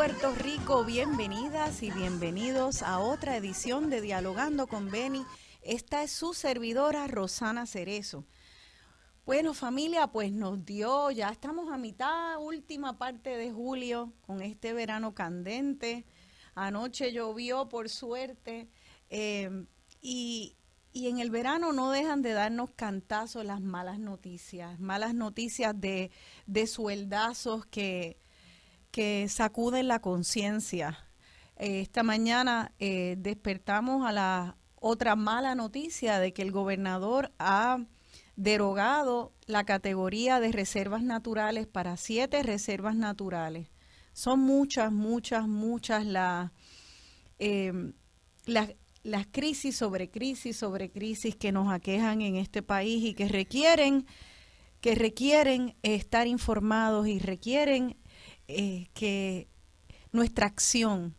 [0.00, 5.26] Puerto Rico, bienvenidas y bienvenidos a otra edición de Dialogando con Beni.
[5.60, 8.24] Esta es su servidora Rosana Cerezo.
[9.26, 14.72] Bueno familia, pues nos dio, ya estamos a mitad, última parte de julio con este
[14.72, 16.06] verano candente.
[16.54, 18.70] Anoche llovió por suerte
[19.10, 19.50] eh,
[20.00, 20.56] y,
[20.94, 26.10] y en el verano no dejan de darnos cantazos las malas noticias, malas noticias de,
[26.46, 28.16] de sueldazos que,
[28.90, 31.06] que sacuden la conciencia.
[31.56, 37.78] Eh, esta mañana eh, despertamos a la otra mala noticia de que el gobernador ha
[38.36, 43.68] derogado la categoría de reservas naturales para siete reservas naturales.
[44.12, 46.50] Son muchas, muchas, muchas las,
[47.38, 47.92] eh,
[48.46, 48.70] las,
[49.02, 54.06] las crisis sobre crisis sobre crisis que nos aquejan en este país y que requieren
[54.80, 57.98] que requieren estar informados y requieren
[58.50, 59.48] eh, que
[60.12, 61.14] nuestra acción,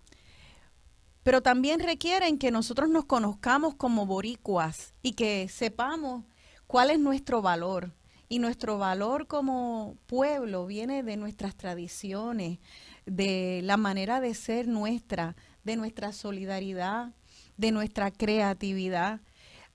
[1.23, 6.25] pero también requieren que nosotros nos conozcamos como boricuas y que sepamos
[6.67, 7.93] cuál es nuestro valor.
[8.27, 12.59] Y nuestro valor como pueblo viene de nuestras tradiciones,
[13.05, 15.35] de la manera de ser nuestra,
[15.65, 17.13] de nuestra solidaridad,
[17.57, 19.19] de nuestra creatividad.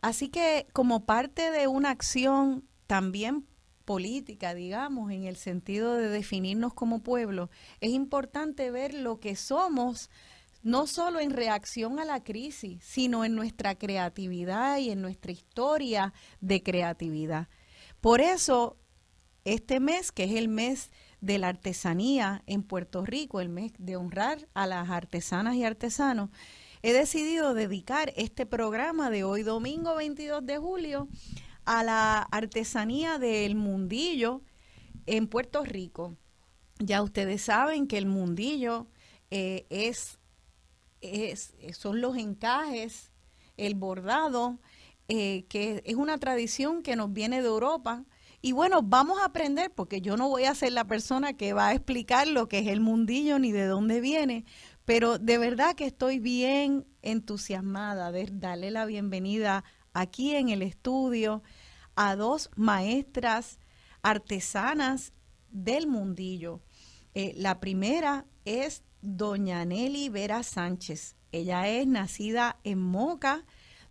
[0.01, 3.47] Así que como parte de una acción también
[3.87, 7.49] política, digamos, en el sentido de definirnos como pueblo,
[7.81, 10.11] es importante ver lo que somos,
[10.63, 16.13] no solo en reacción a la crisis, sino en nuestra creatividad y en nuestra historia
[16.41, 17.49] de creatividad.
[18.01, 18.77] Por eso,
[19.45, 20.91] este mes, que es el mes
[21.21, 26.31] de la artesanía en Puerto Rico, el mes de honrar a las artesanas y artesanos,
[26.83, 31.09] he decidido dedicar este programa de hoy, domingo 22 de julio,
[31.67, 34.43] a la artesanía del mundillo
[35.05, 36.17] en Puerto Rico.
[36.79, 38.87] Ya ustedes saben que el mundillo
[39.31, 40.19] eh, es,
[41.01, 43.13] es, son los encajes,
[43.57, 44.59] el bordado,
[45.09, 48.05] eh, que es una tradición que nos viene de Europa.
[48.43, 51.69] Y bueno, vamos a aprender, porque yo no voy a ser la persona que va
[51.69, 54.45] a explicar lo que es el mundillo ni de dónde viene,
[54.85, 59.65] pero de verdad que estoy bien entusiasmada de darle la bienvenida
[59.95, 61.43] aquí en el estudio
[61.97, 63.59] a dos maestras
[64.03, 65.13] artesanas
[65.51, 66.61] del mundillo.
[67.15, 71.17] Eh, la primera es doña Nelly Vera Sánchez.
[71.33, 73.45] Ella es nacida en Moca.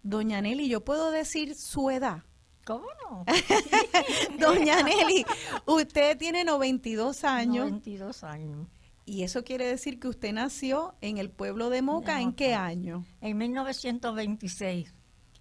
[0.03, 2.23] Doña Nelly, ¿yo puedo decir su edad?
[2.63, 3.25] ¿Cómo no?
[4.39, 5.25] Doña Nelly,
[5.65, 7.65] usted tiene 92 años.
[7.65, 8.67] 92 años.
[9.05, 13.05] Y eso quiere decir que usted nació en el pueblo de Moca, ¿en qué año?
[13.21, 14.91] En 1926.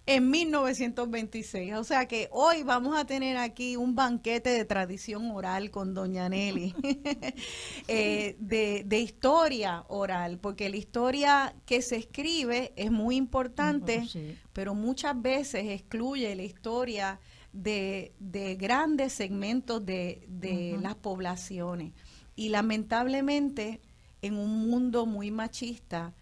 [0.07, 1.73] En 1926.
[1.73, 6.29] O sea que hoy vamos a tener aquí un banquete de tradición oral con Doña
[6.29, 6.75] Nelly,
[7.87, 14.37] eh, de, de, historia oral, porque la historia que se escribe es muy importante, Sí.
[14.53, 17.19] pero muchas veces excluye la historia
[17.51, 20.27] de, de grandes segmentos de,
[20.81, 21.93] las poblaciones.
[22.35, 23.81] Y lamentablemente,
[24.21, 26.13] en un mundo muy machista,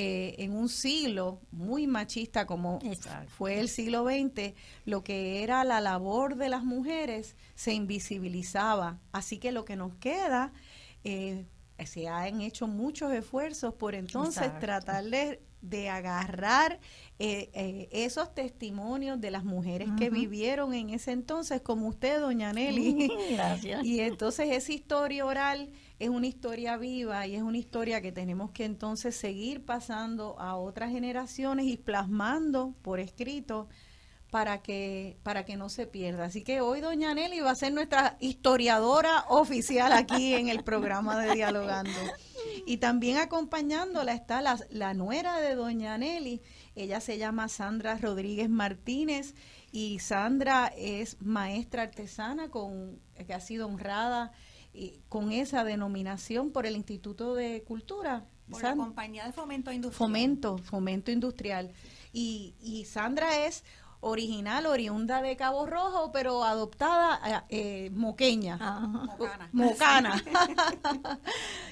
[0.00, 3.32] eh, en un siglo muy machista como Exacto.
[3.36, 4.54] fue el siglo XX,
[4.84, 9.00] lo que era la labor de las mujeres se invisibilizaba.
[9.10, 10.52] Así que lo que nos queda,
[11.02, 11.46] eh,
[11.86, 14.66] se han hecho muchos esfuerzos por entonces Exacto.
[14.66, 16.80] tratar de, de agarrar
[17.18, 22.52] eh, eh, esos testimonios de las mujeres que vivieron en ese entonces, como usted, doña
[22.52, 23.10] Nelly.
[23.30, 23.84] Gracias.
[23.84, 28.50] Y entonces esa historia oral es una historia viva y es una historia que tenemos
[28.52, 33.68] que entonces seguir pasando a otras generaciones y plasmando por escrito
[34.30, 36.26] para que para que no se pierda.
[36.26, 41.18] Así que hoy doña Nelly va a ser nuestra historiadora oficial aquí en el programa
[41.18, 41.98] de Dialogando.
[42.66, 46.42] Y también acompañándola está la, la nuera de doña Nelly.
[46.74, 49.34] Ella se llama Sandra Rodríguez Martínez
[49.72, 54.32] y Sandra es maestra artesana con que ha sido honrada
[54.72, 58.26] y con esa denominación por el Instituto de Cultura.
[58.50, 59.98] Por la compañía de fomento industrial.
[59.98, 61.70] Fomento, fomento industrial.
[62.12, 63.62] Y, y Sandra es
[64.00, 68.80] original, oriunda de Cabo Rojo, pero adoptada eh, moqueña, Ajá.
[68.80, 69.48] Mocana.
[69.52, 70.22] mocana.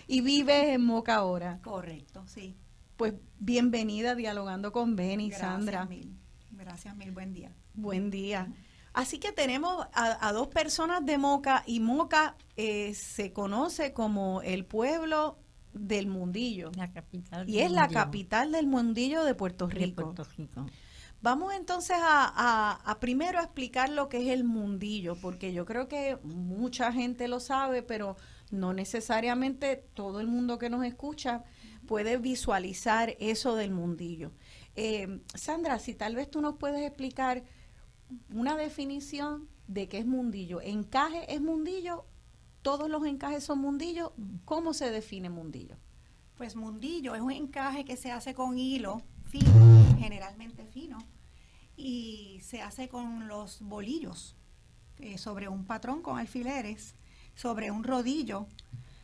[0.07, 1.61] y vive en Moca ahora.
[1.63, 2.57] Correcto, sí.
[2.97, 5.85] Pues bienvenida dialogando con Beni, Gracias Sandra.
[5.87, 6.17] mil.
[6.53, 7.53] Gracias mil, buen día.
[7.75, 8.49] Buen día.
[8.93, 14.41] Así que tenemos a, a dos personas de Moca y Moca eh, se conoce como
[14.41, 15.39] el pueblo
[15.75, 16.71] del mundillo.
[16.75, 17.47] La capital.
[17.49, 20.03] Y es la capital del mundillo de Puerto de Rico.
[20.05, 20.67] Puerto Rico.
[21.27, 25.67] Vamos entonces a, a- a primero a explicar lo que es el mundillo, porque yo
[25.67, 28.17] creo que mucha gente lo sabe, pero
[28.53, 31.43] no necesariamente todo el mundo que nos escucha
[31.89, 34.31] puede visualizar eso del mundillo.
[34.77, 37.43] Eh, Sandra, si tal vez tú nos puedes explicar
[38.33, 40.61] una definición de qué es mundillo.
[40.61, 42.05] ¿Encaje es mundillo?
[42.63, 44.13] ¿Todos los encajes son mundillo?
[44.45, 45.77] ¿Cómo se define mundillo?
[46.37, 50.99] Pues mundillo es un encaje que se hace con hilo fino, generalmente fino,
[51.77, 54.37] y se hace con los bolillos,
[54.99, 56.95] eh, sobre un patrón con alfileres,
[57.35, 58.47] sobre un rodillo.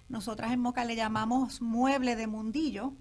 [0.09, 2.95] Nosotras en Moca le llamamos mueble de mundillo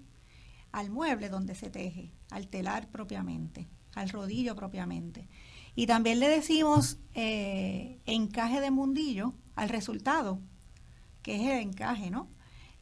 [0.72, 5.28] al mueble donde se teje, al telar propiamente, al rodillo propiamente.
[5.74, 10.40] Y también le decimos eh, encaje de mundillo al resultado,
[11.22, 12.28] que es el encaje, ¿no?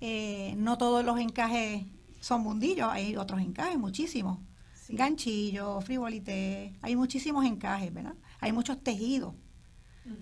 [0.01, 1.85] Eh, no todos los encajes
[2.21, 4.39] son mundillos, hay otros encajes, muchísimos.
[4.97, 8.15] Ganchillo, frivolité, hay muchísimos encajes, ¿verdad?
[8.41, 9.35] Hay muchos tejidos,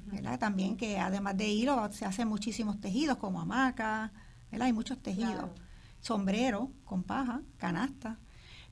[0.07, 0.39] ¿verdad?
[0.39, 4.13] También que además de hilo se hacen muchísimos tejidos como hamaca,
[4.51, 4.67] ¿verdad?
[4.67, 5.33] Hay muchos tejidos.
[5.33, 5.55] Claro.
[6.01, 8.19] Sombrero con paja, canasta.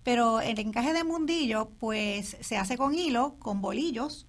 [0.03, 4.27] Pero el encaje de mundillo, pues se hace con hilo, con bolillos.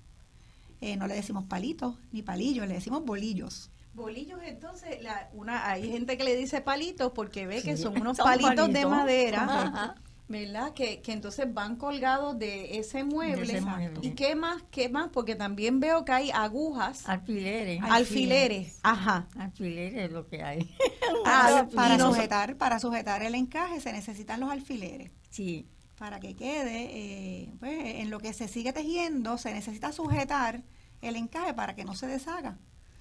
[0.82, 3.72] Eh, no le decimos palitos ni palillos, le decimos bolillos.
[3.94, 8.00] Bolillos, entonces, la, una, hay gente que le dice palitos porque ve que Sí, son
[8.00, 8.90] unos son palitos, de palitos.
[8.92, 9.96] madera, Ajá.
[10.30, 10.74] ¿Verdad?
[10.74, 13.46] Que, que entonces van colgados de ese mueble.
[13.48, 14.00] De ese mueble.
[14.02, 14.64] ¿Y qué más?
[14.72, 15.10] ¿Qué más?
[15.14, 17.82] Porque también veo que hay agujas, Alfileres.
[17.84, 18.80] alfileres.
[18.84, 19.28] Ajá.
[19.38, 20.70] Alfileres es lo que hay.
[21.26, 25.12] Ah, Para- sujetar, para sujetar el encaje se necesitan los alfileres.
[25.30, 25.66] Sí.
[25.98, 30.64] Para que quede, eh, pues, en lo que se sigue tejiendo, se necesita sujetar
[31.02, 32.58] el encaje para que no se deshaga.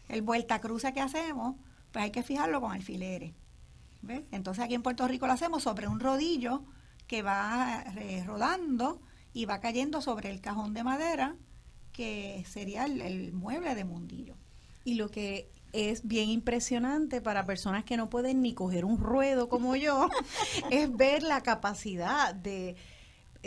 [0.09, 1.57] El vuelta cruce que hacemos,
[1.93, 3.33] pues hay que fijarlo con alfileres.
[4.03, 4.23] ¿ves?
[4.31, 6.63] Entonces aquí en Puerto Rico lo hacemos sobre un rodillo
[7.07, 9.01] que va eh, rodando
[9.33, 11.37] y va cayendo sobre el cajón de madera
[11.93, 14.37] que sería el, el mueble de mundillo.
[14.85, 19.49] Y lo que es bien impresionante para personas que no pueden ni coger un ruedo
[19.49, 20.09] como yo,
[20.71, 22.77] es ver la capacidad de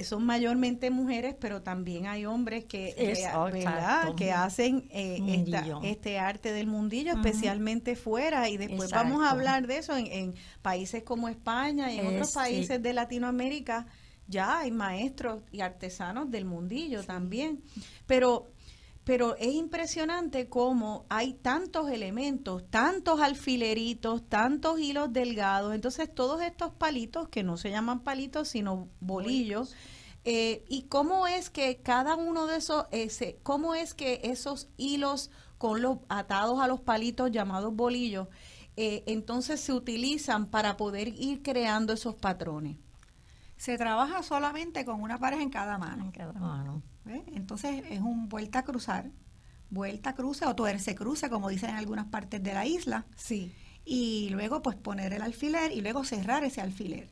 [0.04, 3.60] son mayormente mujeres, pero también hay hombres que, Es- eh, oh, ¿verdad?
[3.60, 4.16] exacto.
[4.16, 8.50] que hacen eh, esta- este arte del mundillo, especialmente fuera.
[8.50, 12.10] Y después vamos a hablar de eso en, en países como España y en Eh,
[12.16, 12.36] otros sí.
[12.36, 13.88] países de Latinoamérica.
[14.28, 17.62] Ya hay maestros y artesanos del mundillo también.
[18.06, 18.52] Pero
[19.10, 25.74] pero es impresionante cómo hay tantos elementos, tantos alfileritos, tantos hilos delgados.
[25.74, 29.74] Entonces, todos estos palitos, que no se llaman palitos, sino bolillos,
[30.26, 35.32] eh, y cómo es que cada uno de esos, ese, cómo es que esos hilos
[35.58, 38.28] con los atados a los palitos llamados bolillos,
[38.78, 42.78] eh, entonces se utilizan para poder ir creando esos patrones.
[43.60, 46.06] Se trabaja solamente con una pareja en cada mano.
[46.06, 46.82] En cada mano.
[47.06, 49.12] Entonces es un vuelta a cruzar,
[49.70, 53.06] vuelta cruce o tuerce cruce, como dicen en algunas partes de la isla.
[53.18, 53.54] Sí.
[53.84, 57.10] y luego pues poner el alfiler y luego cerrar ese alfiler.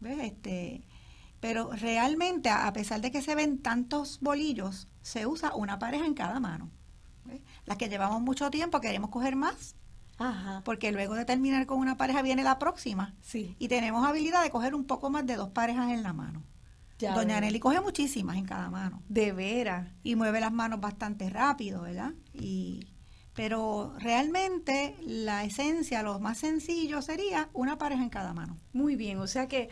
[0.00, 0.18] ¿Ves?
[0.20, 0.86] Este,
[1.40, 6.04] pero realmente, a a pesar de que se ven tantos bolillos, se usa una pareja
[6.06, 6.70] en cada mano.
[7.24, 7.40] ¿Ves?
[7.64, 9.76] Las que llevamos mucho tiempo queremos coger más,
[10.20, 10.62] Ajá.
[10.64, 13.14] porque luego de terminar con una pareja viene la próxima.
[13.22, 13.56] Sí.
[13.58, 16.44] Y tenemos habilidad de coger un poco más de dos parejas en la mano.
[16.98, 17.40] Ya Doña.
[17.40, 19.88] Nelly coge muchísimas en cada mano De veras.
[20.02, 22.12] y mueve las manos bastante rápido, ¿verdad?
[22.34, 22.86] Y,
[23.34, 28.58] pero realmente la esencia, lo más sencillo sería una pareja en cada mano.
[28.74, 29.70] Muy bien, o sea que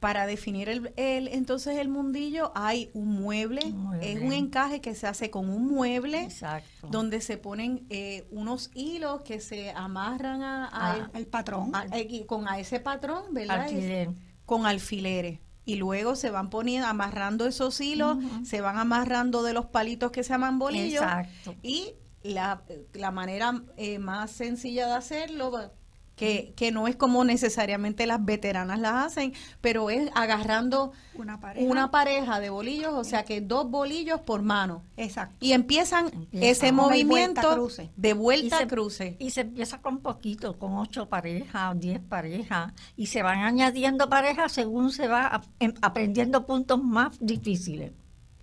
[0.00, 3.60] para definir el, el- entonces el mundillo hay un mueble,
[4.00, 6.86] es un encaje que se hace con un mueble Exacto.
[6.88, 11.74] donde se ponen eh, unos hilos que se amarran a, a Ah, el- El patrón.
[11.74, 13.62] a- eh, con a ese patrón, ¿verdad?
[13.62, 14.10] Alfiler.
[14.46, 15.40] con alfileres.
[15.64, 20.22] Y luego se van poniendo, amarrando esos hilos, se van amarrando de los palitos que
[20.22, 21.02] se llaman bolillos.
[21.02, 21.54] Exacto.
[21.62, 22.62] Y la,
[22.94, 25.70] la manera eh, más sencilla de hacerlo,
[26.18, 29.32] que, que no es como necesariamente las veteranas las hacen,
[29.62, 31.66] pero es agarrando una pareja.
[31.70, 34.82] una pareja de bolillos, o sea que dos bolillos por mano.
[34.98, 35.36] Exacto.
[35.40, 37.90] Y empiezan Empieza ese movimiento vuelta cruce.
[37.96, 39.16] de vuelta Y se- cruce.
[39.18, 44.52] Y se empieza con poquito, con ocho parejas, diez parejas, y se van añadiendo parejas
[44.52, 47.92] según se va em- aprendiendo puntos más difíciles.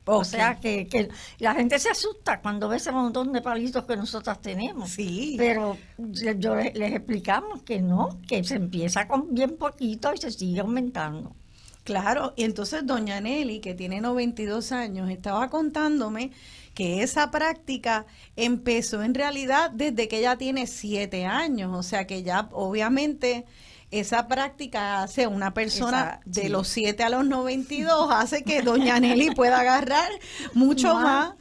[0.06, 1.10] O sea que, que
[1.40, 4.92] la gente se asusta cuando ve ese montón de palitos que nosotras tenemos.
[4.92, 5.36] Sí.
[5.38, 10.18] Pero yo- yo les, les explicamos que no, que se empieza con bien poquito y
[10.18, 11.36] se sigue aumentando.
[11.84, 16.32] Claro, y entonces doña Nelly, que tiene 92 años, estaba contándome
[16.74, 22.24] que esa práctica empezó en realidad desde que ella tiene 7 años, o sea que
[22.24, 23.46] ya obviamente
[23.92, 29.32] esa práctica hace una persona de los 7 a los 92, hace que doña Nelly
[29.36, 30.10] pueda agarrar
[30.54, 31.36] mucho más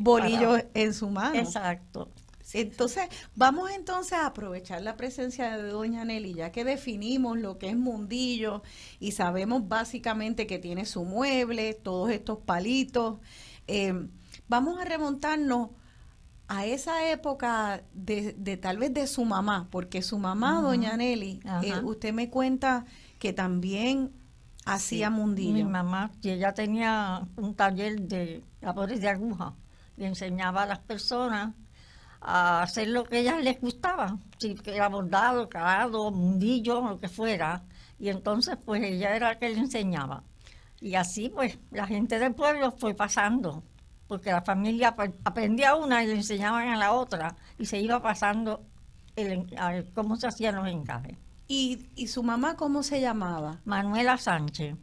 [0.00, 1.38] bolillos para- en su mano.
[1.38, 2.10] Exacto.
[2.54, 7.68] Entonces, vamos entonces a aprovechar la presencia de Doña Nelly, ya que definimos lo que
[7.68, 8.62] es mundillo
[8.98, 13.18] y sabemos básicamente que tiene su mueble, todos estos palitos.
[13.66, 13.92] eh,
[14.48, 15.68] vamos a remontarnos
[16.48, 20.60] a esa época de, de tal vez de su mamá, porque su mamá.
[20.62, 22.86] Doña Nelly, eh, usted me cuenta
[23.18, 24.12] que también
[24.64, 25.52] hacía Sí, mundillo.
[25.52, 29.54] Mi mamá, y ella tenía un taller de labores de aguja
[29.96, 31.54] y enseñaba a las personas
[32.20, 36.98] a hacer lo que a ellas les gustaba, si que era bordado, calado, mundillo, lo
[36.98, 37.62] que fuera.
[37.98, 40.24] Y entonces, pues ella era la que le enseñaba.
[40.80, 43.62] Y así, pues, la gente del pueblo fue pasando,
[44.08, 48.64] porque la familia aprendía una y le enseñaban a la otra, y se iba pasando
[49.16, 49.46] el
[49.94, 51.16] cómo se hacían los encajes.
[51.46, 53.60] ¿Y, ¿Y su mamá cómo se llamaba?
[53.64, 54.76] Manuela Sánchez.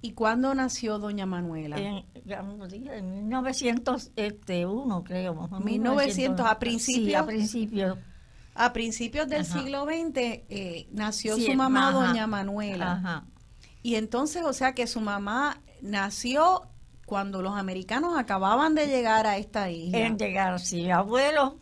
[0.00, 1.76] ¿Y cuándo nació Doña Manuela?
[1.78, 5.34] En, ya no dije, en 1901, creo.
[5.34, 5.64] más o menos,
[5.96, 7.98] 1900, a Sí, principios- a principios.
[8.54, 9.58] A principios del Ajá.
[9.60, 12.08] siglo XX eh, nació Sí, su mamá, ajá.
[12.08, 12.92] doña Manuela.
[12.92, 13.24] Ajá.
[13.82, 16.62] Y entonces, o sea que su mamá nació
[17.08, 19.98] cuando los americanos acababan de llegar a esta isla.
[19.98, 21.56] En llegar, sí, mi abuelo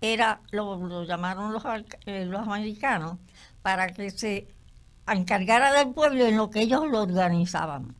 [0.00, 1.62] era, lo, lo llamaron los,
[2.04, 3.16] eh, los americanos,
[3.62, 4.48] para que se
[5.06, 7.94] encargara del pueblo en lo que ellos lo organizaban.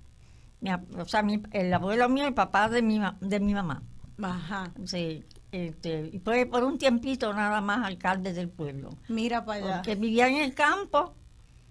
[0.60, 3.80] Mi o sea, mi- el abuelo mío, el papá de mi, de mi mamá.
[4.20, 4.70] Ajá.
[4.84, 8.90] Sí, este, y fue por un tiempito nada más alcalde del pueblo.
[9.08, 9.76] Mira para allá.
[9.76, 11.14] porque vivía en el campo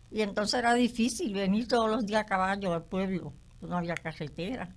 [0.10, 3.34] y entonces era difícil venir todos los días a caballo al pueblo.
[3.62, 4.70] No había carretera,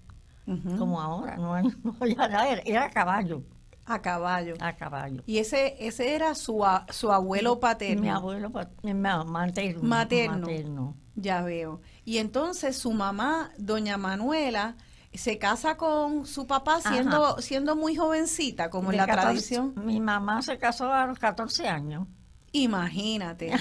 [0.79, 3.43] Como ahora, no, no era, era a caballo,
[3.87, 4.55] A caballo.
[4.61, 5.23] a caballo.
[5.27, 8.03] Y ese ese era su, a- su abuelo paterno.
[8.03, 9.83] Mi abuelo pa- mi ma- materno.
[9.83, 10.39] Materno.
[10.39, 10.97] materno.
[11.17, 11.81] Ya veo.
[12.05, 14.77] Y entonces su mamá, doña Manuela,
[15.13, 19.75] se casa con su papá siendo, siendo muy jovencita, como en la 14 tradición.
[19.85, 22.07] Mi mamá se casó a los 14 años.
[22.53, 23.53] Imagínate.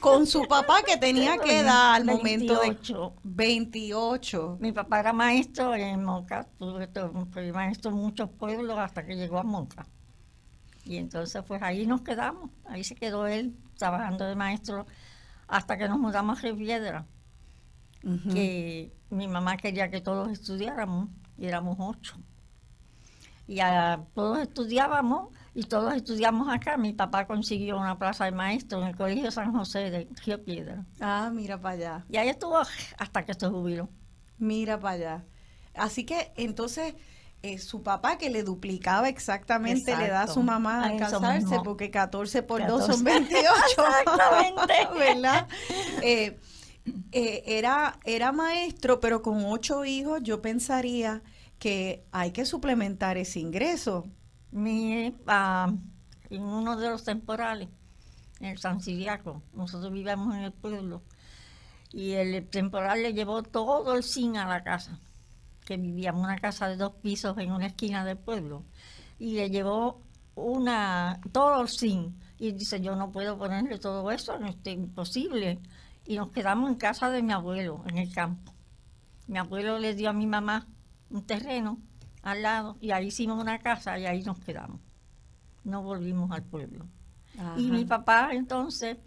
[0.00, 3.14] Con su papá que tenía que edad al momento de 28.
[3.22, 4.56] 28.
[4.60, 6.88] Mi papá era maestro en Moca, tuve
[7.32, 9.86] fue maestro en muchos pueblos hasta que llegó a Moca.
[10.84, 14.86] Y entonces pues ahí nos quedamos, ahí se quedó él trabajando de maestro
[15.46, 16.40] hasta que nos mudamos a
[18.04, 18.30] Ujú.
[18.34, 21.08] que mi mamá quería que todos estudiáramos
[21.38, 22.16] y éramos ocho.
[23.46, 26.76] Y a- todos estudiábamos y todos estudiamos acá.
[26.76, 30.84] Mi papá consiguió una plaza de maestro en el Colegio San José de Río Piedra.
[31.00, 32.04] Ah, mira para allá.
[32.08, 32.58] Y ahí estuvo
[32.98, 33.88] hasta que se jubiló.
[34.38, 35.24] Mira para allá.
[35.74, 36.94] Así que entonces
[37.42, 40.42] eh, su papá que le duplicaba exactamente le da a su Exacto.
[40.42, 42.92] mamá A casarse porque 14 por 2 14.
[42.92, 43.48] son 28.
[43.68, 44.72] Exactamente.
[44.98, 45.48] ¿Verdad?
[46.02, 46.38] Eh,
[47.12, 51.22] eh, era, era maestro, pero con ocho hijos yo pensaría
[51.58, 54.06] que hay que suplementar ese ingreso.
[54.52, 55.72] Mi, ah,
[56.28, 57.70] en uno de los temporales,
[58.38, 61.02] en San Siriaco, nosotros vivíamos en el pueblo,
[61.90, 64.98] y el temporal le llevó todo el zinc a la casa,
[65.64, 68.62] que vivíamos una casa de dos pisos en una esquina del pueblo,
[69.18, 70.02] y le llevó
[70.34, 75.60] una todo el zinc, y dice, yo no puedo ponerle todo eso, no es imposible,
[76.04, 78.52] y nos quedamos en casa de mi abuelo, en el campo.
[79.28, 80.66] Mi abuelo le dio a mi mamá
[81.08, 81.78] un terreno
[82.22, 84.80] al lado y ahí hicimos una casa y ahí nos quedamos.
[85.64, 86.86] No volvimos al pueblo.
[87.56, 88.98] Y mi papá entonces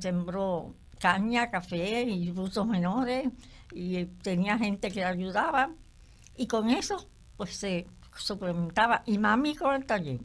[0.00, 3.28] sembró caña, café y frutos menores
[3.72, 5.70] y eh, tenía gente que le ayudaba
[6.36, 7.86] y con eso pues se
[8.16, 10.20] suplementaba y mami con el taller.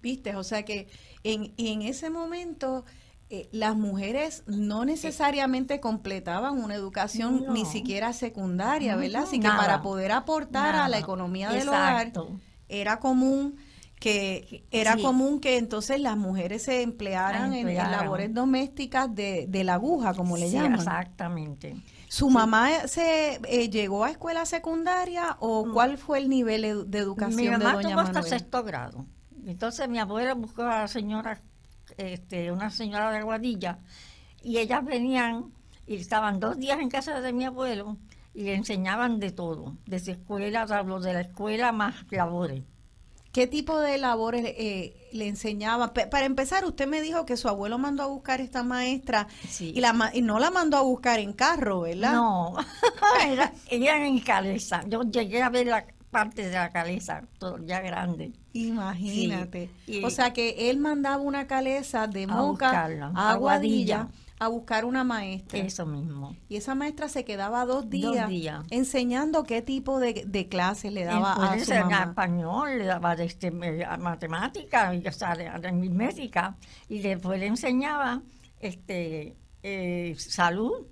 [0.00, 0.34] ¿Viste?
[0.34, 0.88] O sea que
[1.22, 2.84] en, en ese momento
[3.34, 7.52] eh, las mujeres no necesariamente completaban una educación No.
[7.54, 9.22] ni siquiera secundaria, ¿verdad?
[9.22, 9.58] Así que Nada.
[9.58, 10.98] para poder aportar a la Nada.
[10.98, 12.38] economía del hogar Exacto.
[12.68, 13.56] era común
[13.98, 15.02] que era Sí.
[15.02, 20.12] común que entonces las mujeres se emplearan en- en, labores domésticas de, de la aguja,
[20.12, 20.74] como le Sí, llaman.
[20.74, 21.76] Exactamente.
[22.08, 27.36] ¿Su mamá se eh, llegó a escuela secundaria o cuál fue el nivel de educación
[27.36, 28.38] Mi mamá de doña tuvo hasta Manuela?
[28.38, 29.06] sexto grado.
[29.46, 31.40] Entonces mi abuela buscó a la señora,
[31.96, 33.78] este, una señora de Aguadilla,
[34.42, 35.52] y ellas venían
[35.86, 37.96] y estaban dos días en casa de mi abuelo
[38.34, 42.62] y le enseñaban de todo, desde escuela, lo de la escuela más labores.
[43.32, 45.94] ¿Qué tipo de labores eh, le enseñaba?
[45.94, 49.72] Para empezar, usted me dijo que su abuelo mandó a buscar esta maestra Sí.
[49.74, 52.12] y, la, ma- y no la mandó a buscar en carro, ¿verdad?
[52.12, 52.54] No,
[53.26, 54.82] era, eran en caleza.
[54.86, 58.32] Yo llegué a ver la parte de la caleza, todo ya grande.
[58.52, 59.70] Imagínate.
[59.86, 64.08] Sí, o sea que él mandaba una caleza de Moca a Aguadilla
[64.42, 65.60] a buscar una maestra.
[65.60, 66.34] Eso mismo.
[66.48, 68.64] Y esa maestra se quedaba dos días, días.
[68.70, 72.06] enseñando qué tipo de, de clases le daba a su mamá.
[72.08, 76.56] español, le daba este, matemática, y, o sea, aritmética,
[76.88, 78.22] y después le enseñaba
[78.58, 80.88] este, eh, salud,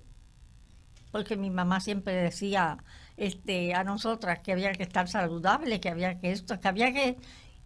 [1.11, 2.77] porque mi mamá siempre decía
[3.17, 7.17] este, a nosotras que había que estar saludable, que había que esto, que había que,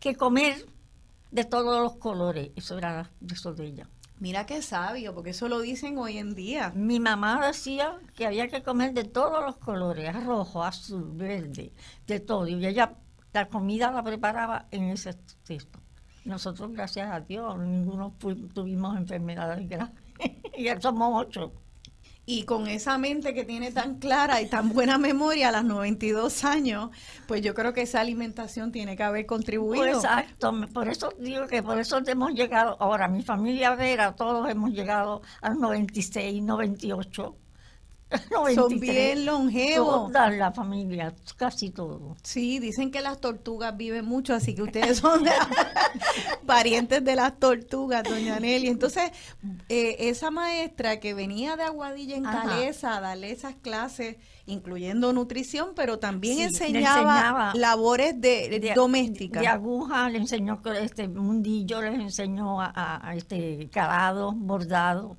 [0.05, 0.67] que comer
[1.31, 2.51] de todos los colores.
[2.55, 3.89] Eso era eso de ella.
[4.19, 6.71] Mira qué sabio, porque eso lo dicen hoy en día.
[6.75, 11.73] Mi mamá decía que había que comer de todos los colores, rojo, azul, verde,
[12.05, 12.47] de todo.
[12.47, 12.93] Y ella
[13.33, 15.79] la comida la preparaba en ese texto.
[16.23, 18.15] Nosotros, gracias a Dios, ninguno
[18.53, 19.95] tuvimos enfermedades graves.
[20.55, 21.51] y ya somos ocho.
[22.27, 26.43] Y con esa mente que tiene tan clara y tan buena memoria a los 92
[26.43, 26.89] años,
[27.27, 29.85] pues yo creo que esa alimentación tiene que haber contribuido.
[29.85, 34.71] Exacto, por eso digo que por eso hemos llegado, ahora mi familia Vera, todos hemos
[34.71, 37.37] llegado a los 96, 98,
[38.31, 38.55] 93.
[38.55, 40.11] Son bien longevos.
[40.11, 42.15] Toda la familia, casi todo.
[42.23, 45.23] Sí, dicen que las tortugas viven mucho, así que ustedes son
[46.45, 48.67] parientes de las tortugas, doña Nelly.
[48.67, 49.11] Entonces,
[49.69, 52.43] eh, esa maestra que venía de Aguadilla en Ajá.
[52.49, 58.73] Calesa a darle esas clases, incluyendo nutrición, pero también Sí, enseñaba, enseñaba labores de, de-
[58.75, 59.41] domésticas.
[59.41, 65.17] De aguja le enseñó este mundillo, les enseñó a, a- a este calado, bordado,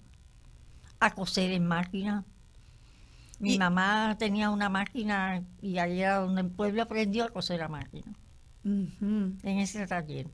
[1.00, 2.24] a coser en máquina.
[3.38, 7.62] Mi Y- mamá tenía una máquina y ahí era donde el pueblo aprendió a coser
[7.62, 8.12] a máquina,
[8.64, 10.28] en ese taller.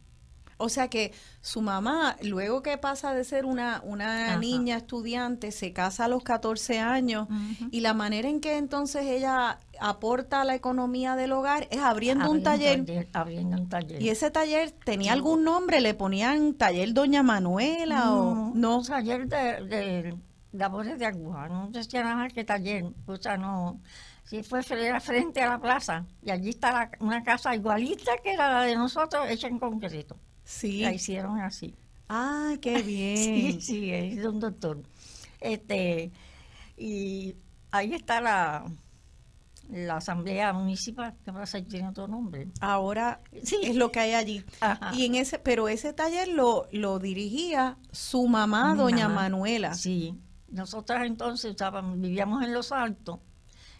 [0.58, 4.36] O sea que su mamá, luego que pasa de ser una, una Ajá.
[4.38, 7.26] niña estudiante, se casa a los 14 años
[7.72, 12.30] y la manera en que entonces ella aporta a la economía del hogar es abriendo
[12.30, 13.08] un taller.
[13.12, 14.00] Abriendo un taller.
[14.00, 15.80] ¿Y ese taller tenía algún nombre?
[15.80, 18.82] ¿Le ponían taller Doña Manuela o no?
[18.82, 20.14] taller de, de
[20.52, 23.80] labores de aguja, no decía nada más que taller, o sea, no.
[24.24, 28.52] Sí, fue frente a la plaza y allí está la- una casa igualita que era
[28.52, 30.16] la de nosotros, hecha en concreto.
[30.44, 30.82] Sí.
[30.82, 31.74] La hicieron así.
[32.08, 33.16] Ay, qué bien.
[33.16, 34.82] Sí, sí, es un doctor.
[35.40, 36.12] Este,
[36.76, 37.34] y
[37.70, 38.64] ahí está la,
[39.70, 42.48] la asamblea municipal, que ahora tiene otro nombre.
[42.60, 43.56] Ahora Sí.
[43.62, 44.44] es lo que hay allí.
[44.60, 44.92] Ajá.
[44.94, 49.22] Y en ese, pero ese taller lo, lo dirigía su mamá, Mi Doña mamá.
[49.22, 49.74] Manuela.
[49.74, 50.14] Sí,
[50.52, 53.18] nosotras entonces usábamos, vivíamos en Los Altos,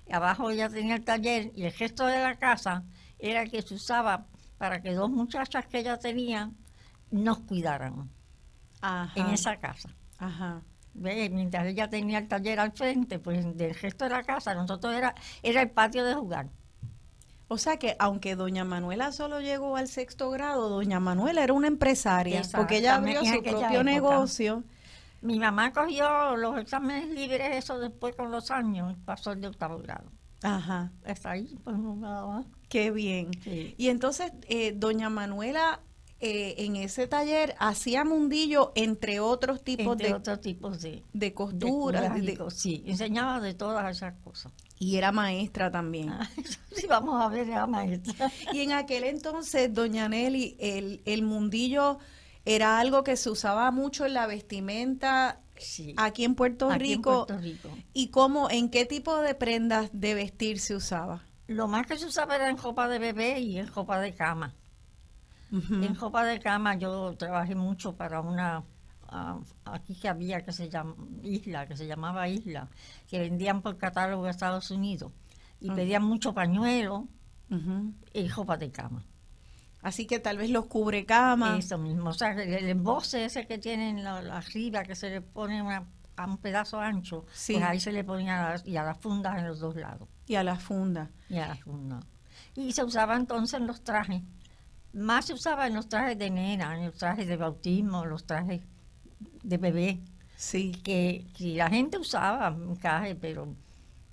[0.06, 2.84] y abajo ella tenía el taller y el gesto de la casa
[3.18, 4.26] era que se usaba
[4.58, 6.50] para que dos muchachas que ella tenía
[7.10, 8.10] nos cuidaran
[8.80, 9.12] Ajá.
[9.20, 9.90] en esa casa.
[10.18, 10.62] Ajá.
[10.94, 14.94] Ve, Mientras ella tenía el taller al frente, pues del resto de la casa, nosotros
[14.94, 16.48] era, era el patio de jugar.
[17.48, 21.68] O sea que aunque doña Manuela solo llegó al sexto grado, doña Manuela era una
[21.68, 23.82] empresaria, porque ella abrió su propio época.
[23.82, 24.64] negocio.
[25.22, 29.78] Mi mamá cogió los exámenes libres, eso después con los años, pasó el de octavo
[29.78, 30.10] grado.
[30.42, 32.46] Ajá, Hasta ahí, pues no nada más.
[32.68, 33.30] qué bien.
[33.44, 33.74] Sí.
[33.78, 35.80] Y entonces, eh, doña Manuela
[36.18, 41.02] eh, en ese taller hacía mundillo, entre otros tipos Entre de, otros tipos de, de
[41.12, 42.60] de costuras, de- cosas.
[42.60, 44.52] Sí, enseñaba de todas esas cosas.
[44.78, 46.10] y era maestra también.
[46.10, 46.28] Ah,
[46.74, 48.30] sí, vamos a ver, era maestra.
[48.52, 51.98] Y en aquel entonces, doña Nelly, el, el mundillo
[52.44, 55.94] era algo que se usaba mucho en la vestimenta Sí.
[55.96, 57.26] aquí en Puerto Aquí en Rico.
[57.26, 57.68] Puerto Rico.
[57.92, 61.22] ¿Y cómo, en qué tipo de prendas de vestir se usaba?
[61.46, 64.54] Lo más que se usaba era en ropa de bebé y en ropa de cama.
[65.52, 68.64] En ropa de cama yo trabajé mucho para una,
[69.08, 72.70] ah, aquí que había que se llama Isla, que se llamaba Isla,
[73.06, 75.12] que vendían por catálogo de Estados Unidos.
[75.60, 77.06] Y pedían mucho pañuelo
[78.14, 79.04] y ropa de cama.
[79.82, 81.58] Así que tal vez los cubrecamas.
[81.64, 82.10] Eso mismo.
[82.10, 85.60] O sea, el, el emboce ese que tienen la, la arriba, que se le pone
[85.60, 87.54] una- a un pedazo ancho, Sí.
[87.54, 90.08] pues ahí se le ponía a las, y a las fundas en los dos lados.
[90.26, 91.08] y a las fundas.
[91.28, 92.04] Y a las fundas.
[92.54, 94.22] Y se usaba entonces en los trajes.
[94.92, 98.60] Más se usaba en los trajes de nena, en los trajes de bautismo, los trajes
[99.42, 100.00] de bebé.
[100.36, 100.72] Sí.
[100.84, 103.56] Que, que la gente usaba encaje, pero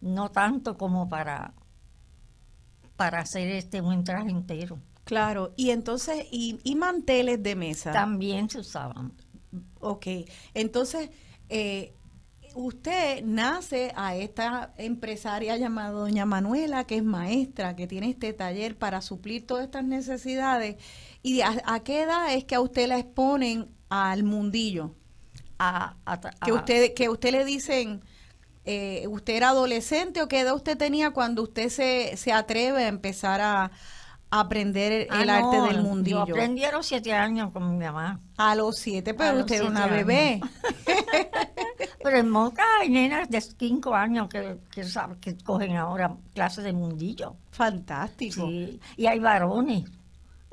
[0.01, 1.53] no tanto como para,
[2.95, 4.79] para hacer este un traje entero.
[5.09, 5.53] Claro.
[5.57, 7.91] Y entonces, y, y manteles de mesa.
[7.91, 9.13] También se usaban.
[9.79, 10.05] Ok.
[10.53, 11.09] Entonces,
[11.49, 11.93] eh,
[12.53, 18.77] usted nace a esta empresaria llamada doña Manuela, que es maestra, que tiene este taller
[18.77, 20.77] para suplir todas estas necesidades.
[21.23, 24.95] ¿Y a, a qué edad es que a usted la exponen al mundillo?
[25.57, 28.01] A, a Que usted, que usted le dicen,
[28.65, 32.87] eh, ¿usted era adolescente o qué edad usted tenía cuando usted se, se atreve a
[32.87, 33.71] empezar a
[34.31, 36.21] aprender Ah, el no, arte del Yo mundillo?
[36.21, 38.19] aprendí a los siete años con mi mamá.
[38.37, 40.39] A los siete, pero los usted era una bebé.
[42.01, 44.83] Pero en Moca hay nenas de cinco años que, que,
[45.19, 47.35] que cogen ahora clases de mundillo.
[47.51, 48.47] Fantástico.
[48.47, 49.83] Sí, y hay varones.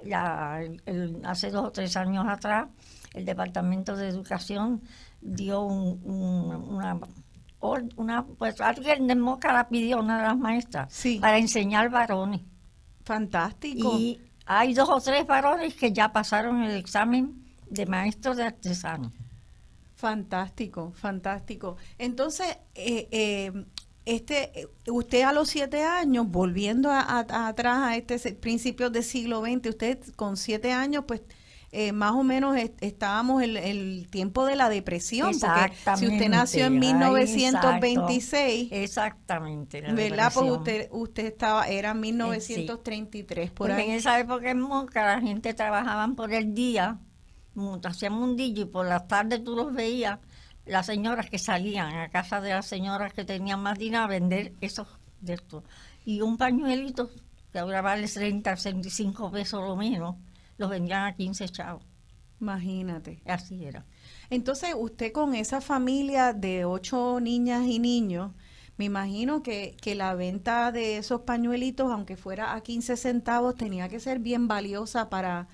[0.05, 2.69] Ya, el- hace dos o tres años atrás,
[3.15, 4.83] el Departamento de Educación
[5.21, 6.99] dio un- un- una,
[7.97, 11.19] una, pues alguien de Moca la pidió, una de las maestras, Sí.
[11.21, 12.41] para enseñar varones.
[13.07, 13.99] Fantástico.
[13.99, 19.13] Y hay dos o tres varones que ya pasaron el examen de maestro de artesano.
[19.95, 21.77] Fantástico, fantástico.
[21.99, 23.65] Entonces, eh, eh,
[24.05, 29.41] este, usted a los siete años, volviendo a, a- atrás a este principios del siglo
[29.41, 31.23] XX, usted con siete años, pues
[31.73, 36.29] eh, más o menos est- estábamos en el tiempo de la depresión, porque si usted
[36.29, 39.83] nació en Exactamente, ay, 1926, Exactamente.
[39.83, 40.33] la ¿verdad?
[40.35, 43.91] Pues usted, usted estaba, era 1933, por Porque ahí.
[43.91, 46.99] en esa época en Moca la gente trabajaban por el día,
[47.85, 50.19] hacían mundillo y por las tardes tú los veías,
[50.67, 54.53] las señoras que salían a casa de las señoras que tenían más dinero a vender
[54.61, 54.89] esos
[55.21, 55.63] de estos.
[56.05, 57.11] Y un pañuelito
[57.53, 60.17] que ahora vale 30, 65 pesos lo menos,
[60.59, 61.85] los vendían a 15 chavos.
[62.41, 63.23] Imagínate.
[63.27, 63.87] Así era.
[64.31, 68.33] Entonces, usted con esa familia de ocho niñas y niños,
[68.77, 73.89] me imagino que, que la venta de esos pañuelitos, aunque fuera a 15 centavos, tenía
[73.89, 75.49] que ser bien valiosa para,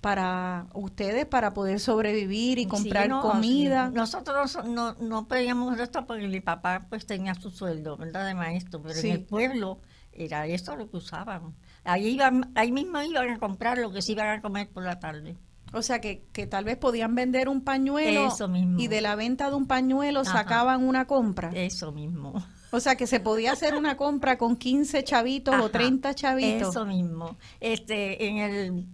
[0.00, 3.88] para ustedes, para poder sobrevivir y Sí, comprar no, comida.
[3.88, 3.94] sí.
[3.94, 8.26] Nosotros no, no pedíamos esto porque mi papá pues tenía su sueldo, ¿verdad?
[8.26, 9.08] De maestro, pero Sí.
[9.10, 9.80] en el pueblo
[10.12, 11.54] era eso lo que usaban.
[11.86, 14.98] Ahí, iban, ahí mismo iban a comprar lo que se iban a comer por la
[14.98, 15.36] tarde.
[15.72, 18.78] O sea, que, que tal vez podían vender un pañuelo Eso mismo.
[18.80, 20.32] y de la venta de un pañuelo Ajá.
[20.32, 21.50] sacaban una compra.
[21.54, 22.34] Eso mismo.
[22.70, 26.68] O sea, que se podía hacer una compra con 15 chavitos o Ajá, 30 chavitos.
[26.70, 27.36] Eso mismo.
[27.60, 28.86] Este, en el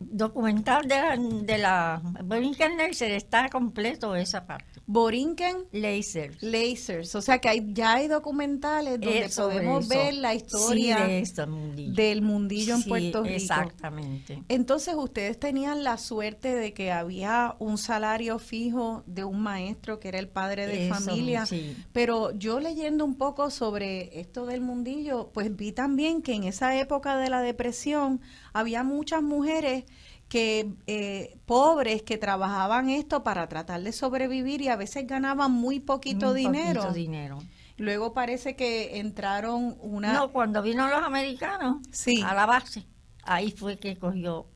[0.00, 4.80] documental de la, de la Borinquen Laser está completo esa parte.
[4.86, 6.42] Borinquen Lasers.
[6.42, 9.94] Lasers, o sea que hay, ya hay documentales donde Eh, podemos eso.
[9.98, 11.92] ver la historia Sí, de mundillo.
[11.94, 13.34] del mundillo en Sí, Puerto Rico.
[13.34, 14.42] Exactamente.
[14.48, 20.08] Entonces ustedes tenían la suerte de que había un salario fijo de un maestro que
[20.08, 21.76] era el padre de Eso, familia, sí.
[21.92, 26.78] pero yo leyendo un poco sobre esto del mundillo, pues vi también que en esa
[26.78, 28.20] época de la depresión
[28.58, 29.84] había muchas mujeres
[30.28, 35.80] que eh, pobres que trabajaban esto para tratar de sobrevivir y a veces ganaban muy
[35.80, 36.82] poquito Muy dinero.
[36.82, 37.38] poquito dinero.
[37.78, 40.12] Luego parece que entraron una...
[40.12, 42.22] No, cuando vino los americanos Sí.
[42.26, 42.84] a la base,
[43.22, 44.46] ahí fue que cogió,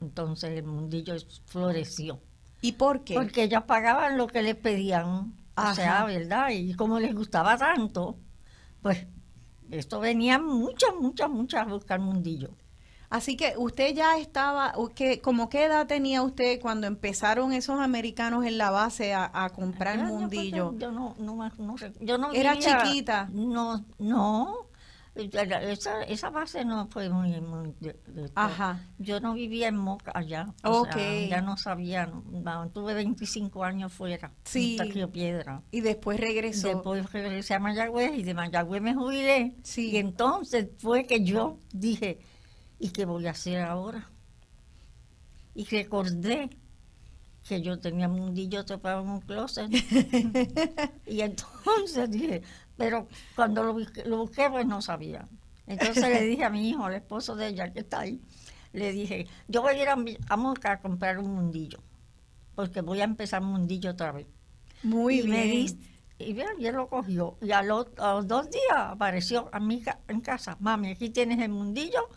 [0.00, 2.20] entonces el mundillo floreció.
[2.62, 3.14] ¿Y por qué?
[3.14, 5.70] Porque ellos pagaban lo que les pedían, Ajá.
[5.70, 6.48] o sea, ¿verdad?
[6.50, 8.18] Y como les gustaba tanto,
[8.82, 9.06] pues
[9.70, 12.50] esto venían muchas, muchas, muchas a buscar mundillo.
[13.10, 18.44] Así que usted ya estaba, que, ¿como qué edad tenía usted cuando empezaron esos americanos
[18.46, 20.72] en la base a, a comprar Yo mundillo?
[20.78, 23.28] Yo no, no, me- no yo no ¿Era chiquita?
[23.32, 24.54] No, no.
[25.16, 27.40] Esa, esa base no fue muy...
[27.40, 28.32] muy de- de esto.
[28.40, 28.78] Ajá.
[28.98, 30.54] Yo no vivía en Moca allá.
[30.62, 31.28] o sea, Ok.
[31.28, 32.06] ya no sabía.
[32.06, 34.30] no, tuve 25 años fuera.
[34.44, 34.76] Sí.
[34.80, 35.62] En Río Piedra.
[35.72, 36.68] Y después regresó.
[36.68, 39.56] Después regresé a Mayagüez y de Mayagüez me jubilé.
[39.64, 39.90] Sí.
[39.90, 42.20] Y entonces fue que yo dije,
[42.80, 44.10] ¿y qué voy a hacer ahora?
[45.54, 46.50] Y recordé
[47.48, 49.70] que yo tenía mundillo tapado en un closet.
[51.06, 52.42] y entonces dije,
[52.76, 55.28] pero cuando lo busqué, lo busqué, pues no sabía.
[55.66, 58.20] Entonces le dije a mi hijo, al esposo de ella que está ahí,
[58.72, 59.96] le dije, yo voy a ir a,
[60.28, 61.80] a Moca a comprar un mundillo,
[62.54, 64.26] porque voy a empezar mundillo otra vez.
[64.82, 65.50] Muy y me bien.
[65.50, 65.78] di-
[66.18, 67.38] y bien, él lo cogió.
[67.42, 70.56] Y a los, a los dos días apareció a mi en casa.
[70.60, 72.08] Mami, aquí tienes el mundillo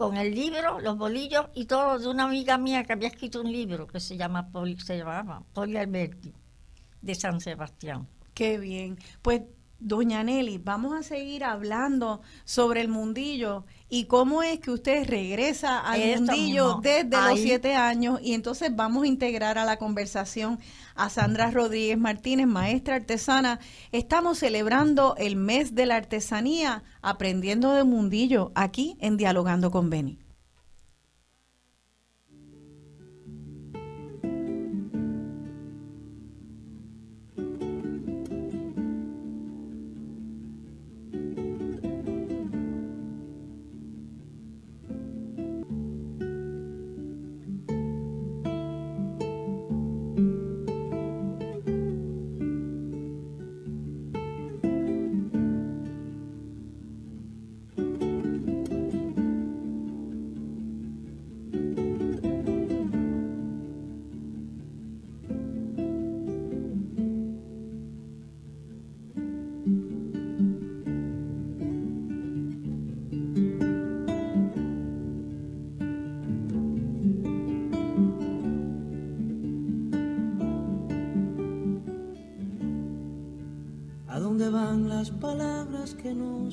[0.00, 3.52] con el libro, los bolillos y todo de una amiga mía que había escrito un
[3.52, 4.50] libro que se llama
[4.82, 6.32] se llamaba Poli Alberti,
[7.02, 8.08] de San Sebastián.
[8.32, 8.98] Qué bien.
[9.20, 9.42] Pues,
[9.78, 15.80] doña Nelly, vamos a seguir hablando sobre el mundillo y cómo es que usted regresa
[15.80, 16.80] al mundillo mismo.
[16.80, 20.60] desde los siete años y entonces vamos a integrar a la conversación
[20.94, 23.58] a Sandra Rodríguez Martínez, maestra artesana.
[23.90, 30.18] Estamos celebrando el mes de la artesanía, aprendiendo de mundillo, aquí en Dialogando con Beni.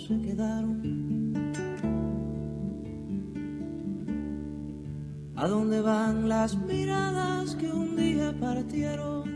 [0.07, 1.33] Se quedaron?
[5.35, 9.27] ¿A dónde van las miradas que un día partieron?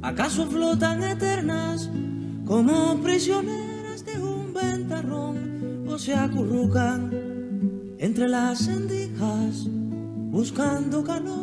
[0.00, 1.90] ¿Acaso flotan eternas
[2.46, 7.10] como prisioneras de un ventarrón o se acurrucan
[7.98, 9.66] entre las endijas
[10.30, 11.37] buscando calor?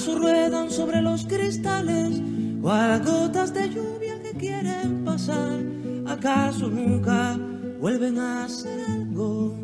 [0.00, 2.22] ¿Acaso ruedan sobre los cristales
[2.62, 5.60] o a gotas de lluvia que quieren pasar?
[6.06, 7.38] ¿Acaso nunca
[7.78, 9.54] vuelven a hacer algo?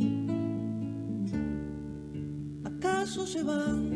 [2.66, 3.95] ¿Acaso se van?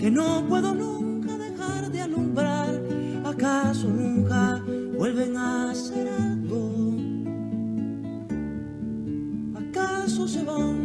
[0.00, 2.70] que no puedo nunca dejar de alumbrar?
[3.22, 4.62] ¿Acaso nunca
[4.96, 6.96] vuelven a hacer algo?
[9.62, 10.78] ¿Acaso se van?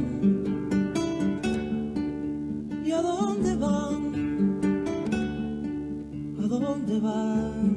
[2.84, 4.02] ¿Y a dónde van?
[6.38, 7.75] ¿A dónde van?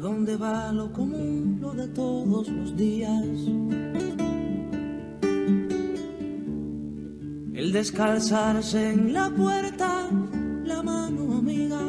[0.00, 3.22] Dónde va lo común, lo de todos los días?
[7.54, 10.08] El descalzarse en la puerta,
[10.64, 11.80] la mano amiga.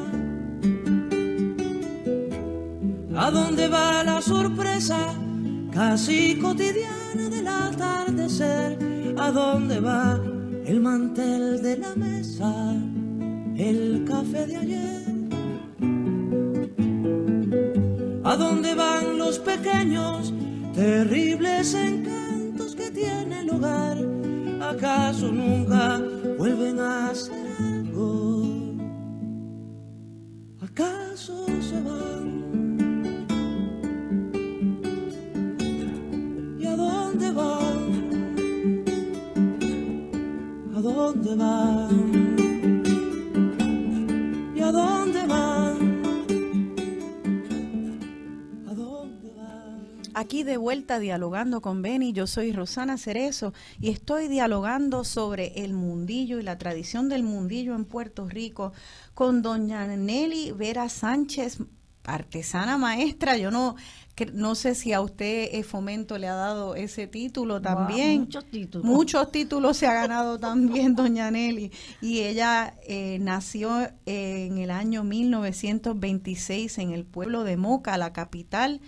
[3.16, 5.00] ¿A dónde va la sorpresa
[5.72, 8.78] casi cotidiana del atardecer?
[9.18, 10.20] ¿A dónde va
[10.66, 12.76] el mantel de la mesa,
[13.56, 14.91] el café de ayer?
[18.32, 20.34] ¿A dónde van los pequeños,
[20.74, 23.98] terribles encantos que tiene el hogar?
[24.62, 26.02] ¿Acaso nunca
[26.38, 27.41] vuelven a hacer
[50.62, 56.44] vuelta dialogando con Beni, yo soy Rosana Cerezo y estoy dialogando sobre el mundillo y
[56.44, 58.72] la tradición del mundillo en Puerto Rico
[59.16, 61.58] con doña Nelly Vera Sánchez,
[62.04, 63.38] artesana maestra.
[63.38, 63.76] Yo no,
[64.34, 68.18] no sé si a usted eh, Fomento le ha dado ese título también.
[68.18, 68.86] Wow, muchos títulos.
[68.86, 71.72] Muchos títulos se ha ganado también doña Nelly.
[72.02, 78.80] Y ella eh, nació en el año 1926 en el pueblo de Moca, la capital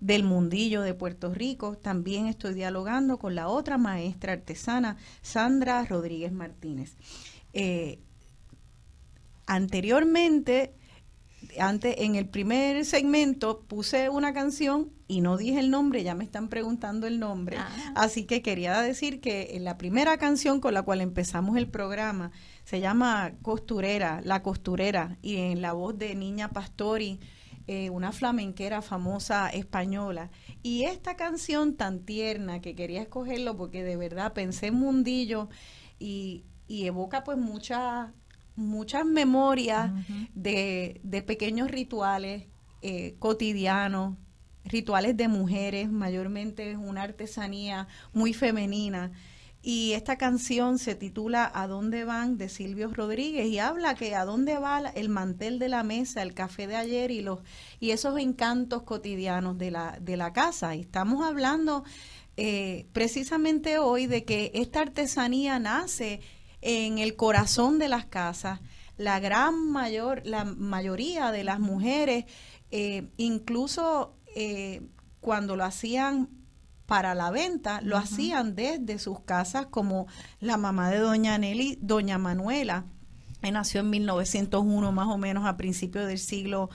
[0.00, 1.76] del mundillo de Puerto Rico.
[1.76, 6.96] También estoy dialogando con la otra maestra artesana, Sandra Rodríguez Martínez.
[7.52, 8.00] Eh,
[9.46, 10.74] anteriormente,
[11.58, 16.24] antes en el primer segmento puse una canción y no dije el nombre, ya me
[16.24, 17.56] están preguntando el nombre.
[17.58, 17.92] Ah.
[17.94, 22.32] Así que quería decir que la primera canción con la cual empezamos el programa
[22.64, 27.20] se llama Costurera, La Costurera, y en la voz de Niña Pastori,
[27.66, 30.30] eh, una flamenquera famosa española.
[30.62, 35.48] Y esta canción tan tierna que quería escogerlo porque de verdad pensé en Mundillo
[35.98, 38.10] y, y evoca pues muchas
[38.56, 39.90] muchas memorias
[40.34, 42.46] de, de pequeños rituales
[42.82, 44.16] eh, cotidianos,
[44.64, 49.12] rituales de mujeres, mayormente es una artesanía muy femenina.
[49.68, 52.38] Y esta canción se titula ¿A dónde van?
[52.38, 56.34] de Silvio Rodríguez y habla que a dónde va el mantel de la mesa, el
[56.34, 57.40] café de ayer y los
[57.80, 60.76] y esos encantos cotidianos de la, de la casa.
[60.76, 61.82] Y estamos hablando
[62.36, 66.20] eh, precisamente hoy de que esta artesanía nace
[66.62, 68.60] en el corazón de las casas.
[68.96, 72.26] La gran mayor, la mayoría de las mujeres,
[72.70, 74.82] eh, incluso eh,
[75.18, 76.35] cuando lo hacían
[76.86, 80.06] para la venta, lo hacían desde sus casas, como
[80.40, 82.86] la mamá de doña Nelly, doña Manuela.
[83.42, 86.70] Nació en 1901, más o menos a principios del siglo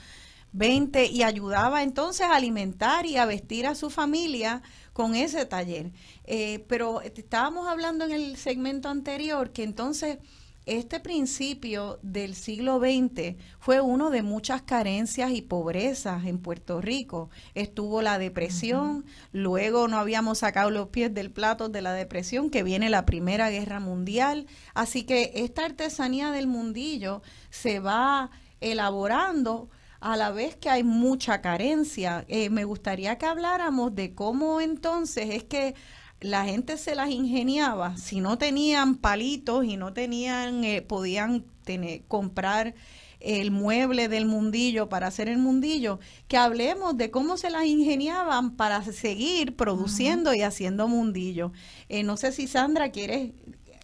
[0.53, 4.61] XX, y ayudaba entonces a alimentar y a vestir a su familia
[4.93, 5.91] con ese taller.
[6.25, 10.19] Eh, pero estábamos hablando en el segmento anterior que entonces
[10.65, 17.29] este principio del siglo XX fue uno de muchas carencias y pobrezas en Puerto Rico.
[17.55, 22.63] Estuvo la depresión, luego no habíamos sacado los pies del plato de la depresión, que
[22.63, 24.45] viene la Primera Guerra Mundial.
[24.75, 28.29] Así que esta artesanía del mundillo se va
[28.59, 29.69] elaborando
[29.99, 32.25] a la vez que hay mucha carencia.
[32.27, 35.75] Eh, me gustaría que habláramos de cómo entonces es que
[36.21, 42.03] la gente se las ingeniaba, si no tenían palitos y no tenían, eh, podían tener,
[42.07, 42.75] comprar
[43.19, 48.55] el mueble del mundillo para hacer el mundillo, que hablemos de cómo se las ingeniaban
[48.55, 51.51] para seguir produciendo y haciendo mundillo.
[51.89, 53.31] Eh, no sé si Sandra quieres,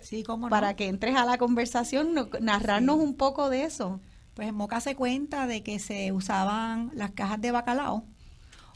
[0.01, 0.49] Sí, cómo no.
[0.49, 3.99] para que entres a la conversación, no- narrarnos un poco de eso.
[4.35, 8.05] Pues en Moca se cuenta de que se usaban las cajas de bacalao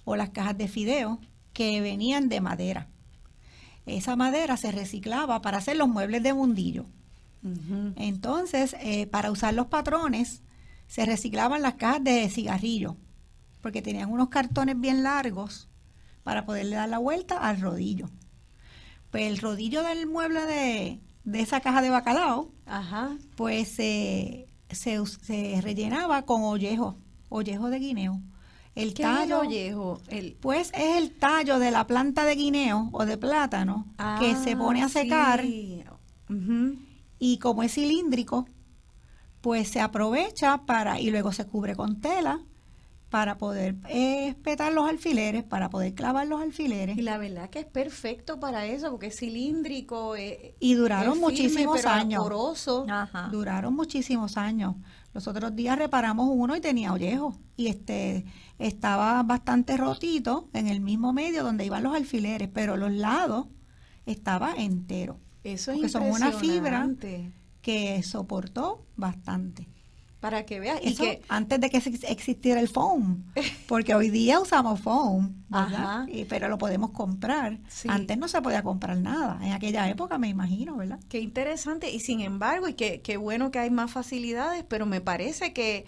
[0.03, 1.19] o las cajas de fideo
[1.53, 2.87] que venían de madera.
[3.97, 6.85] Esa madera se reciclaba para hacer los muebles de mundillo.
[7.95, 10.43] Entonces, eh, para usar los patrones,
[10.87, 12.97] se reciclaban las cajas de cigarrillo,
[13.61, 15.67] porque tenían unos cartones bien largos
[16.23, 18.09] para poderle dar la vuelta al rodillo.
[19.09, 23.17] Pues el rodillo del mueble de, de esa caja de bacalao, Ajá.
[23.35, 26.97] pues se, se rellenaba con ollejo,
[27.29, 28.21] ollejo de guineo.
[28.73, 30.01] El ¿Qué es el tallo, ollejo?
[30.07, 33.85] El, pues es el tallo de la planta de guineo o de plátano
[34.19, 35.83] que se pone a Ah, secar sí.
[37.19, 38.47] Y como es cilíndrico,
[39.41, 42.39] pues se aprovecha para y luego se cubre con tela
[43.09, 46.97] para poder eh, espetar los alfileres, para poder clavar los alfileres.
[46.97, 50.15] Y la verdad que es perfecto para eso, porque es cilíndrico.
[50.15, 52.23] eh, Y duraron es firme, muchísimos pero años.
[52.89, 53.27] Ajá.
[53.29, 54.75] Duraron muchísimos años.
[55.13, 58.23] Los otros días reparamos uno y tenía ollejo y este
[58.61, 63.47] estaba bastante rotito en el mismo medio donde iban los alfileres, pero los lados
[64.05, 65.19] estaba entero.
[65.43, 66.87] Eso es son una fibra
[67.61, 69.67] que soportó bastante.
[70.19, 70.79] Para que veas.
[70.83, 73.23] Y Eso que, antes de que ex- existiera el foam,
[73.67, 75.43] porque hoy día usamos foam.
[75.49, 76.05] Ajá.
[76.09, 77.59] Y- pero lo podemos comprar.
[77.69, 77.87] Sí.
[77.89, 80.99] Antes no se podía comprar nada, en aquella época me imagino, ¿verdad?
[81.09, 85.01] Qué interesante y sin embargo, y qué, qué bueno que hay más facilidades, pero me
[85.01, 85.85] parece que,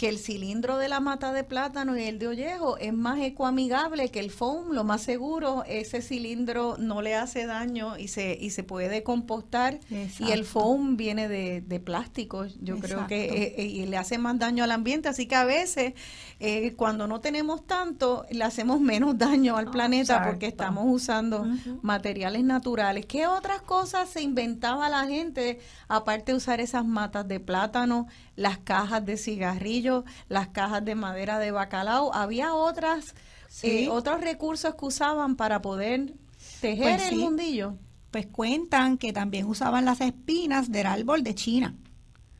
[0.00, 4.08] que el cilindro de la mata de plátano y el de ollejo es más ecoamigable
[4.08, 8.48] que el foam, lo más seguro, ese cilindro no le hace daño y se, y
[8.48, 9.78] se puede compostar.
[10.18, 14.16] Y el foam viene de, de plástico, yo creo que eh, eh, y le hace
[14.16, 15.92] más daño al ambiente, así que a veces
[16.38, 21.44] eh, cuando no tenemos tanto, le hacemos menos daño al planeta porque estamos usando
[21.82, 23.04] materiales naturales.
[23.04, 28.06] ¿Qué otras cosas se inventaba la gente aparte de usar esas matas de plátano,
[28.40, 32.14] las cajas de cigarrillos, las cajas de madera de bacalao?
[32.14, 33.14] Había otras
[33.48, 33.84] Sí.
[33.84, 36.14] eh, otros recursos que usaban para poder
[36.60, 37.16] tejer Pues el sí.
[37.16, 37.74] mundillo.
[38.10, 41.74] Pues cuentan que también usaban las espinas del árbol de China,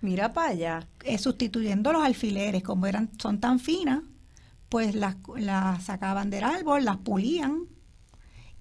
[0.01, 0.89] Mira para allá.
[1.05, 4.01] eh, sustituyendo los alfileres, como eran son tan finas,
[4.69, 7.65] pues las, las sacaban del árbol, las pulían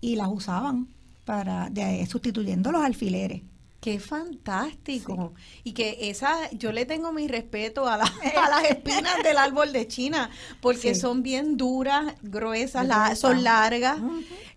[0.02, 0.88] y las usaban
[1.26, 3.44] para de- sustituyendo los alfileres.
[3.82, 5.34] Qué fantástico.
[5.64, 8.04] Y que esa, yo le tengo mi respeto a, la-
[8.46, 10.30] a las espinas del árbol de China,
[10.62, 11.02] porque Sí.
[11.02, 13.98] son bien duras, gruesas, la- son largas,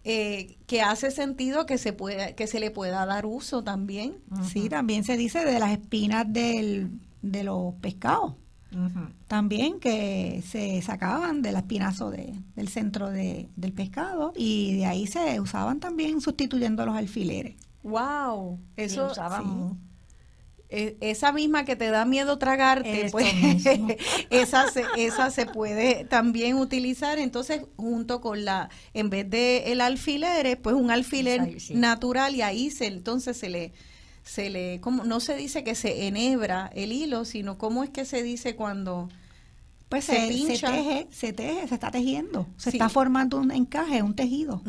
[0.04, 4.16] eh, que hace sentido que se pueda, que se le pueda dar uso también.
[4.52, 6.90] Sí, también se dice de las espinas del,
[7.22, 8.34] de los pescados.
[9.28, 15.06] También que se sacaban del espinazo de, del centro de- del pescado y de ahí
[15.06, 17.54] se usaban también sustituyendo los alfileres.
[17.82, 19.76] Wow, Eso eso usábamos.
[20.68, 23.96] eh, esa misma que te da miedo tragarte, Esto pues mismo.
[24.30, 27.18] esa se, esa se puede también utilizar.
[27.18, 31.74] Entonces, junto con la, en vez de el alfiler, pues un alfiler Ahí sí.
[31.74, 33.72] natural y ahí se, entonces se le,
[34.22, 38.04] se le, como no se dice que se enhebra el hilo, sino cómo es que
[38.06, 39.10] se dice cuando
[39.92, 40.70] Pues Se se, se pincha.
[40.72, 42.78] teje, se teje, se está tejiendo, se Sí.
[42.78, 44.62] está formando un encaje, un tejido.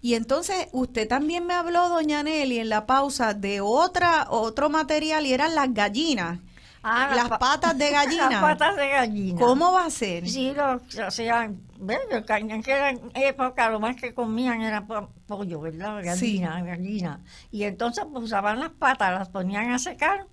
[0.00, 5.26] Y entonces usted también me habló, doña Nelly, en la pausa de otra otro material
[5.26, 6.38] y eran las gallinas,
[6.82, 8.30] Ah, las pa- patas de gallina.
[8.30, 9.38] Las patas de gallina.
[9.38, 10.26] ¿Cómo va a ser?
[10.26, 15.60] Sí, lo hacían, bueno, que en aquella época lo más que comían era po- pollo,
[15.60, 16.02] ¿verdad?
[16.02, 17.20] Gallina, gallina.
[17.50, 20.26] Y entonces pues, usaban las patas, las ponían a secar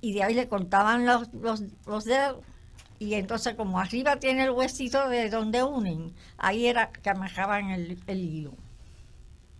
[0.00, 2.38] y de ahí le cortaban los, los, los dedos.
[3.02, 7.98] Y entonces como arriba tiene el huesito de donde unen, ahí era que amajaban el,
[8.06, 8.54] el hilo.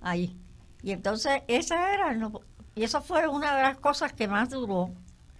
[0.00, 0.36] Ahí.
[0.82, 2.16] Y entonces esa era,
[2.76, 4.90] y eso fue una de las cosas que más duró,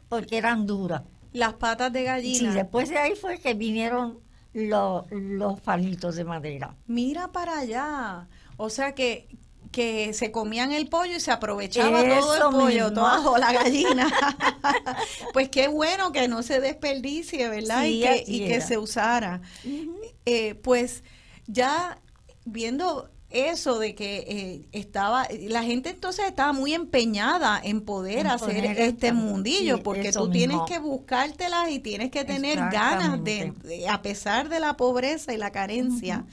[0.09, 1.03] porque eran duras.
[1.32, 2.55] Las patas de Sí, gallina.
[2.55, 4.18] después de ahí fue que vinieron
[4.53, 6.74] los, los palitos de madera.
[6.86, 8.28] Mira para allá.
[8.57, 9.28] O sea que,
[9.72, 12.90] que se comían el pollo y se aprovechaba todo el pollo, mismo.
[12.92, 14.12] toda la gallina.
[15.32, 17.82] pues qué bueno que no se desperdicie, ¿verdad?
[17.82, 19.40] Sí, y que, y que se usara.
[20.26, 21.02] Eh, pues
[21.46, 21.98] ya
[22.44, 28.26] viendo eso de que eh, estaba, la gente entonces estaba muy empeñada en poder En
[28.26, 33.54] hacer este mundillo, sí, porque tú tienes que buscártelas y tienes que tener ganas de-
[33.88, 36.26] a pesar de la pobreza y la carencia,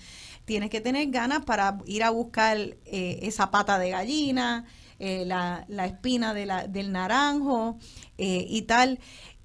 [0.49, 4.65] tienes que tener ganas para ir a buscar eh, esa pata de gallina,
[4.97, 7.77] eh, la, la espina de la, del naranjo
[8.17, 8.97] eh, y tal.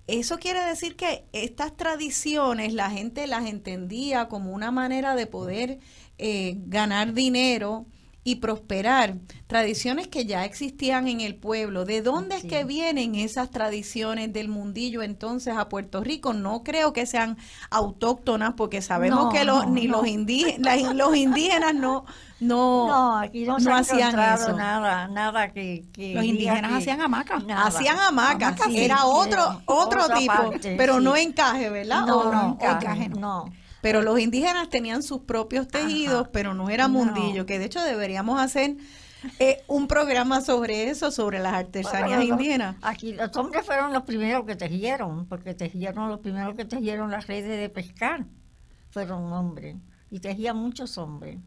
[0.06, 5.78] Eso quiere decir que estas tradiciones la gente las entendía como una manera de poder
[6.16, 7.84] ganar dinero
[8.26, 9.16] y prosperar.
[9.46, 11.84] Tradiciones que ya existían en el pueblo.
[11.84, 12.46] ¿De dónde Sí.
[12.46, 16.32] es que vienen esas tradiciones del mundillo entonces a Puerto Rico?
[16.32, 17.36] No creo que sean
[17.70, 19.98] autóctonas porque sabemos No, que los, no, ni no.
[19.98, 22.06] los, indígenas, los indígenas no,
[22.40, 24.52] no, No, aquí no, se ha hacían eso.
[24.56, 27.44] nada, nada que, que Los indígenas que- hacían hamacas.
[27.44, 27.66] Nada.
[27.66, 28.56] hacían hamacas.
[28.66, 31.04] Sí, Era otro, otro tipo, parte, pero sí.
[31.04, 32.06] no encaje, ¿verdad?
[32.06, 33.52] No, O- no, encaje, no.
[33.84, 36.30] Pero los indígenas tenían sus propios tejidos, Ajá.
[36.32, 36.94] pero no era No.
[36.94, 38.76] mundillo, que de hecho deberíamos hacer
[39.38, 42.76] eh, un programa sobre eso, sobre las artesanías Bueno, indígenas.
[42.80, 47.26] Aquí los hombres fueron los primeros que tejieron, porque tejieron los primeros que tejieron las
[47.26, 48.24] redes de pescar.
[48.90, 49.76] Fueron hombres.
[50.10, 51.38] Y tejían muchos hombres.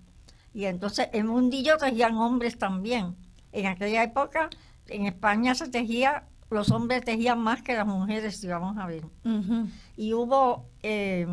[0.54, 3.16] Y entonces en mundillo tejían hombres también.
[3.52, 4.52] En aquella época,
[4.90, 9.06] en España se tejía, los hombres tejían más que las mujeres, si vamos a ver.
[9.96, 11.26] Y hubo eh,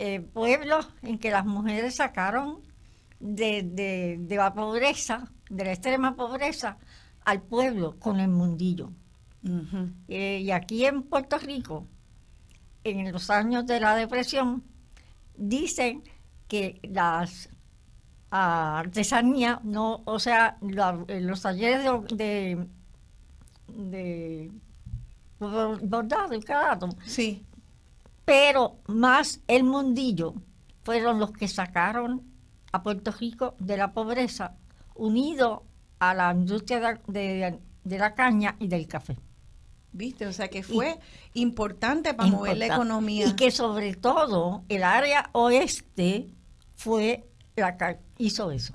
[0.00, 2.60] eh, pueblos en que las mujeres sacaron
[3.20, 6.78] de, de- de la pobreza, de la extrema pobreza,
[7.24, 8.90] al pueblo con el mundillo.
[10.08, 11.86] Eh, y aquí en Puerto Rico,
[12.84, 14.62] en los años de la depresión
[15.36, 16.02] dicen
[16.48, 17.48] que las
[18.30, 22.66] ah, artesanías, no, o sea, la- eh, los talleres de, de,
[23.78, 24.50] de
[25.40, 27.44] bordado y calado, Sí.
[28.28, 30.34] Pero más el mundillo
[30.82, 32.22] fueron los que sacaron
[32.72, 34.54] a Puerto Rico de la pobreza,
[34.94, 35.64] unido
[35.98, 39.16] a la industria de, de- de la caña y del café.
[39.92, 40.26] ¿Viste?
[40.26, 40.98] O sea que fue
[41.32, 43.26] importante para mover la economía.
[43.28, 46.28] Y que sobre todo el área oeste
[46.76, 47.26] fue
[47.56, 48.74] la que hizo eso.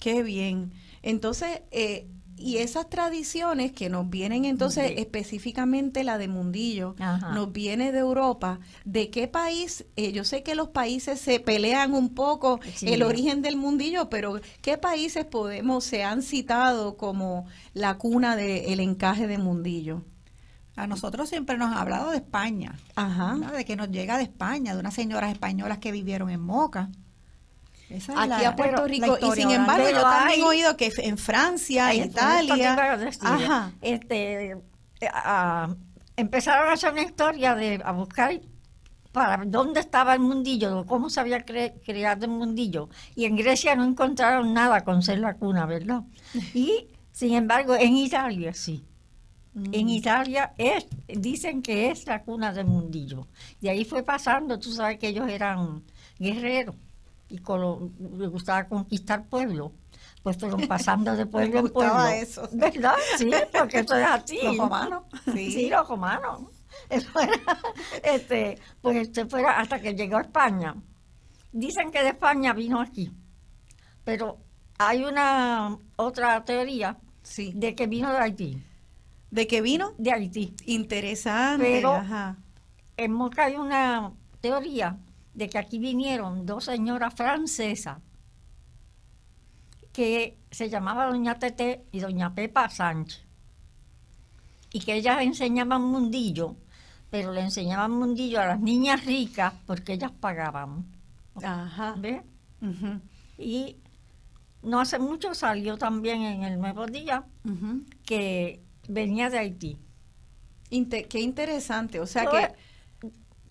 [0.00, 0.72] Qué bien.
[1.02, 2.08] Entonces, eh,
[2.38, 7.32] y esas tradiciones que nos vienen entonces específicamente la de Mundillo, Ajá.
[7.32, 8.60] nos viene de Europa.
[8.84, 9.84] ¿De qué país?
[9.96, 12.88] Eh, yo sé que los países se pelean un poco Sí.
[12.92, 18.80] el origen del Mundillo, pero ¿qué países podemos, se han citado como la cuna del
[18.80, 20.04] encaje de Mundillo?
[20.76, 23.34] A nosotros siempre nos han hablado de España, Ajá.
[23.34, 23.50] ¿no?
[23.50, 26.90] de que nos llega de España, de unas señoras españolas que vivieron en Moca.
[27.90, 29.16] Esa Aquí la- a Puerto Rico.
[29.20, 32.74] Y sin embargo, yo también he oído que en Francia, en a Italia.
[33.46, 33.72] Ajá.
[33.80, 34.56] Este,
[35.12, 35.74] ah,
[36.16, 38.40] empezaron a hacer una historia de a buscar
[39.12, 42.88] para dónde estaba el mundillo, cómo se había cre- creado el mundillo.
[43.16, 46.02] Y en Grecia no encontraron nada con ser la cuna, ¿verdad?
[46.54, 48.84] Y sin embargo, en Italia sí.
[49.54, 49.64] Mm.
[49.72, 53.26] En Italia es, dicen que es la cuna del mundillo.
[53.62, 55.82] Y ahí fue pasando, tú sabes que ellos eran
[56.18, 56.76] guerreros
[57.28, 59.72] y colo- les gustaba conquistar pueblos.
[60.22, 62.06] Pues fueron pasando de pueblo en pueblo.
[62.08, 62.48] eso.
[62.52, 62.94] ¿Verdad?
[63.16, 64.38] Sí, porque eso es así.
[64.42, 65.02] Los romanos.
[65.32, 65.68] Sí, Sí.
[65.70, 66.40] los romanos.
[66.90, 67.34] Eso era,
[68.04, 70.74] este, pues este fuera hasta que llegó a España.
[71.52, 73.10] Dicen que de España vino aquí.
[74.04, 74.38] Pero
[74.78, 77.52] hay una otra teoría Sí.
[77.54, 78.62] de que vino de Haití.
[79.30, 79.92] ¿De qué vino?
[79.98, 80.54] De Haití.
[80.66, 81.64] Interesante.
[81.64, 82.36] Pero- ajá.
[82.96, 84.96] En Moca hay una teoría
[85.38, 87.98] de que aquí vinieron dos señoras francesas
[89.92, 93.24] que se llamaba Doña Tete y Doña Pepa Sánchez.
[94.72, 96.56] Y que ellas enseñaban mundillo,
[97.08, 100.84] pero le enseñaban mundillo a las niñas ricas porque ellas pagaban.
[101.42, 101.94] Ajá.
[101.96, 102.22] ¿Ves?
[102.60, 103.00] Ujú,
[103.38, 103.76] Y
[104.62, 107.24] no hace mucho salió también en el Nuevo Día
[108.04, 109.78] que venía de Haití.
[111.08, 112.00] Qué interesante.
[112.00, 112.48] O sea Pues,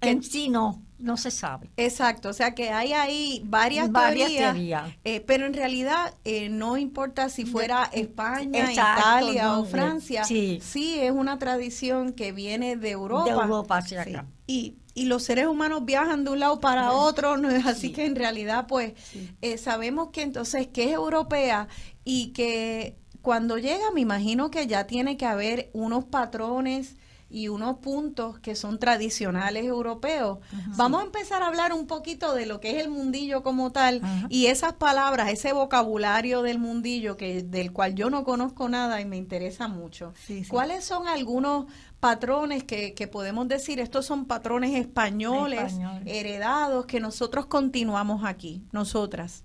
[0.01, 1.69] que, en sí no, no se sabe.
[1.77, 4.91] exacto, o sea que hay ahí varias, Varias teorías, teorías.
[5.03, 10.23] eh, pero en realidad eh, no importa si fuera España, Exacto, Italia no, o Francia,
[10.23, 10.59] sí.
[10.99, 13.25] es una tradición que viene de Europa.
[13.25, 14.09] De Europa hacia Sí.
[14.11, 14.25] acá.
[14.47, 17.93] Y, y los seres humanos viajan de un lado para otro, no es así Sí.
[17.93, 18.93] que en realidad pues
[19.41, 21.67] eh, sabemos que entonces que es europea
[22.03, 26.95] y que cuando llega me imagino que ya tiene que haber unos patrones
[27.29, 30.39] y unos puntos que son tradicionales europeos.
[30.77, 33.99] Vamos a empezar a hablar un poquito de lo que es el mundillo como tal
[34.03, 34.27] Ajá.
[34.29, 39.05] y esas palabras, ese vocabulario del mundillo que del cual yo no conozco nada y
[39.05, 40.13] me interesa mucho.
[40.25, 40.49] Sí, sí.
[40.49, 41.65] ¿Cuáles son algunos
[41.99, 43.79] patrones que, que podemos decir?
[43.79, 46.03] Estos son patrones españoles, Españoles.
[46.05, 49.43] heredados que nosotros continuamos aquí, nosotras.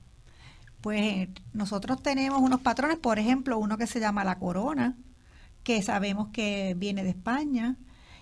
[0.81, 4.97] Pues nosotros tenemos unos patrones, por ejemplo, uno que se llama la corona,
[5.63, 7.77] que sabemos que viene de España,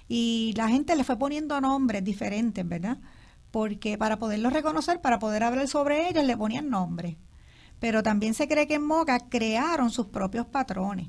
[0.09, 2.99] y la gente le fue poniendo nombres diferentes, ¿verdad?
[3.51, 7.17] Porque para poderlos reconocer, para poder hablar sobre ellos, le ponían nombres.
[7.79, 11.09] Pero también se cree que en Moca crearon sus propios patrones.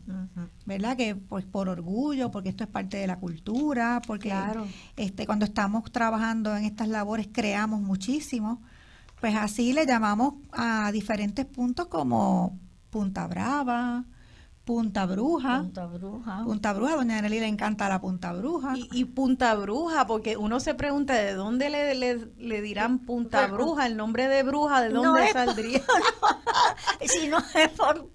[0.66, 0.96] ¿verdad?
[0.96, 4.66] Que pues por orgullo, porque esto es parte de la cultura, porque Claro.
[4.96, 8.62] este cuando estamos trabajando en estas labores creamos muchísimo.
[9.20, 12.58] Pues así le llamamos a diferentes puntos como
[12.90, 14.06] Punta Brava,
[14.66, 15.60] Punta Bruja.
[15.62, 16.44] Punta Bruja.
[16.46, 18.74] Punta Bruja, doña Nelly le encanta la Punta Bruja.
[18.78, 23.42] Y, y Punta Bruja, porque uno se pregunta de dónde le, le, le dirán Punta
[23.48, 23.56] Bueno.
[23.56, 25.82] Bruja, el nombre de bruja, de No dónde es- saldría.
[27.02, 28.10] Si no es por,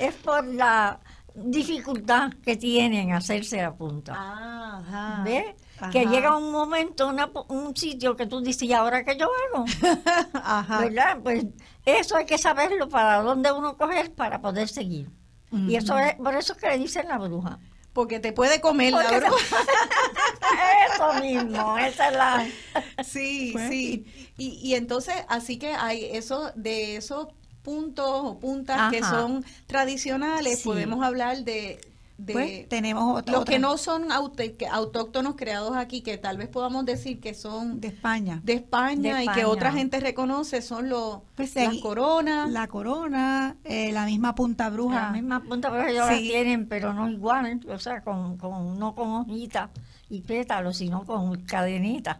[0.00, 0.98] es por la
[1.34, 4.14] dificultad que tienen hacerse la punta.
[4.16, 5.22] Ah, ajá.
[5.24, 5.54] ¿Ves?
[5.78, 5.90] Ajá.
[5.90, 9.64] Que llega un momento, una un sitio que tú dices, ¿y ahora qué yo hago?
[10.34, 10.80] Ajá.
[10.80, 11.18] ¿Verdad?
[11.22, 11.44] Pues
[11.84, 15.10] eso hay que saberlo para dónde uno coger para poder seguir.
[15.52, 17.58] Y eso es, por eso es que le dicen la bruja.
[17.92, 19.56] Porque te puede comer la Porque bruja.
[20.94, 22.46] Eso mismo, esa es la...
[23.04, 24.06] Sí, Pues, sí.
[24.38, 27.28] Y, y entonces, así que hay eso, de esos
[27.62, 30.64] puntos o puntas que son tradicionales, Sí.
[30.64, 31.80] podemos hablar de,
[32.18, 36.48] de Pues tenemos otra, los que otra no son autóctonos creados aquí, que tal vez
[36.48, 38.40] podamos decir que son de España.
[38.44, 42.50] de España, De y que otra gente reconoce, son los Pues las coronas.
[42.50, 45.06] La Corona, eh, la misma Punta Bruja.
[45.06, 46.22] La misma punta bruja ellos la Sí.
[46.28, 49.70] tienen, pero no igual, o sea, con, con, no con hojitas
[50.08, 52.18] y pétalos, sino con cadenitas,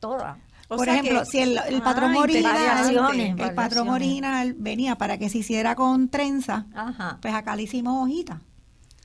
[0.00, 0.38] todas.
[0.68, 4.96] O Por ejemplo, que- si el, el Ah, patrón original, variaciones, el patrón original venía
[4.98, 7.18] para que se hiciera con trenza, Ajá.
[7.22, 8.40] pues acá le hicimos hojitas.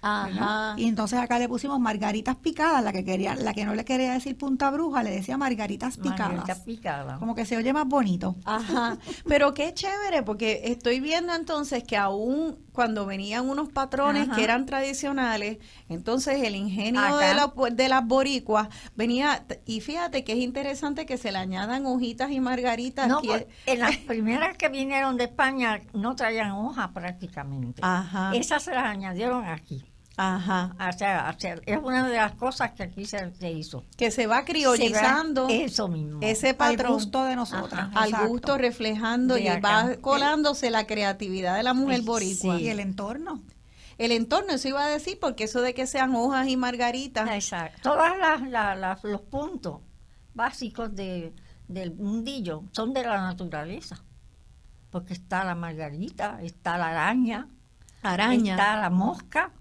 [0.01, 0.73] Ajá.
[0.77, 4.13] Y entonces acá le pusimos margaritas picadas, la que quería, la que no le quería
[4.13, 6.35] decir punta bruja, le decía margaritas picadas.
[6.37, 7.17] Margarita picada.
[7.19, 8.35] Como que se oye más bonito.
[8.45, 8.97] Ajá,
[9.27, 14.35] pero qué chévere, porque estoy viendo entonces que aún cuando venían unos patrones Ajá.
[14.37, 15.57] que eran tradicionales,
[15.89, 17.17] entonces el ingenio Acá.
[17.27, 21.85] de, la- de las boricuas venía, y fíjate que es interesante que se le añadan
[21.85, 23.07] hojitas y margaritas.
[23.07, 27.81] No, que- pues, en las primeras que vinieron de España no traían hojas prácticamente.
[27.83, 29.83] Ajá, Esas se las añadieron aquí.
[30.18, 33.84] Ajá, O sea, o sea, es una de las cosas que aquí se, se hizo.
[33.97, 36.20] que se va Se criollizando Eso mismo.
[36.22, 36.93] ese Al patrón.
[36.93, 37.89] gusto de nosotras.
[37.95, 39.86] al gusto reflejando De y acá.
[39.88, 42.05] va colándose la creatividad de la mujer Sí.
[42.05, 42.59] boricua.
[42.59, 43.41] Y el entorno.
[43.97, 47.91] El entorno, eso iba a decir, porque eso de que sean hojas y margaritas, Exacto.
[47.91, 49.80] Todos los puntos
[50.34, 51.34] básicos de,
[51.68, 54.03] del mundillo son de la naturaleza.
[54.89, 57.47] Porque está la margarita, está la araña,
[58.01, 58.53] araña.
[58.55, 59.51] está la mosca,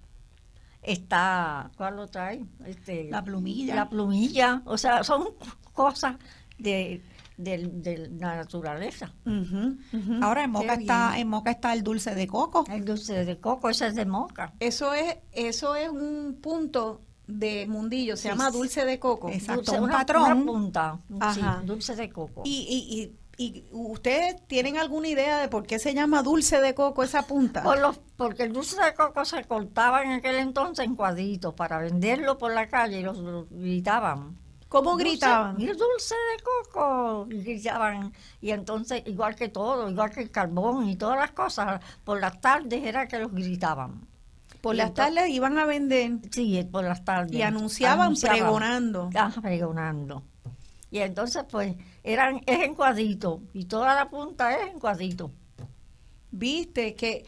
[0.92, 2.46] está, ¿cuál otra hay?
[2.66, 3.74] Este, La plumilla.
[3.74, 5.28] La plumilla, o sea, son
[5.72, 6.16] cosas
[6.58, 7.02] de,
[7.36, 9.12] del- de la naturaleza.
[10.22, 11.20] Ahora en Moca Qué está, bien.
[11.22, 12.64] en Moca está el dulce de coco.
[12.70, 14.52] El dulce de coco, ese es de moca.
[14.60, 19.28] Eso es, eso es un punto de mundillo, se Sí, llama dulce de coco.
[19.30, 19.62] Exacto.
[19.62, 20.22] Dulce, un una, patrón.
[20.32, 21.58] una punta, Ajá.
[21.60, 22.42] sí, dulce de coco.
[22.44, 26.74] Y, y, y, y ustedes tienen alguna idea de por qué se llama dulce de
[26.74, 27.62] coco esa punta?
[27.62, 31.78] Por los, porque el dulce de coco se cortaba en aquel entonces en cuadritos para
[31.78, 34.36] venderlo por la calle y los, los gritaban.
[34.68, 35.56] ¿Cómo "Dulce- gritaban?
[35.56, 37.26] "Mira, dulce de coco!
[37.30, 38.12] Y gritaban.
[38.42, 42.40] Y entonces, igual que todo, igual que el carbón y todas las cosas, por las
[42.42, 44.06] tardes era que los gritaban.
[44.60, 47.32] Por y las entonces- tardes iban a vender Sí, por las tardes.
[47.32, 49.08] y anunciaban, pregonando.
[49.16, 50.22] Ah, pregonando.
[50.90, 53.42] Y entonces, pues, eran, es en cuadrito.
[53.52, 55.30] Y toda la punta es en cuadrito.
[56.30, 57.24] Viste que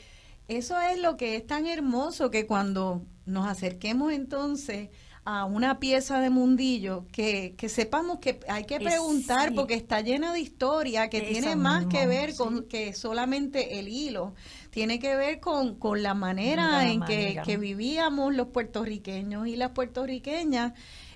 [0.49, 4.91] eso es lo que es tan hermoso que cuando nos acerquemos entonces
[5.25, 9.55] a una pieza de mundillo, que, que sepamos que hay que preguntar sí.
[9.55, 14.35] porque está llena de historia, que tiene más que ver con que solamente el hilo,
[14.71, 19.71] tiene que ver con, con la manera La en que vivíamos los puertorriqueños y las
[19.71, 20.73] puertorriqueñas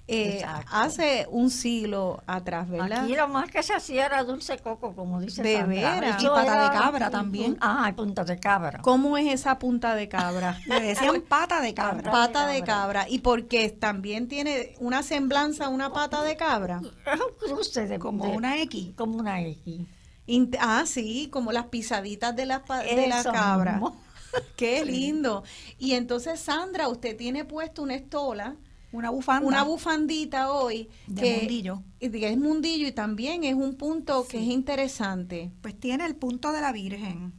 [0.09, 3.05] eh, hace un siglo atrás, ¿verdad?
[3.05, 5.95] Aquí lo más que se hacía era dulce coco, como dice De Sandra.
[6.01, 6.23] veras.
[6.23, 7.57] Y pata de cabra también.
[7.61, 8.81] Ah, punta de cabra.
[8.83, 10.59] ¿Cómo es esa punta de cabra?
[10.67, 12.13] Le decían pata de cabra.
[12.13, 13.09] Pata de cabra.
[13.09, 16.81] Y porque también tiene una semblanza una pata de cabra.
[17.45, 18.93] Cruce de Como de- una X.
[18.97, 19.81] como una X.
[20.29, 23.81] Int- ah, sí, como las pisaditas de la, de la cabra.
[24.57, 25.45] Qué lindo.
[25.79, 28.55] Y entonces, Sandra, usted tiene puesto una estola,
[28.93, 29.47] Una bufanda.
[29.47, 30.89] una bufandita hoy.
[31.07, 31.83] de que, mundillo.
[31.99, 35.53] que es mundillo y también es un punto que es interesante.
[35.61, 37.33] Pues tiene el punto de la Virgen.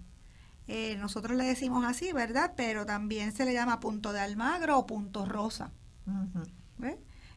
[0.67, 2.53] Eh, nosotros le decimos así, ¿verdad?
[2.57, 5.71] Pero también se le llama punto de Almagro o punto rosa.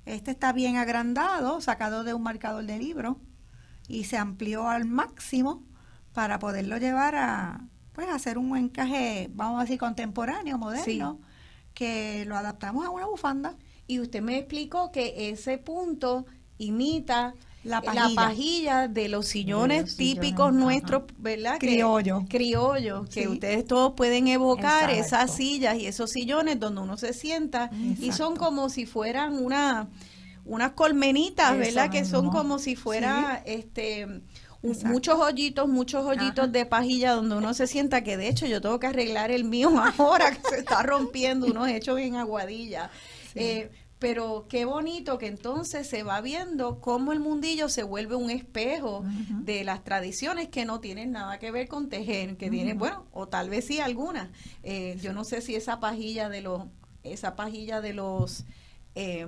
[0.04, 3.20] Este está bien agrandado, sacado de un marcador de libro
[3.86, 5.62] y se amplió al máximo
[6.12, 11.20] para poderlo llevar a pues a hacer un encaje, vamos a decir contemporáneo, moderno,
[11.74, 13.56] que lo adaptamos a una bufanda.
[13.91, 16.24] Y usted me explicó que ese punto
[16.59, 17.34] imita
[17.64, 18.86] La la pajilla.
[18.86, 21.59] de los sillones De los sillones, típicos nuestros, ¿verdad?
[21.59, 22.24] Que- Criollo.
[22.28, 25.07] criollos, que ustedes todos pueden evocar Exacto.
[25.26, 29.88] esas sillas y esos sillones donde uno se sienta y son como si fueran una
[30.45, 31.91] unas colmenitas, ¿verdad?
[31.91, 34.03] Que son como si fuera este
[34.62, 34.88] Exacto.
[34.88, 36.47] muchos hoyitos, muchos hoyitos Ajá.
[36.53, 39.70] de pajilla donde uno se sienta que de hecho yo tengo que arreglar el mío
[39.99, 42.91] ahora que se está rompiendo, unos hechos en aguadilla.
[43.35, 48.31] Eh, pero qué bonito que entonces se va viendo cómo el mundillo se vuelve un
[48.31, 49.05] espejo
[49.43, 53.28] de las tradiciones que no tienen nada que ver con tejer, que tienen, bueno, o
[53.28, 54.31] tal vez sí algunas.
[54.62, 56.62] Eh, yo no sé si esa pajilla de los,
[57.03, 58.47] esa pajilla de los
[58.95, 59.26] eh,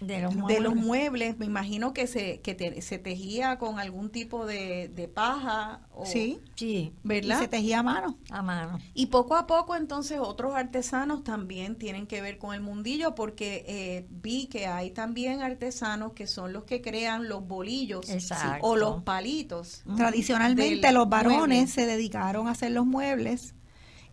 [0.00, 1.36] De los de los muebles.
[1.38, 6.06] me imagino que se, que te- se tejía con algún tipo de, de paja, o,
[6.06, 7.38] Sí, Sí, y ¿verdad?
[7.38, 8.18] se tejía a mano.
[8.30, 8.78] a mano.
[8.94, 13.64] Y poco a poco entonces otros artesanos también tienen que ver con el mundillo porque
[13.68, 18.18] eh, vi que hay también artesanos que son los que crean los bolillos sí,
[18.62, 19.82] o los palitos.
[19.96, 21.66] Tradicionalmente los varones mueble.
[21.66, 23.54] se dedicaron a hacer los muebles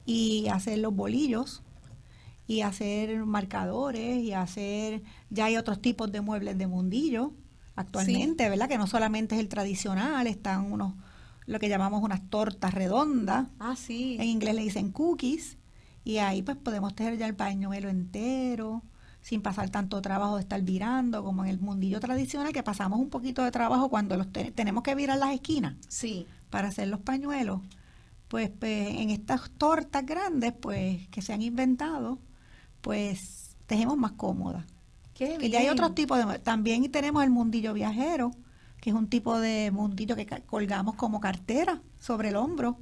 [0.06, 1.64] y a hacer los bolillos
[2.48, 7.34] y hacer marcadores y hacer ya hay otros tipos de muebles de mundillo
[7.76, 8.68] actualmente, ¿verdad?
[8.70, 10.94] Que no solamente es el tradicional, están unos
[11.46, 14.18] lo que llamamos unas tortas redondas, Ah, sí.
[14.20, 15.58] en inglés le dicen cookies
[16.04, 18.84] y ahí pues podemos tener ya el pañuelo entero
[19.22, 23.10] sin pasar tanto trabajo de estar virando como en el mundillo tradicional que pasamos un
[23.10, 26.26] poquito de trabajo cuando los te- tenemos que virar las esquinas Sí.
[26.50, 27.62] para hacer los pañuelos.
[28.30, 32.20] Pues, pues, en estas tortas grandes pues que se han inventado,
[32.88, 34.64] pues tejemos más cómodas.
[35.14, 35.74] Qué Que ya hay bien.
[35.74, 36.40] otros tipos de...
[36.40, 38.32] También tenemos el mundillo viajero,
[38.80, 42.80] que es un tipo de mundillo que colgamos como cartera sobre el hombro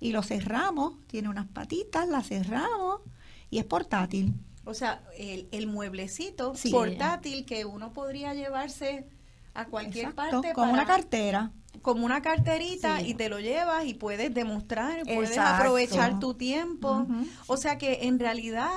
[0.00, 3.00] y lo cerramos, tiene unas patitas, la cerramos
[3.48, 4.34] y es portátil.
[4.66, 6.70] O sea, el, el mueblecito Sí.
[6.70, 9.08] portátil que uno podría llevarse
[9.54, 11.52] a cualquier Exacto, parte como una cartera.
[11.80, 13.12] como una carterita Sí.
[13.12, 15.54] y te lo llevas y puedes demostrar, puedes Exacto.
[15.62, 17.06] aprovechar tu tiempo.
[17.46, 18.68] O sea que en realidad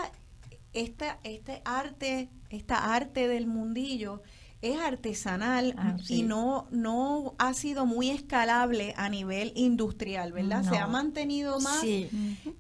[0.74, 4.22] esta, este arte, esta arte del mundillo
[4.62, 10.64] es artesanal Ah, y no, no ha sido muy escalable a nivel industrial, ¿verdad?
[10.70, 12.08] Se ha mantenido más Sí.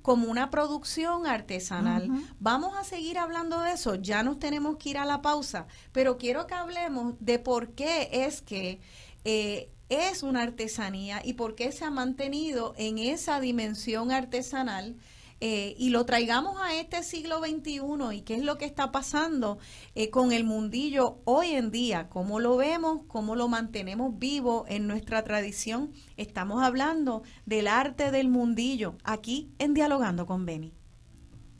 [0.01, 2.09] como una producción artesanal.
[2.39, 6.18] Vamos a seguir hablando de eso, ya nos tenemos que ir a la pausa, pero
[6.18, 8.80] quiero que hablemos de por qué es que
[9.24, 14.95] eh, es una artesanía y por qué se ha mantenido en esa dimensión artesanal.
[15.43, 17.81] Eh, y lo traigamos a este siglo XXI
[18.13, 19.57] y qué es lo que está pasando
[19.95, 24.85] eh, con el mundillo hoy en día, cómo lo vemos, cómo lo mantenemos vivo en
[24.85, 25.93] nuestra tradición.
[26.15, 30.73] Estamos hablando del arte del mundillo aquí en Dialogando con Beni.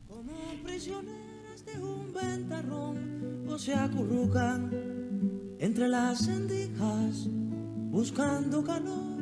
[0.06, 4.70] como prisioneras de un ventarrón o se acurrucan
[5.58, 7.26] entre las sendijas
[7.90, 9.12] buscando calor.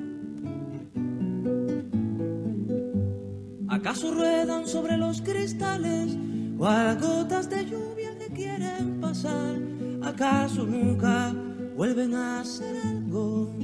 [3.70, 6.16] ¿Acaso ruedan sobre los cristales
[6.58, 9.60] cual gotas de lluvia que quieren pasar?
[10.02, 11.32] ¿Acaso nunca
[11.76, 13.54] vuelven a hacer algo?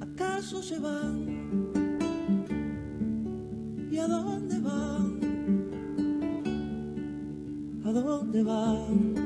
[0.00, 1.70] ¿Acaso se van?
[3.92, 5.20] ¿Y a dónde van?
[7.84, 9.25] ¿A dónde van?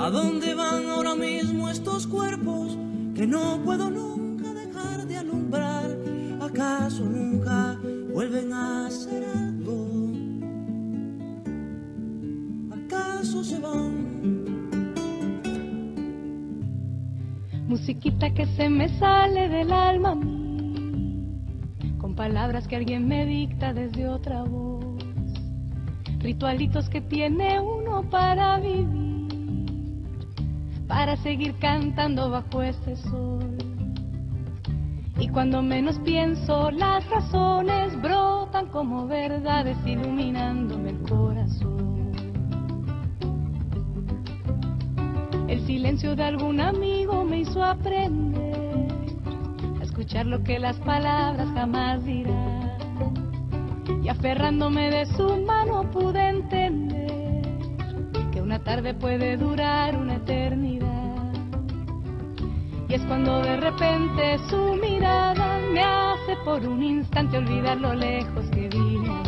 [0.00, 2.74] ¿A dónde van ahora mismo estos cuerpos
[3.14, 5.94] que no puedo nunca dejar de alumbrar?
[6.40, 7.78] ¿Acaso nunca
[8.10, 10.10] vuelven a hacer algo?
[12.72, 14.94] ¿Acaso se van?
[17.68, 21.26] Musiquita que se me sale del alma a mí,
[21.98, 24.96] con palabras que alguien me dicta desde otra voz,
[26.20, 29.09] ritualitos que tiene uno para vivir,
[30.90, 33.56] para seguir cantando bajo este sol.
[35.20, 42.10] Y cuando menos pienso, las razones brotan como verdades iluminándome el corazón.
[45.46, 48.88] El silencio de algún amigo me hizo aprender
[49.80, 52.72] a escuchar lo que las palabras jamás dirán.
[54.02, 56.99] Y aferrándome de su mano pude entender
[58.50, 61.32] una tarde puede durar una eternidad.
[62.88, 68.44] Y es cuando de repente su mirada me hace por un instante olvidar lo lejos
[68.50, 69.22] que vine.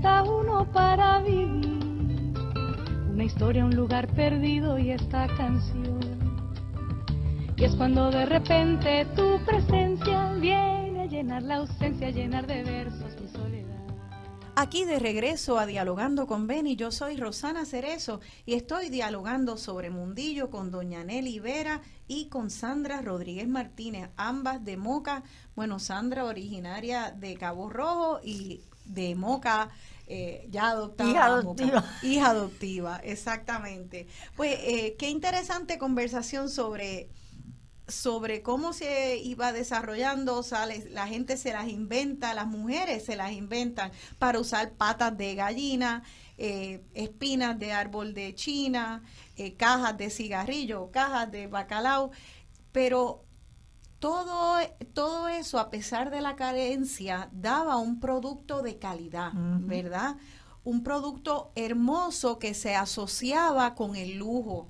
[0.00, 2.32] Uno para vivir,
[3.10, 6.00] una historia, un lugar perdido y esta canción.
[7.56, 12.62] Y es cuando de repente tu presencia viene a llenar la ausencia, a llenar de
[12.64, 13.68] versos mi soledad.
[14.56, 19.90] Aquí de regreso a Dialogando con Beni, yo soy Rosana Cerezo y estoy dialogando sobre
[19.90, 25.22] Mundillo con doña Nelly Vera y con Sandra Rodríguez Martínez, ambas de Moca.
[25.54, 29.70] Bueno, Sandra originaria de Cabo Rojo y de Moca.
[30.06, 31.10] eh, ya adoptada.
[31.10, 31.66] Hija Moca.
[31.68, 31.84] adoptiva.
[32.02, 34.06] Hija adoptiva, exactamente.
[34.36, 37.10] Pues eh, qué interesante conversación sobre
[37.88, 40.42] sobre cómo se iba desarrollando,
[40.90, 46.02] la gente se las inventa, las mujeres se las inventan para usar patas de gallina,
[46.38, 49.02] eh, espinas de árbol de China,
[49.36, 52.12] eh, cajas de cigarrillo, cajas de bacalao,
[52.72, 53.21] pero
[54.02, 54.58] todo,
[54.94, 59.30] todo eso, a pesar de la carencia, daba un producto de calidad.
[59.32, 60.16] ¿verdad?
[60.64, 64.68] Un producto hermoso que se asociaba con el lujo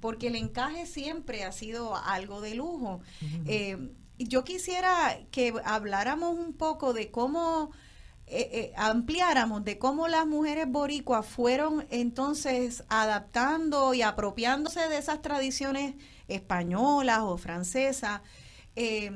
[0.00, 3.00] porque el encaje siempre ha sido algo de lujo.
[3.46, 7.70] Eh, yo quisiera que habláramos un poco de cómo
[8.26, 15.22] eh, eh, ampliáramos de cómo las mujeres boricuas fueron entonces adaptando y apropiándose de esas
[15.22, 15.94] tradiciones
[16.26, 18.20] españolas o francesas.
[18.78, 19.10] Eh,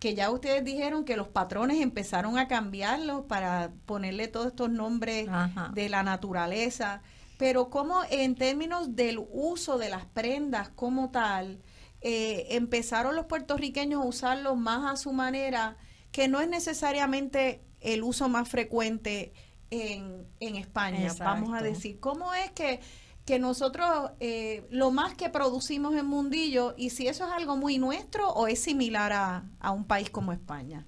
[0.00, 5.28] que ya ustedes dijeron que los patrones empezaron a cambiarlos para ponerle todos estos nombres
[5.28, 5.70] Ajá.
[5.72, 7.00] de la naturaleza,
[7.38, 11.62] pero como en términos del uso de las prendas como tal,
[12.00, 15.76] eh, empezaron los puertorriqueños a usarlo más a su manera,
[16.10, 19.32] que no es necesariamente el uso más frecuente
[19.70, 22.00] en, en España, vamos a decir.
[22.00, 22.80] ¿Cómo es que,
[23.26, 27.76] que nosotros eh, lo más que producimos en Mundillo, y si eso es algo muy
[27.76, 30.86] nuestro o es similar a, a un país como España?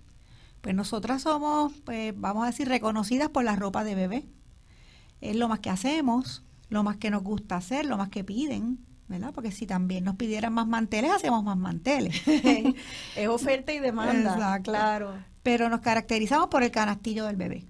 [0.61, 4.25] Pues nosotras somos, pues, vamos a decir, reconocidas por la ropa de bebé.
[5.21, 8.79] Es lo más que hacemos, lo más que nos gusta hacer, lo más que piden,
[9.09, 9.33] ¿verdad?
[9.35, 12.23] Porque si también nos pidieran más manteles, hacemos más manteles.
[13.17, 14.71] es oferta y demanda, Exacto.
[14.71, 15.15] claro.
[15.43, 17.67] Pero nos caracterizamos por el canastillo del bebé.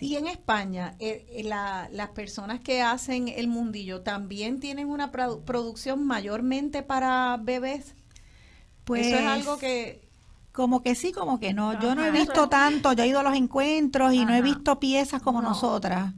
[0.00, 5.10] Y en España, eh, eh, la- las personas que hacen el mundillo también tienen una
[5.12, 7.94] produ- producción mayormente para bebés.
[8.84, 10.00] Pues Eso es algo que
[10.52, 11.80] Como que sí, como que no.
[11.80, 14.78] Yo no he visto tanto, yo he ido a los encuentros y no he visto
[14.78, 15.48] piezas como No.
[15.50, 16.12] nosotras.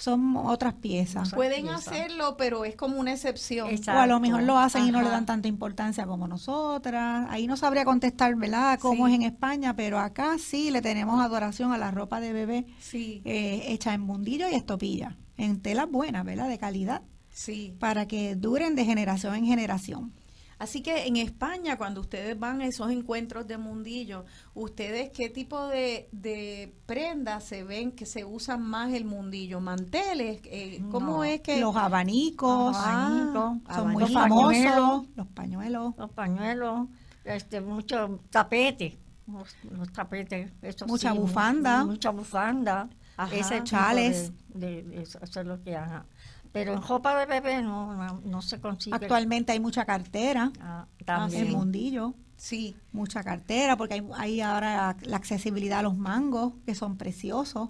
[0.00, 1.32] Son otras piezas.
[1.34, 3.68] Pueden hacerlo, pero es como una excepción.
[3.68, 3.98] Exacto.
[4.00, 7.26] O a lo mejor lo hacen y no le dan tanta importancia como nosotras.
[7.30, 9.12] Ahí no sabría contestar, ¿verdad?, cómo Sí.
[9.12, 13.20] es en España, pero acá sí le tenemos adoración a la ropa de bebé Sí,
[13.24, 17.74] eh, hecha en mundillo y estopilla, en telas buenas, ¿verdad?, de calidad, sí.
[17.78, 20.12] para que duren de generación en generación.
[20.60, 25.66] Así que en España, cuando ustedes van a esos encuentros de mundillo, ¿ustedes qué tipo
[25.68, 29.58] de, de prendas se ven que se usan más el mundillo?
[29.60, 30.40] ¿Manteles?
[30.44, 31.58] Eh, ¿Cómo No, es que...?
[31.60, 35.06] Los abanicos Ah, abanicos, son muy famosos, pañuelos.
[35.16, 35.94] los pañuelos.
[35.96, 36.88] Los pañuelos,
[37.24, 41.84] este, mucho tapete, los, los tapetes, eso Mucha sí, bufanda.
[41.86, 43.34] mucha bufanda, Ajá.
[43.34, 44.32] ese Chales.
[44.48, 46.04] de, de- de eso, eso es lo que haga.
[46.52, 48.96] Pero en ropa de bebé no, no, no se consigue.
[48.96, 51.46] Actualmente hay mucha cartera Ah, también.
[51.46, 52.14] en mundillo.
[52.36, 57.68] Sí, Mucha cartera, porque hay, hay ahora la accesibilidad a los mangos, que son preciosos.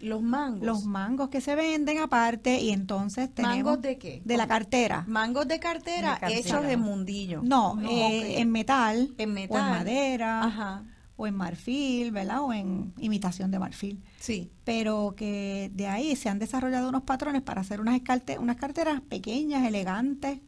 [0.00, 0.62] los mangos.
[0.62, 3.56] Los mangos que se venden aparte y entonces tenemos...
[3.58, 4.22] ¿Mangos de qué?
[4.24, 5.04] De la cartera.
[5.08, 6.40] Mangos de cartera, De cartera.
[6.40, 7.40] hechos en mundillo.
[7.42, 9.12] No, No, eh, en metal.
[9.18, 9.58] En O metal.
[9.58, 10.44] en madera.
[10.44, 10.84] Ajá,
[11.16, 12.40] O en marfil, ¿verdad?
[12.42, 14.02] O en imitación de marfil.
[14.20, 14.52] Sí.
[14.64, 18.00] Pero que de ahí se han desarrollado unos patrones para hacer unas,
[18.38, 20.38] unas carteras pequeñas, elegantes,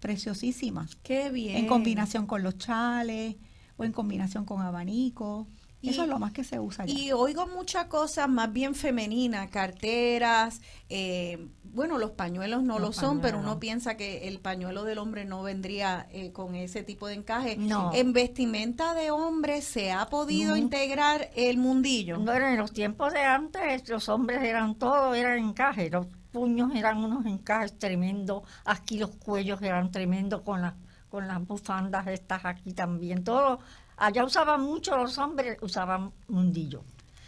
[0.00, 0.96] preciosísimas.
[0.96, 1.56] Qué bien.
[1.56, 3.36] En combinación con los chales
[3.78, 5.46] o en combinación con abanicos.
[5.86, 6.92] Y- Eso es lo más que se usa allá.
[6.92, 12.92] Y oigo muchas cosas más bien femeninas, carteras, eh, bueno, los pañuelos no Los lo
[12.94, 17.06] son, pero uno piensa que el pañuelo del hombre no vendría eh, con ese tipo
[17.06, 17.56] de encaje.
[17.58, 17.90] No.
[17.92, 22.16] En vestimenta de hombre se ha podido integrar el mundillo.
[22.18, 26.74] No era en los tiempos de antes, los hombres eran todo, eran encajes, los puños
[26.74, 30.74] eran unos encajes tremendos, aquí los cuellos eran tremendos con las
[31.08, 33.60] con las bufandas estas aquí también, todo.
[33.96, 36.84] Allá usaban mucho los hombres, usaban mundillo.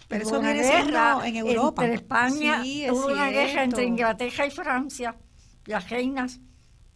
[0.08, 1.84] Pero eso viene siendo en Europa.
[1.84, 5.16] Entre España, Sí, es hubo una guerra entre Inglaterra y Francia,
[5.66, 6.40] las reinas,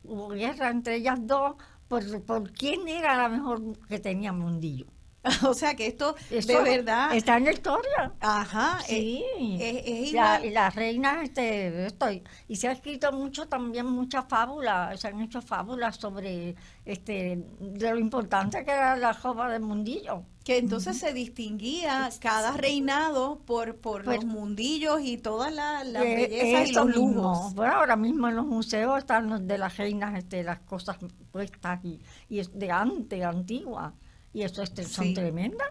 [0.02, 1.54] hubo guerra entre ellas dos
[1.88, 4.86] por, por quién era la mejor que tenía mundillo.
[5.48, 8.12] o sea que esto de verdad, Está en la historia.
[8.20, 9.22] ajá, Sí.
[9.60, 10.44] es, es La- igual.
[10.46, 12.06] y las reinas, este, esto,
[12.48, 17.90] y se ha escrito mucho también, muchas fábulas, se han hecho fábulas sobre este, de
[17.92, 20.24] lo importante que era la jopa del mundillo.
[20.44, 26.02] que entonces se distinguía cada reinado por, por Pues- los mundillos y todas la- las
[26.02, 27.54] Eh, bellezas y los lujos.
[27.54, 30.96] Bueno, ahora mismo en los museos están los de las reinas, este, las cosas
[31.30, 33.94] puestas y, y de antes, antigua.
[34.32, 35.14] Y eso este, son Sí.
[35.14, 35.68] tremendas.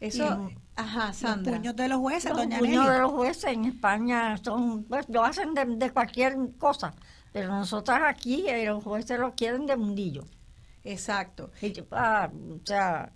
[0.00, 1.56] Eso, ajá, Los Sandra.
[1.56, 2.94] puños de los jueces, Los doña puños Nelly.
[2.94, 6.94] de los jueces en España son, pues lo hacen de, de cualquier cosa.
[7.32, 10.24] Pero nosotras aquí, eh, los jueces lo quieren de mundillo.
[10.84, 11.50] Exacto.
[11.60, 13.12] Y ah, o sea,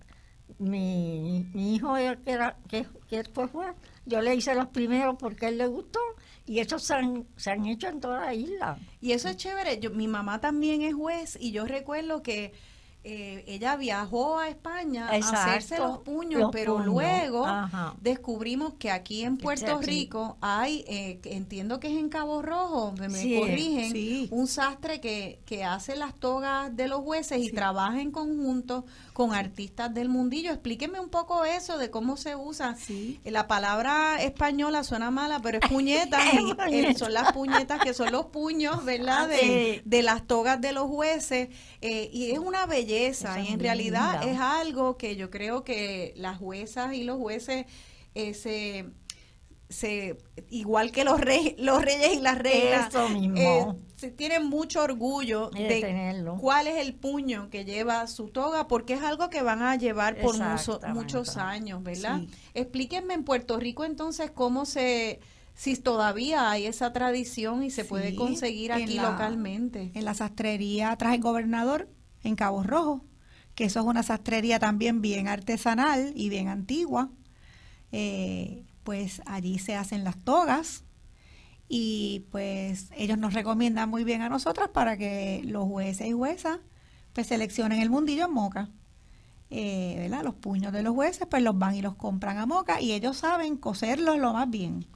[0.59, 3.73] mi, mi hijo eh, que, era, que, que fue juez,
[4.05, 5.99] yo le hice los primeros porque a él le gustó
[6.45, 8.77] y esos se han, se han hecho en toda la isla.
[9.01, 9.79] Y eso es chévere.
[9.79, 12.53] Yo, mi mamá también es juez y yo recuerdo que
[13.05, 17.95] eh, ella viajó a España a hacerse los puños, los pero puños, luego ajá.
[18.01, 19.79] descubrimos que aquí en Puerto.
[19.81, 24.27] Rico hay, eh, que entiendo que es en Cabo Rojo, me, Sí, corrigen, sí.
[24.31, 29.33] un sastre que, que hace las togas de los jueces y trabaja en conjunto con
[29.33, 30.51] artistas del mundillo.
[30.51, 32.75] Explíqueme un poco eso de cómo se usa.
[32.75, 33.19] Sí.
[33.23, 36.19] La palabra española suena mala, pero es puñeta.
[36.69, 39.27] y, eh, son las puñetas que son los puños, ¿verdad?
[39.29, 39.81] De, Sí.
[39.85, 41.49] de las togas de los jueces.
[41.81, 43.39] eh, y es una belleza.
[43.39, 47.65] Y en realidad es algo que yo creo que las juezas y los jueces
[48.15, 48.85] eh, se,
[49.73, 50.17] se-
[50.49, 53.35] igual que los, rey- los reyes y las reinas, Eso mismo.
[53.37, 53.65] eh,
[53.95, 56.37] se tienen mucho orgullo De de tenerlo.
[56.39, 60.17] cuál es el puño que lleva su toga, porque es algo que van a llevar
[60.21, 62.19] por mucho- muchos años, ¿verdad?
[62.21, 62.29] Sí.
[62.53, 65.19] Explíquenme en Puerto Rico entonces cómo se,
[65.55, 69.91] si todavía hay esa tradición y se puede conseguir aquí la- localmente.
[69.93, 71.89] En la sastrería Traje Gobernador,
[72.23, 73.05] en Cabo Rojo,
[73.55, 77.09] que eso es una sastrería también bien artesanal y bien antigua.
[77.91, 80.83] Eh, pues allí se hacen las togas
[81.67, 86.59] y pues ellos nos recomiendan muy bien a nosotras para que los jueces y juezas
[87.13, 88.69] pues seleccionen el mundillo en Moca.
[89.49, 90.23] Eh, ¿verdad?
[90.23, 93.17] Los puños de los jueces pues los van y los compran a Moca y ellos
[93.17, 94.87] saben coserlos lo más bien.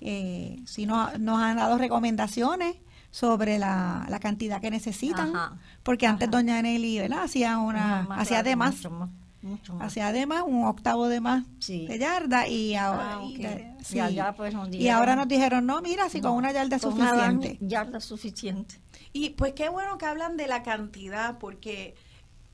[0.00, 2.76] Eh, si no, nos han dado recomendaciones
[3.10, 5.58] sobre la, la cantidad que necesitan, Ajá.
[5.82, 7.24] porque antes doña Nelly ¿verdad?
[7.24, 9.10] hacía una, No, hacía de más, Mucho más.
[9.42, 9.86] Mucho más.
[9.88, 11.86] hacía de más, un octavo de más Sí.
[11.86, 15.80] de yarda y ahora, Ah, y, allá, pues, nos Y dijeron- ahora nos dijeron, no,
[15.82, 17.58] mira, si con una yarda es con una suficiente.
[17.60, 18.74] yarda es suficiente.
[19.12, 21.94] Y pues qué bueno que hablan de la cantidad, porque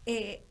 [0.09, 0.46] eh,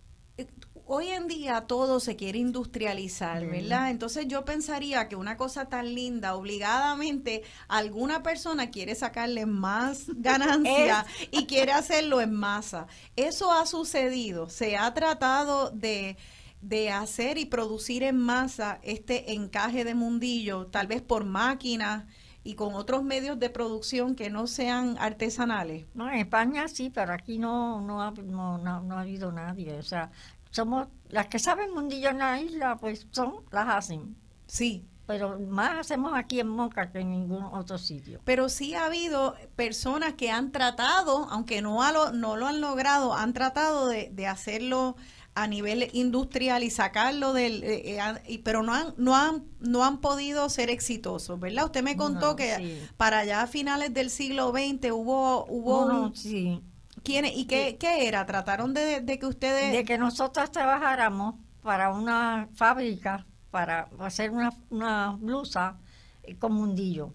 [0.85, 3.45] hoy en día todo se quiere industrializar.
[3.45, 3.91] ¿verdad?
[3.91, 11.05] Entonces yo pensaría que una cosa tan linda, obligadamente, alguna persona quiere sacarle más ganancia
[11.31, 12.87] y quiere hacerlo en masa.
[13.15, 16.17] Eso ha sucedido, se ha tratado de
[16.61, 22.05] de hacer y producir en masa este encaje de mundillo, tal vez por máquinas
[22.43, 25.85] y con otros medios de producción que no sean artesanales.
[25.95, 29.73] No, en España sí, pero aquí no, no, ha, no, no, no ha habido nadie.
[29.73, 30.11] O sea,
[30.55, 34.15] somos las que saben mundillo en la isla, pues son, las hacen.
[34.47, 38.19] Sí, Pero más hacemos aquí en Moca que en ningún otro sitio.
[38.23, 43.13] pero sí ha habido personas que han tratado, aunque no, lo, no lo han logrado,
[43.13, 44.95] han tratado de, de hacerlo
[45.37, 49.99] a nivel industrial y sacarlo del eh, eh, pero no han no han no han
[49.99, 52.79] podido ser exitosos verdad usted me contó No, que sí.
[52.95, 56.61] para allá a finales del siglo XX hubo hubo No, un- sí.
[57.05, 61.91] ¿Quiénes y qué, qué era trataron de, de que ustedes De que nosotras trabajáramos para
[61.93, 65.79] una fábrica, para hacer una, una blusa
[66.23, 67.13] eh, con mundillo.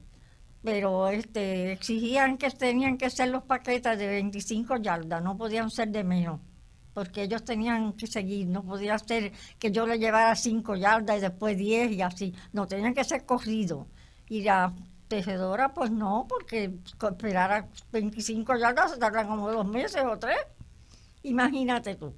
[0.63, 5.89] Pero este, exigían que tenían que ser los paquetes de 25 yardas, no podían ser
[5.89, 6.41] de menos.
[6.93, 11.21] Porque ellos tenían que seguir, no podía ser que yo le llevara 5 yardas y
[11.21, 12.35] después 10 y así.
[12.53, 13.87] No, tenían que ser corridos.
[14.29, 14.73] Y la
[15.11, 16.71] tejedora, pues no, porque
[17.11, 20.39] esperar a 25 yardas se tardan como dos meses o tres.
[21.25, 22.15] Imagínate tú.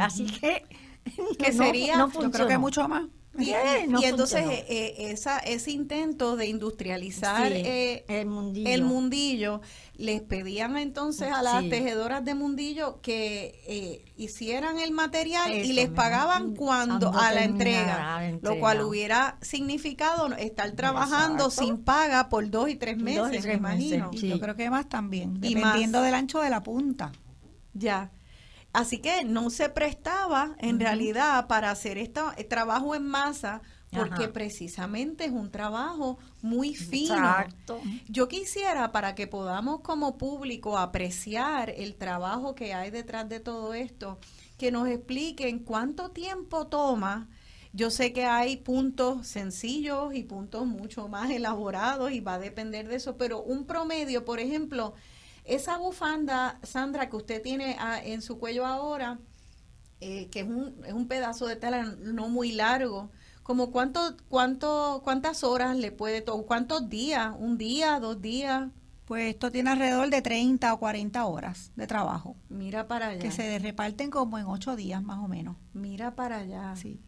[0.00, 0.66] Así que.
[1.38, 3.04] Que sería- Yo creo que mucho más.
[3.38, 8.04] Y, Bien, y- no y entonces eh, eh, esa, ese intento de industrializar Sí, eh,
[8.08, 8.68] el mundillo.
[8.68, 9.60] el mundillo,
[9.96, 11.70] les pedían entonces a las Sí.
[11.70, 17.44] tejedoras de mundillo que eh, hicieran el material y les pagaban cuando Cuando a la
[17.44, 21.64] entrega, la lo cual hubiera significado estar trabajando Exacto.
[21.64, 24.10] sin paga por dos y tres Dos y meses, me tres meses, imagino.
[24.12, 24.28] Y Sí.
[24.28, 26.04] yo creo que más también, Y dependiendo más.
[26.04, 27.12] del ancho de la punta.
[27.72, 28.10] Ya.
[28.72, 33.62] Así que no se prestaba en realidad para hacer este trabajo en masa
[33.92, 34.32] porque Ajá.
[34.32, 37.14] precisamente es un trabajo muy fino.
[37.14, 37.80] Exacto.
[38.08, 43.74] Yo quisiera para que podamos como público apreciar el trabajo que hay detrás de todo
[43.74, 44.18] esto,
[44.56, 47.28] que nos expliquen cuánto tiempo toma.
[47.74, 52.88] Yo sé que hay puntos sencillos y puntos mucho más elaborados y va a depender
[52.88, 54.94] de eso, pero un promedio, por ejemplo,
[55.44, 59.18] esa bufanda, Sandra, que usted tiene ah, en su cuello ahora,
[60.00, 63.10] eh, que es un, es un pedazo de tela no muy largo,
[63.42, 68.70] como cuánto, cuánto, cuántas horas le puede tomar, cuántos días, un día, dos días.
[69.04, 73.20] Pues esto tiene alrededor de 30 o 40 horas de trabajo, Mira para allá.
[73.20, 75.56] que se reparten como en 8 días más o menos.
[75.72, 76.74] Mira para allá.
[76.76, 77.00] Sí.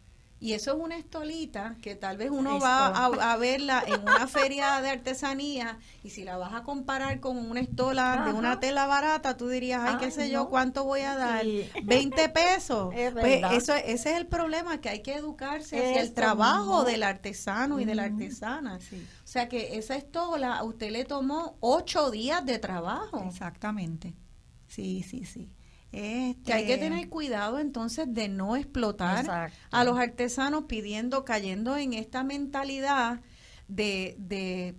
[0.45, 4.27] Y eso es una estolita que tal vez uno va a, a verla en una
[4.27, 8.85] feria de artesanía y si la vas a comparar con una estola de una tela
[8.85, 10.47] barata, tú dirías, ay, qué Ay, sé yo.
[10.47, 11.41] ¿cuánto voy a dar?
[11.41, 11.67] Sí.
[11.81, 12.93] 20 pesos.
[12.95, 17.01] Es Pues eso, ese es el problema, que hay que educarse hacia el trabajo del
[17.01, 18.77] artesano y de la artesana.
[18.77, 23.23] O sea que esa estola a usted le tomó ocho días de trabajo.
[23.27, 24.13] Exactamente.
[24.67, 25.54] Sí, sí, sí.
[25.95, 29.57] Este, Que hay que tener cuidado entonces de no explotar Exacto.
[29.71, 33.21] a los artesanos pidiendo, cayendo en esta mentalidad
[33.67, 34.75] de, de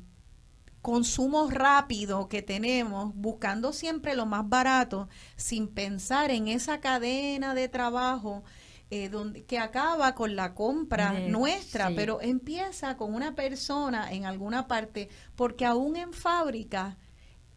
[0.82, 7.68] consumo rápido que tenemos, buscando siempre lo más barato, sin pensar en esa cadena de
[7.68, 8.44] trabajo
[8.90, 11.94] eh, donde, que acaba con la compra De- nuestra, sí.
[11.96, 16.96] pero empieza con una persona en alguna parte, porque aún en fábrica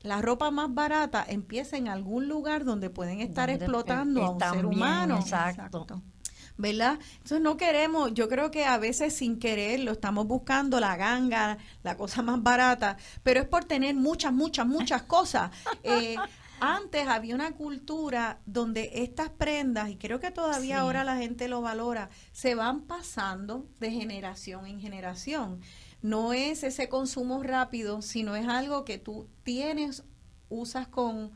[0.02, 4.40] la ropa más barata empieza en algún lugar donde pueden estar Donde, explotando a un
[4.40, 5.20] ser humano.
[5.20, 6.02] Exacto.
[6.58, 7.00] ¿verdad?
[7.14, 11.58] Entonces no queremos, yo creo que a veces sin querer lo estamos buscando la ganga,
[11.84, 15.52] la cosa más barata, pero es por tener muchas, muchas, muchas cosas.
[15.84, 16.18] Eh,
[16.60, 20.82] antes había una cultura donde estas prendas, y creo que todavía Sí.
[20.82, 25.62] ahora la gente lo valora, se van pasando de generación en generación.
[26.02, 30.04] No es ese consumo rápido, sino es algo que tú tienes,
[30.50, 31.32] usas con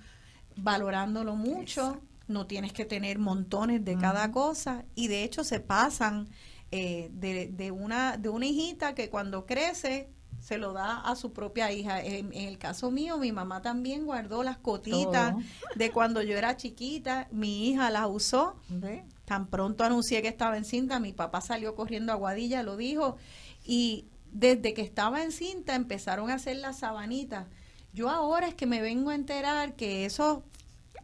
[0.55, 6.29] valorándolo mucho, no tienes que tener montones de cada cosa y de hecho se pasan
[6.71, 10.09] eh, de, de una de una hijita que cuando crece
[10.39, 12.01] se lo da a su propia hija.
[12.01, 15.43] En, en el caso mío, mi mamá también guardó las cotitas Todo.
[15.75, 18.55] de cuando yo era chiquita, mi hija las usó.
[18.67, 19.05] ¿Ve?
[19.23, 23.15] Tan pronto anuncié que estaba encinta, mi papá salió corriendo a Guadilla, lo dijo,
[23.63, 27.47] y desde que estaba encinta empezaron a hacer las sabanitas.
[27.93, 30.43] Yo ahora es que me vengo a enterar que eso,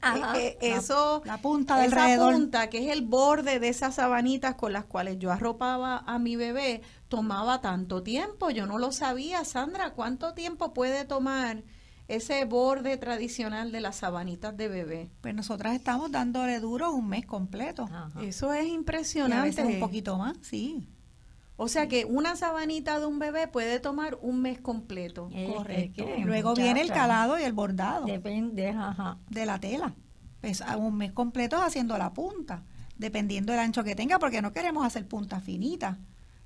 [0.02, 0.40] Ajá.
[0.40, 2.34] eh, eh, eso, la punta del esa alrededor.
[2.34, 6.36] punta que es el borde de esas sabanitas con las cuales yo arropaba a mi
[6.36, 8.50] bebé, tomaba tanto tiempo.
[8.50, 11.64] Yo no lo sabía, Sandra, ¿cuánto tiempo puede tomar
[12.08, 15.12] ese borde tradicional de las sabanitas de bebé?
[15.22, 17.92] Pues nosotras estamos dándole duro un mes completo.
[17.92, 18.24] Ajá.
[18.24, 19.42] Eso es Y a impresionante.
[19.42, 20.88] veces un poquito más, sí.
[21.62, 25.28] O sea que una sabanita de un bebé puede tomar un mes completo.
[25.34, 26.04] Eh, Correcto.
[26.04, 29.18] es que, Luego viene el calado y el bordado Depende, ajá.
[29.30, 29.94] de la tela.
[30.40, 32.64] Pues a un mes completo haciendo la punta,
[32.98, 35.98] dependiendo del ancho que tenga, porque no queremos hacer puntas finitas.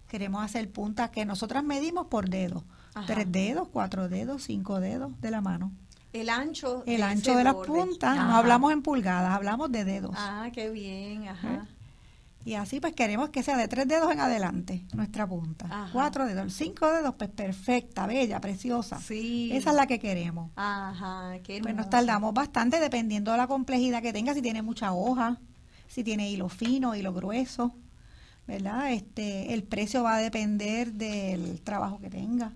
[0.08, 2.64] Queremos hacer puntas que nosotras medimos por dedos.
[3.06, 5.72] Tres dedos, cuatro dedos, cinco dedos de la mano.
[6.12, 6.82] El ancho.
[6.88, 7.68] El de ancho de las borde.
[7.68, 10.16] puntas, no hablamos en pulgadas, hablamos de dedos.
[10.18, 11.68] Ah, qué bien, ajá.
[12.46, 15.66] Y así pues queremos que sea de tres dedos en adelante nuestra punta.
[15.66, 15.90] Ajá.
[15.94, 19.00] Cuatro dedos, cinco dedos, pues perfecta, bella, preciosa.
[19.00, 19.52] Sí.
[19.54, 20.52] Esa es la que queremos.
[20.56, 24.94] Ajá, qué Pues nos tardamos bastante dependiendo de la complejidad que tenga, si tiene mucha
[24.94, 25.40] hoja,
[25.88, 27.76] si tiene hilo fino, hilo grueso,
[28.46, 28.92] ¿verdad?
[28.92, 32.52] Este, el precio va a depender del trabajo que tenga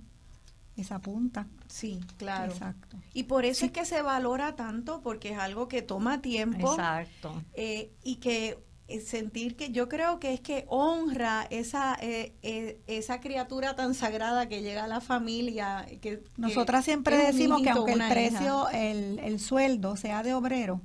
[0.76, 1.48] esa punta.
[1.68, 2.52] Sí, claro.
[2.52, 2.98] Exacto.
[3.14, 7.42] Y por eso es que se valora tanto, porque es algo que toma tiempo Exacto.
[7.54, 8.60] eh, y que
[9.06, 14.48] sentir que yo creo que es que honra esa eh, eh, esa criatura tan sagrada
[14.48, 15.86] que llega a la familia.
[15.90, 20.82] Que, que Nosotras siempre decimos que aunque el precio, el, el sueldo sea de obrero,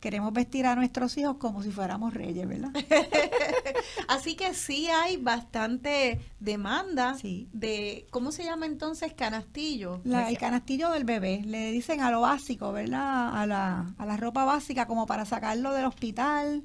[0.00, 2.70] queremos vestir a nuestros hijos como si fuéramos reyes, ¿verdad?
[4.08, 7.48] Así que sí hay bastante demanda Sí.
[7.52, 9.12] de, ¿cómo se llama entonces?
[9.14, 10.00] Canastillo.
[10.04, 13.40] La- el canastillo del bebé, le dicen a lo básico, ¿verdad?
[13.40, 16.64] A la, a la ropa básica como para sacarlo del hospital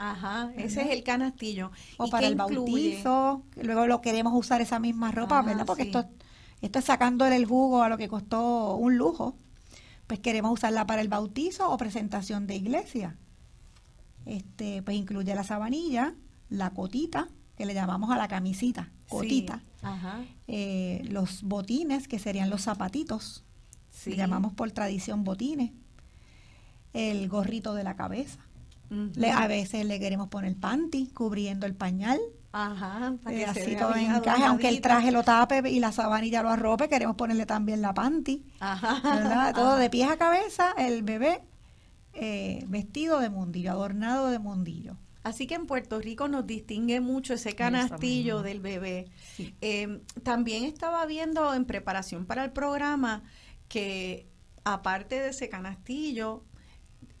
[0.00, 0.92] Ajá, ese ¿Verdad?
[0.92, 1.70] es el canastillo.
[1.98, 2.56] o ¿Y para el incluye?
[2.56, 3.42] bautizo.
[3.56, 5.66] Luego lo queremos usar esa misma ropa, Ah, ¿verdad?
[5.66, 5.88] Porque sí.
[5.88, 6.08] esto,
[6.60, 9.36] esto es sacándole el jugo a lo que costó un lujo.
[10.06, 13.16] Pues queremos usarla para el bautizo o presentación de iglesia.
[14.24, 16.14] Este, pues incluye la sabanilla,
[16.48, 19.58] la cotita, que le llamamos a la camisita, cotita.
[19.58, 23.44] Sí, Ajá, eh, los botines, que serían los zapatitos,
[23.90, 24.10] sí.
[24.10, 25.72] le llamamos por tradición botines,
[26.92, 28.40] el gorrito de la cabeza.
[28.90, 32.18] Le- a veces le queremos poner panty cubriendo el pañal,
[32.52, 35.92] Ajá, para eh, que se así todo encaje, aunque el traje lo tape y la
[35.92, 39.00] sabanilla lo arrope, queremos ponerle también la panty, Ajá.
[39.14, 39.54] ¿verdad?
[39.54, 39.78] Todo Ajá.
[39.78, 41.42] de pies a cabeza, el bebé
[42.14, 44.96] eh, vestido de mundillo, adornado de mundillo.
[45.24, 49.08] Así que en Puerto Rico nos distingue mucho ese canastillo del bebé.
[49.36, 49.54] Sí.
[49.60, 53.22] Eh, también estaba viendo en preparación para el programa
[53.68, 54.26] que
[54.64, 56.44] aparte de ese canastillo,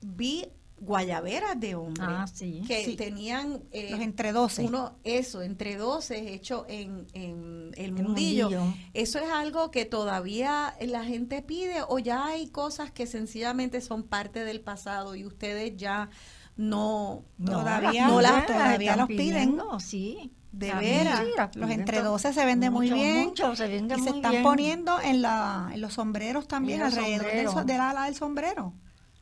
[0.00, 0.46] vi
[0.80, 2.62] guayaberas de hombre Ah, sí.
[2.66, 2.96] que Sí.
[2.96, 4.64] tenían eh, Los entre 12.
[4.64, 8.50] uno eso entre 12 hecho en, en el El mundillo.
[8.50, 8.74] mundillo.
[8.94, 14.02] Eso es algo que todavía la gente pide o ya hay cosas que sencillamente son
[14.02, 16.10] parte del pasado y ustedes ya
[16.56, 19.58] no Todavía- no las- todavía los piden.
[19.78, 20.32] sí.
[20.50, 21.22] De veras.
[21.54, 23.26] Los entre to- 12 se venden muy bien.
[23.26, 24.42] mucho, se vende y se están bien.
[24.42, 27.66] poniendo en, la, en los sombreros también, alrededor del, so- sombreros.
[27.66, 28.72] del ala del sombrero.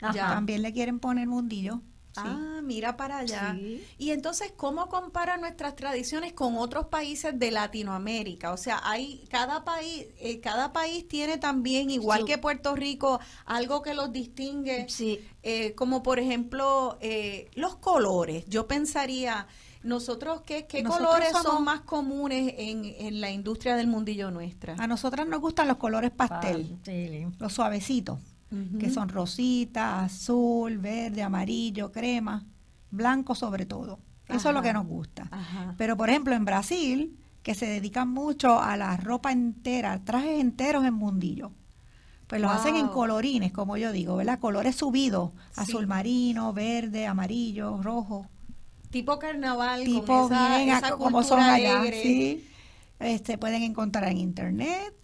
[0.00, 0.28] Ya.
[0.28, 1.80] También le quieren poner mundillo.
[2.12, 2.22] Sí.
[2.24, 3.54] Ah, mira para allá.
[3.58, 3.84] Sí.
[3.98, 8.52] Y entonces, ¿cómo compara nuestras tradiciones con otros países de Latinoamérica?
[8.52, 12.24] O sea, hay cada país, eh, cada país tiene también, igual Sí.
[12.24, 15.20] que Puerto Rico, algo que los distingue, Sí.
[15.42, 18.46] eh, como por ejemplo eh, los colores.
[18.48, 19.46] Yo pensaría,
[19.82, 24.30] nosotros, ¿qué, qué Nosotros colores somos- son más comunes en, en la industria del mundillo
[24.30, 24.74] nuestra?
[24.78, 27.28] A nosotras nos gustan los colores pastel, Pastel.
[27.38, 28.18] los suavecitos,
[28.78, 32.46] Que son rosita, azul, verde, amarillo, crema,
[32.90, 33.98] blanco sobre todo.
[34.28, 35.28] Eso es lo que nos gusta.
[35.30, 35.74] Ajá.
[35.76, 40.84] Pero por ejemplo en Brasil, que se dedican mucho a la ropa entera, trajes enteros
[40.84, 41.52] en mundillo.
[42.26, 44.40] Pues los hacen en colorines, como yo digo, ¿verdad?
[44.40, 45.60] Colores subidos, Sí.
[45.60, 48.26] azul marino, verde, amarillo, rojo.
[48.90, 52.48] Tipo carnaval, tipo esa, bien esa como son allá, sí.
[52.98, 54.94] Este pueden encontrar en internet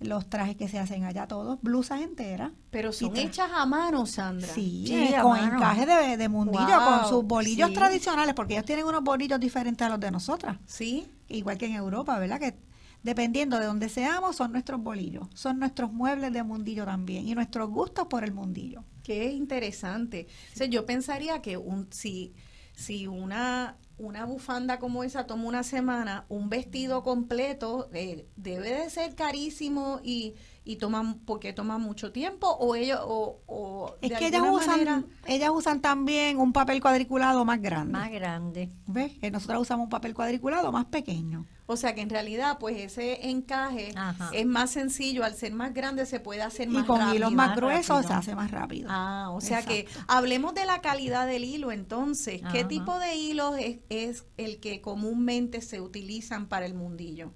[0.00, 2.50] los trajes que se hacen allá todos, blusas enteras.
[2.70, 4.46] Pero son hechas a mano, Sandra.
[4.52, 5.56] Sí, Sí, eh, con mano.
[5.56, 7.74] encaje de, de mundillo, Wow, con sus bolillos sí.
[7.74, 11.06] tradicionales, porque ellos tienen unos bolillos diferentes a los de nosotras, ¿Sí?
[11.28, 12.38] igual que en Europa, ¿verdad?
[12.38, 12.54] Que
[13.02, 17.70] dependiendo de donde seamos, son nuestros bolillos, son nuestros muebles de mundillo también y nuestros
[17.70, 18.82] gustos por el mundillo.
[19.02, 20.26] Qué interesante.
[20.52, 22.34] O sea, yo pensaría que un, si,
[22.74, 28.90] si una, una bufanda como esa toma una semana, un vestido completo eh, debe de
[28.90, 30.34] ser carísimo y,
[30.68, 34.68] y toma, porque toma mucho tiempo o ellos o, o Es de que ellas usan,
[34.84, 37.92] manera- ellas usan también un papel cuadriculado más grande.
[37.92, 38.70] Más grande.
[38.86, 39.12] ¿Ves?
[39.20, 41.46] Que nosotros usamos un papel cuadriculado más pequeño.
[41.66, 44.30] o sea que en realidad pues ese encaje Ajá.
[44.32, 47.14] es más sencillo, al ser más grande se puede hacer Y más con rápido.
[47.16, 48.08] hilos más más gruesos rápido.
[48.08, 48.88] se hace más rápido.
[48.90, 52.42] Ah, o sea que hablemos de la calidad del hilo entonces.
[52.52, 57.32] ¿Qué tipo de hilo es, es el que comúnmente se utilizan para el mundillo?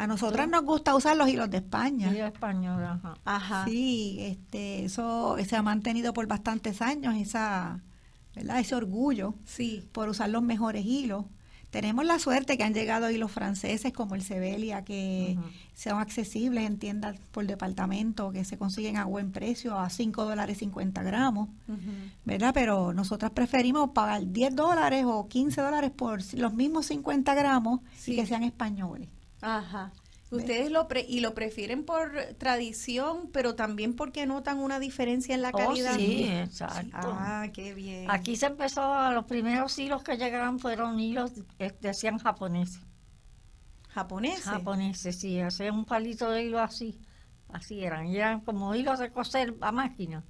[0.00, 2.10] A nosotras nos gusta usar los hilos de España.
[2.14, 3.14] Y español, ajá.
[3.26, 3.64] Ajá.
[3.66, 7.80] Sí, este, eso se ha mantenido por bastantes años, esa,
[8.34, 8.60] ¿verdad?
[8.60, 9.84] ese orgullo Sí.
[9.92, 11.26] por usar los mejores hilos.
[11.68, 15.46] Tenemos la suerte que han llegado hilos franceses como el Sebelia, que Ujú.
[15.74, 20.58] son accesibles en tiendas por departamento, que se consiguen a buen precio, a 5 dólares
[20.58, 21.48] 50 gramos,
[22.24, 22.52] ¿verdad?
[22.54, 28.14] Pero nosotras preferimos pagar 10 dólares o 15 dólares por los mismos 50 gramos Sí.
[28.14, 29.08] y que sean españoles.
[29.40, 29.92] Ajá.
[30.30, 35.42] Ustedes lo pre- y lo prefieren por tradición, pero también porque notan una diferencia en
[35.42, 35.96] la Oh, calidad.
[35.96, 36.98] sí, exacto.
[37.02, 38.08] Ah, qué bien.
[38.08, 42.80] Aquí se empezó, los primeros hilos que llegaron fueron hilos, eh, decían japoneses.
[43.88, 44.44] Japoneses.
[44.44, 47.00] Japoneses, sí, hacían un palito de hilo así,
[47.48, 50.24] así eran, y eran como hilos de coser a máquina.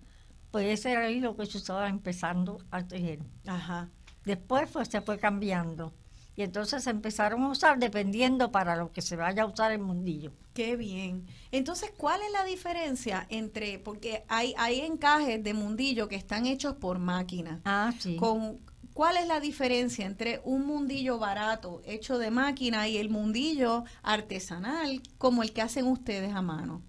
[0.51, 3.21] Pues ese era el hilo que se usaba empezando a tejer.
[3.47, 3.91] Ajá.
[4.25, 5.95] Después pues se fue cambiando.
[6.41, 9.79] Y entonces se empezaron a usar dependiendo para lo que se vaya a usar el
[9.81, 10.33] mundillo.
[10.55, 11.27] Qué bien.
[11.53, 16.77] Entonces, ¿cuál es la diferencia entre, porque hay, hay encajes de mundillo que están hechos
[16.77, 18.17] por máquina, Ah, sí.
[18.17, 18.59] con
[18.95, 25.03] ¿cuál es la diferencia entre un mundillo barato hecho de máquina y el mundillo artesanal
[25.19, 26.81] como el que hacen ustedes a mano?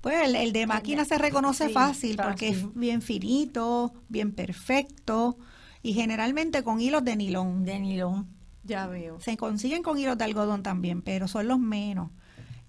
[0.00, 2.68] Pues el, el de máquina se reconoce Sí, fácil porque fácil.
[2.70, 5.36] es bien finito, bien perfecto
[5.82, 7.64] y generalmente con hilos de nilón.
[7.64, 8.26] de nilón.
[8.64, 9.20] Ya veo.
[9.20, 12.10] Se consiguen con hilos de algodón también, pero son los menos.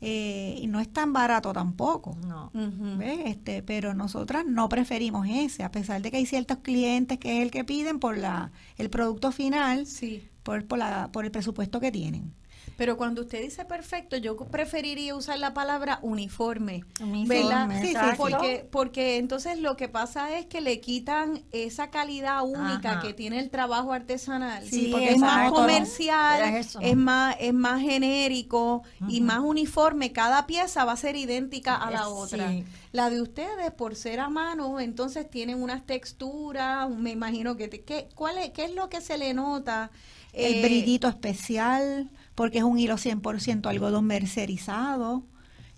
[0.05, 2.17] Eh, y no es tan barato tampoco.
[2.27, 2.51] No.
[2.97, 3.19] ¿ves?
[3.25, 7.43] Este, pero nosotras no preferimos ese, a pesar de que hay ciertos clientes que es
[7.43, 10.27] el que piden por la el producto final, Sí.
[10.43, 12.33] por, por, la, por el presupuesto que tienen.
[12.77, 16.83] Pero cuando usted dice perfecto, yo preferiría usar la palabra uniforme.
[17.01, 17.81] Uniforme, ¿Verdad?
[17.81, 17.97] Sí, sí.
[18.17, 23.01] Porque, porque entonces lo que pasa es que le quitan esa calidad única Ajá.
[23.01, 24.65] que tiene el trabajo artesanal.
[24.67, 30.11] Sí, porque es más comercial, es más, es más genérico y más uniforme.
[30.11, 32.51] Cada pieza va a ser idéntica a la otra.
[32.91, 37.67] La de ustedes, por ser a mano, entonces tienen unas texturas, me imagino que...
[37.67, 39.89] te- ¿qué, cuál es, ¿Qué es lo que se le nota?
[40.31, 45.23] El Eh, brillito especial, porque es un hilo 100% algodón mercerizado.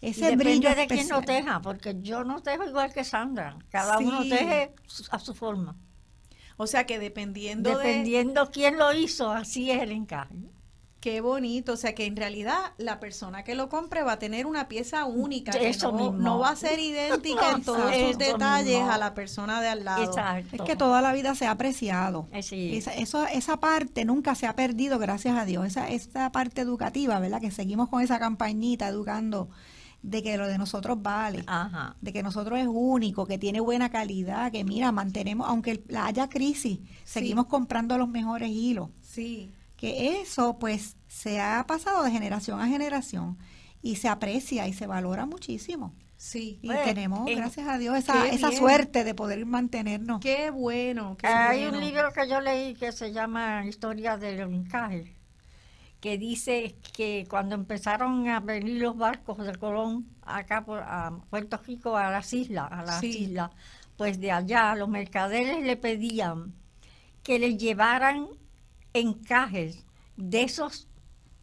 [0.01, 3.57] Y ese depende brillo de quién lo teja, porque yo no tejo igual que Sandra.
[3.69, 4.73] Cada uno teje
[5.09, 5.75] a su forma.
[6.57, 10.35] O sea que dependiendo, de Dependiendo quién lo hizo, así es el encaje.
[11.05, 14.47] Qué bonito, o sea que en realidad la persona que lo compre va a tener
[14.47, 16.17] una pieza única, que Eso no, mismo.
[16.17, 18.91] no va a ser idéntica en todos sus detalles mismo.
[18.91, 20.03] a la persona de al lado.
[20.03, 20.55] Exacto.
[20.55, 22.27] Es que toda la vida se ha apreciado.
[22.31, 22.75] Eh, sí.
[22.75, 25.67] Esa, eso, esa parte nunca se ha perdido, gracias a Dios.
[25.67, 27.39] Esa, esa parte educativa, ¿verdad?
[27.39, 29.49] Que seguimos con esa campañita educando
[30.01, 31.43] de que lo de nosotros vale.
[31.45, 31.95] Ajá.
[32.01, 36.29] de que nosotros es único, que tiene buena calidad, que mira, mantenemos, aunque la haya
[36.29, 38.89] crisis, seguimos comprando los mejores hilos.
[39.03, 39.51] Sí.
[39.77, 43.37] Que eso pues se ha pasado de generación a generación
[43.81, 45.93] y se aprecia y se valora muchísimo.
[46.17, 46.59] Sí.
[46.61, 50.21] Y tenemos, en- gracias a Dios, esa, esa suerte de poder mantenernos.
[50.21, 51.77] Qué bueno, qué Hay bueno.
[51.77, 55.13] un libro que yo leí que se llama Historia del encaje,
[55.99, 61.57] que dice que cuando empezaron a venir los barcos de Colón acá por, a Puerto
[61.65, 63.09] Rico, a las islas, a las Sí.
[63.25, 63.51] islas,
[63.97, 66.53] pues de allá los mercaderes le pedían
[67.23, 68.27] que les llevaran
[68.99, 69.85] encajes
[70.17, 70.87] de esos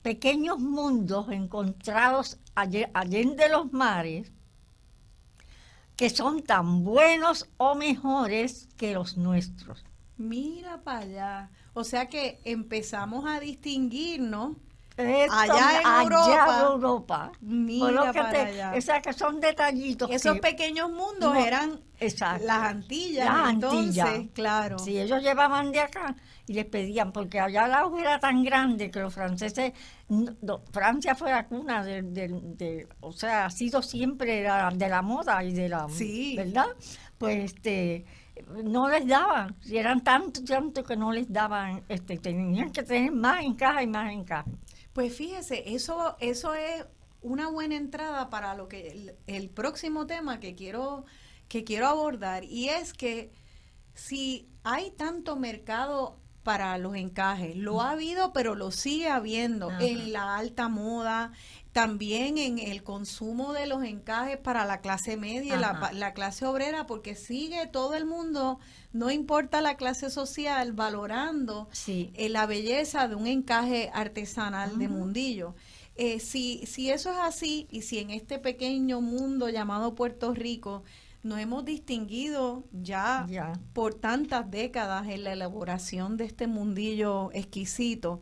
[0.02, 4.32] pequeños mundos encontrados alle- allende los mares,
[5.96, 9.84] que son tan buenos o mejores que los nuestros.
[10.16, 11.50] Mira para allá.
[11.74, 14.56] O sea que empezamos a distinguirnos.
[14.96, 17.32] Esto, Allá en allá Europa.
[17.40, 18.74] Mira que para te- allá.
[18.76, 20.10] O sea, que son detallitos.
[20.10, 22.46] Esos que- pequeños mundos No, eran exacto.
[22.46, 23.24] las Antillas.
[23.24, 24.30] Las entonces, Antillas.
[24.34, 24.78] claro.
[24.78, 26.14] Si ellos llevaban de acá
[26.46, 29.72] y les pedían, porque allá la agua era tan grande que los franceses,
[30.08, 34.70] no- no, Francia fue la cuna de, de- de- o sea, ha sido siempre la-
[34.74, 36.34] de la moda y de la, Sí.
[36.36, 36.66] ¿verdad?
[37.18, 38.04] Pues este,
[38.64, 43.12] no les daban, si eran tanto, tanto que no les daban, este, tenían que tener
[43.12, 44.50] más encaje y más encaje.
[44.92, 46.84] Pues fíjese, eso, eso es
[47.22, 51.04] una buena entrada para lo que el, el próximo tema que quiero,
[51.48, 52.42] que quiero abordar.
[52.44, 53.30] Y es que
[53.94, 59.84] si hay tanto mercado para los encajes, lo ha habido, pero lo sigue habiendo Ajá.
[59.84, 61.32] en la alta moda,
[61.72, 66.86] también en el consumo de los encajes para la clase media, la, la clase obrera,
[66.86, 68.58] porque sigue todo el mundo,
[68.92, 72.10] no importa la clase social, valorando Sí.
[72.14, 75.54] eh, la belleza de un encaje artesanal de mundillo.
[75.94, 80.82] Eh, si, si eso es así y si en este pequeño mundo llamado Puerto Rico
[81.22, 83.52] nos hemos distinguido ya, Ya.
[83.72, 88.20] por tantas décadas en la elaboración de este mundillo exquisito,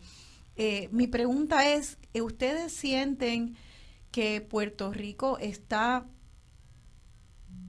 [0.56, 3.56] eh, mi pregunta es, eh, ¿ustedes sienten
[4.10, 6.06] que Puerto Rico está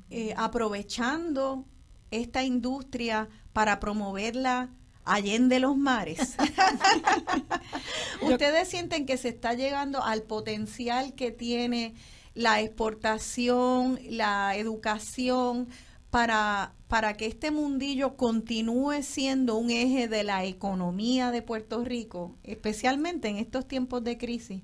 [0.10, 1.66] eh, aprovechando
[2.10, 4.70] esta industria para promoverla
[5.06, 6.36] allende los mares?
[8.22, 11.96] ¿Ustedes sienten que se está llegando al potencial que tiene
[12.34, 15.68] la exportación, la educación,
[16.12, 22.36] para, para que este mundillo continúe siendo un eje de la economía de Puerto Rico,
[22.44, 24.62] especialmente en estos tiempos de crisis?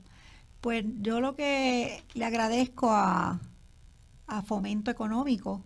[0.62, 3.40] Pues yo lo que le agradezco a,
[4.28, 5.64] a Fomento Económico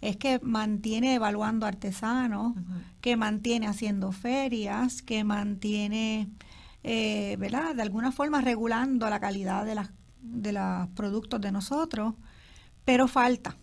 [0.00, 2.54] es que mantiene evaluando artesanos,
[3.00, 6.28] que mantiene haciendo ferias, que mantiene,
[6.84, 7.74] eh, ¿verdad?
[7.74, 9.90] De alguna forma regulando la calidad de las
[10.24, 12.14] de los productos de nosotros,
[12.84, 13.56] pero falta,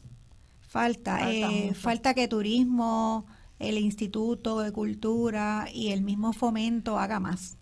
[0.62, 3.26] falta, Falta eh, falta que turismo,
[3.60, 7.58] el Instituto de Cultura y el mismo Fomento haga más.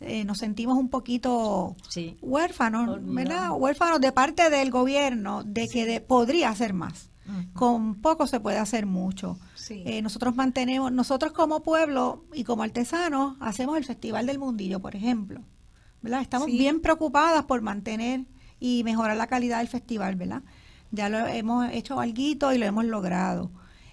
[0.00, 2.16] Eh, nos sentimos un poquito Sí.
[2.22, 3.14] huérfanos, Olvidado.
[3.14, 3.50] ¿verdad?
[3.58, 7.08] Huérfanos de parte del gobierno de que de- podría hacer más.
[7.52, 9.38] Con poco se puede hacer mucho.
[9.54, 9.84] Sí.
[9.86, 14.96] Eh, nosotros mantenemos, nosotros como pueblo y como artesanos hacemos el Festival del Mundillo, por
[14.96, 15.40] ejemplo.
[16.02, 16.20] ¿Verdad?
[16.22, 16.58] Estamos Sí.
[16.58, 18.24] bien preocupadas por mantener
[18.58, 20.42] y mejorar la calidad del festival, ¿verdad?
[20.90, 23.50] Ya lo hemos hecho algo y lo hemos logrado.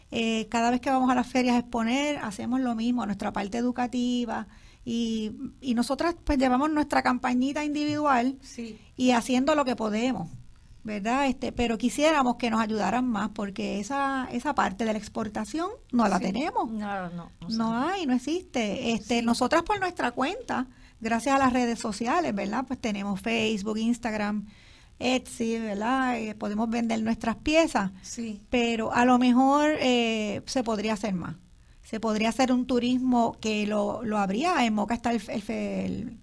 [0.09, 3.57] Eh, cada vez que vamos a las ferias a exponer, hacemos lo mismo, nuestra parte
[3.57, 4.47] educativa
[4.85, 5.31] y,
[5.61, 8.79] y nosotras pues llevamos nuestra campañita individual Sí.
[8.95, 10.29] y haciendo lo que podemos,
[10.83, 11.27] ¿verdad?
[11.27, 16.07] Este, pero quisiéramos que nos ayudaran más porque esa esa parte de la exportación no
[16.07, 16.23] la Sí.
[16.23, 16.71] tenemos.
[16.71, 18.93] No, no, no, No hay, no existe.
[18.93, 19.25] Este, Sí.
[19.25, 20.67] nosotras por nuestra cuenta,
[20.99, 22.65] gracias a las redes sociales, ¿verdad?
[22.67, 24.45] Pues tenemos Facebook, Instagram,
[24.99, 26.19] Etsy, ¿verdad?
[26.19, 28.41] Eh, podemos vender nuestras piezas, Sí.
[28.49, 31.35] pero a lo mejor eh, se podría hacer más.
[31.83, 34.65] Se podría hacer un turismo que lo, lo habría.
[34.65, 36.17] En Moca está el, el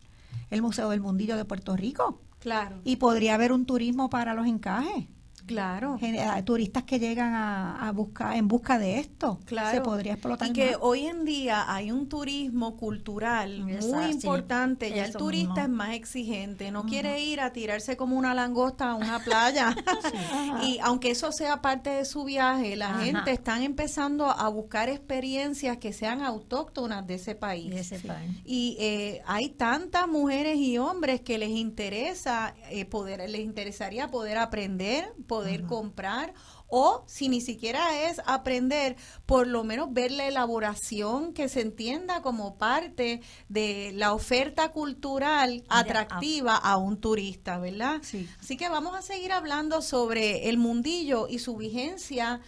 [0.50, 2.80] el Museo del Mundillo de Puerto Rico Claro.
[2.84, 5.06] y podría haber un turismo para los encajes.
[5.46, 5.98] Claro.
[6.00, 9.38] Eh, turistas que llegan a, a buscar en busca de esto.
[9.44, 9.70] Claro.
[9.76, 10.78] Se podría explotar Y que más.
[10.80, 14.90] hoy en día hay un turismo cultural Exacto, muy sí, importante.
[14.90, 15.62] ya el turista mismo.
[15.62, 16.70] es más exigente.
[16.70, 19.74] No quiere ir a tirarse como una langosta a una playa.
[20.62, 23.00] y aunque eso sea parte de su viaje, la Ajá.
[23.04, 27.70] gente están empezando a buscar experiencias que sean autóctonas de ese país.
[27.70, 28.30] de ese país.
[28.44, 34.38] Y eh, hay tantas mujeres y hombres que les interesa eh, poder, les interesaría poder
[34.38, 35.33] aprender, poder
[35.66, 36.34] comprar,
[36.66, 38.96] o si ni siquiera es aprender,
[39.26, 45.62] por lo menos ver la elaboración que se entienda como parte de la oferta cultural
[45.68, 48.00] atractiva a un turista, ¿verdad?
[48.02, 48.28] Sí.
[48.40, 52.40] Así que vamos a seguir hablando sobre el mundillo y su vigencia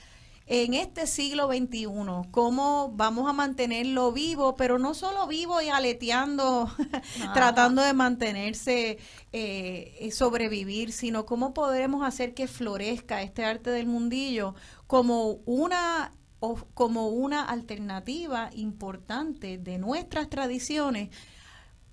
[0.49, 1.87] en este siglo XXI,
[2.31, 6.71] cómo vamos a mantenerlo vivo, pero no solo vivo y aleteando,
[7.35, 8.99] tratando de mantenerse,
[9.33, 14.55] eh, sobrevivir, sino cómo podremos hacer que florezca este arte del mundillo
[14.87, 21.09] como una o- como una alternativa importante de nuestras tradiciones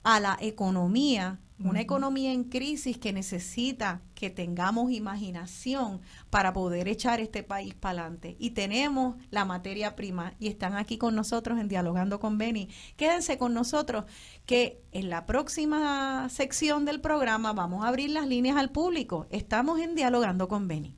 [0.03, 7.19] a la economía, una economía en crisis que necesita que tengamos imaginación para poder echar
[7.19, 8.35] este país para adelante.
[8.40, 12.69] Y tenemos la materia prima y están aquí con nosotros en Dialogando con Beni.
[12.98, 14.06] Quédense con nosotros
[14.45, 19.27] que en la próxima sección del programa vamos a abrir las líneas al público.
[19.30, 20.95] Estamos en Dialogando con Beni.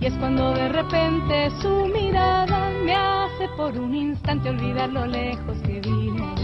[0.00, 5.58] Y es cuando de repente su mirada me hace por un instante olvidar lo lejos
[5.62, 6.39] que.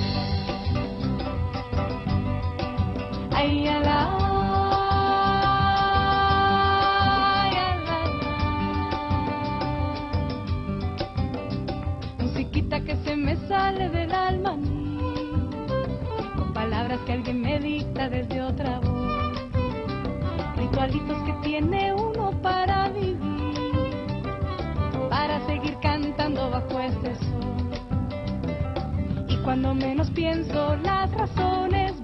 [12.18, 14.98] Musiquita que se me sale del alma a mí,
[16.36, 18.96] con palabras que alguien me dicta desde otra voz
[20.56, 23.96] ritualitos que tiene uno para vivir,
[25.08, 27.36] para seguir cantando bajo este sol.
[29.28, 32.02] Y cuando menos pienso las razones,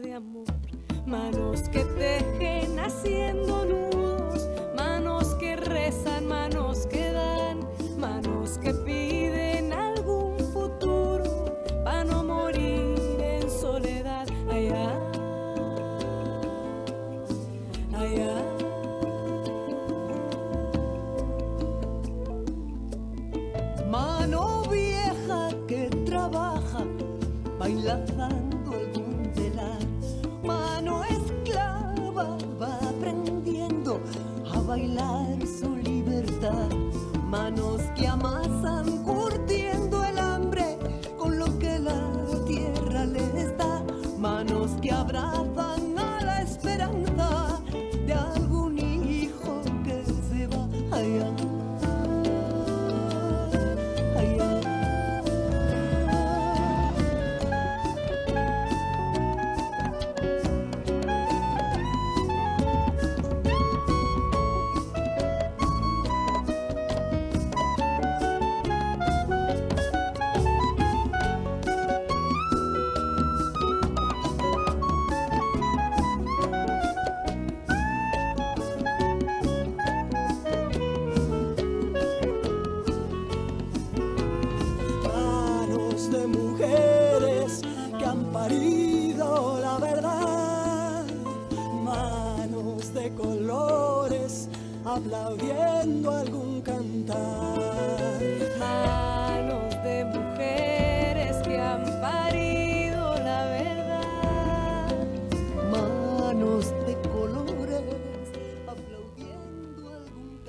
[0.00, 0.46] de amor.
[1.06, 3.43] Manos que tejen haciendo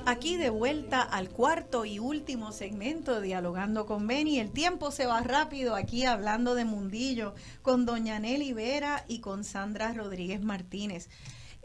[0.05, 4.39] aquí de vuelta al cuarto y último segmento Dialogando con Beni.
[4.39, 7.33] El tiempo se va rápido aquí hablando de Mundillo
[7.63, 11.09] con doña Nelly Vera y con Sandra Rodríguez Martínez.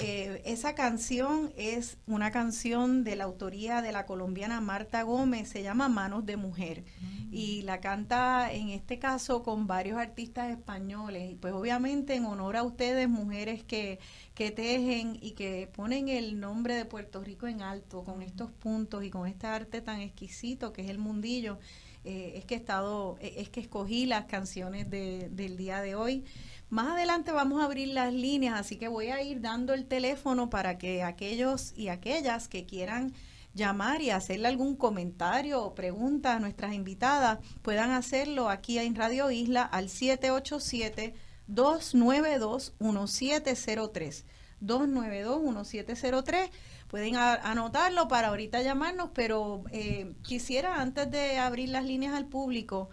[0.03, 5.63] Eh, esa canción es una canción de la autoría de la colombiana Marta Gómez, se
[5.63, 6.85] llama Manos de Mujer
[7.31, 12.57] y la canta en este caso con varios artistas españoles y pues obviamente en honor
[12.57, 14.01] a ustedes mujeres que,
[14.35, 19.05] que tejen y que ponen el nombre de Puerto Rico en alto con estos puntos
[19.05, 21.59] y con este arte tan exquisito que es el mundillo.
[22.05, 25.95] Eh, es que he estado, eh, es que escogí las canciones de, del día de
[25.95, 26.25] hoy.
[26.71, 30.51] Más adelante vamos a abrir las líneas, así que voy a ir dando el teléfono
[30.51, 33.13] para que aquellos y aquellas que quieran
[33.55, 39.33] llamar y hacerle algún comentario o pregunta a nuestras invitadas puedan hacerlo aquí en Radio
[39.33, 41.15] Isla al 787
[41.49, 44.25] 292 1703.
[44.61, 46.51] 292-1703.
[46.87, 52.91] Pueden anotarlo para ahorita llamarnos, pero eh, quisiera antes de abrir las líneas al público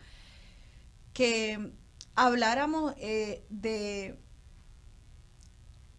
[1.14, 1.74] que
[2.18, 4.20] habláramos eh, de...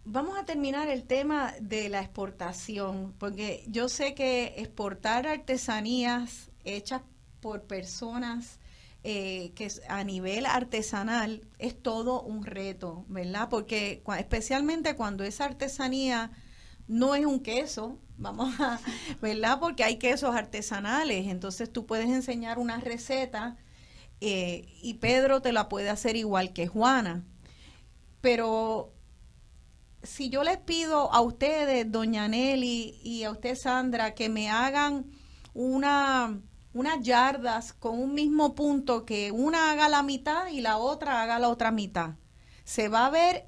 [0.05, 7.03] Vamos a terminar el tema de la exportación, porque yo sé que exportar artesanías hechas
[7.41, 8.59] por personas
[9.05, 13.49] eh, que a nivel artesanal es todo un reto, ¿verdad?
[13.51, 16.33] Porque especialmente cuando esa artesanía
[16.89, 18.81] no es un queso, vamos a,
[19.21, 19.61] ¿verdad?
[19.61, 23.57] Porque hay quesos artesanales, entonces tú puedes enseñar una receta
[24.21, 27.25] eh, y Pedro te la puede hacer igual que Juana.
[28.21, 28.93] Pero
[30.03, 35.07] si yo les pido a ustedes, doña Nelly y a usted Sandra, que me hagan
[35.55, 36.41] una
[36.75, 41.39] unas yardas con un mismo punto que una haga la mitad y la otra haga
[41.39, 42.17] la otra mitad.
[42.65, 43.47] ¿Se va a ver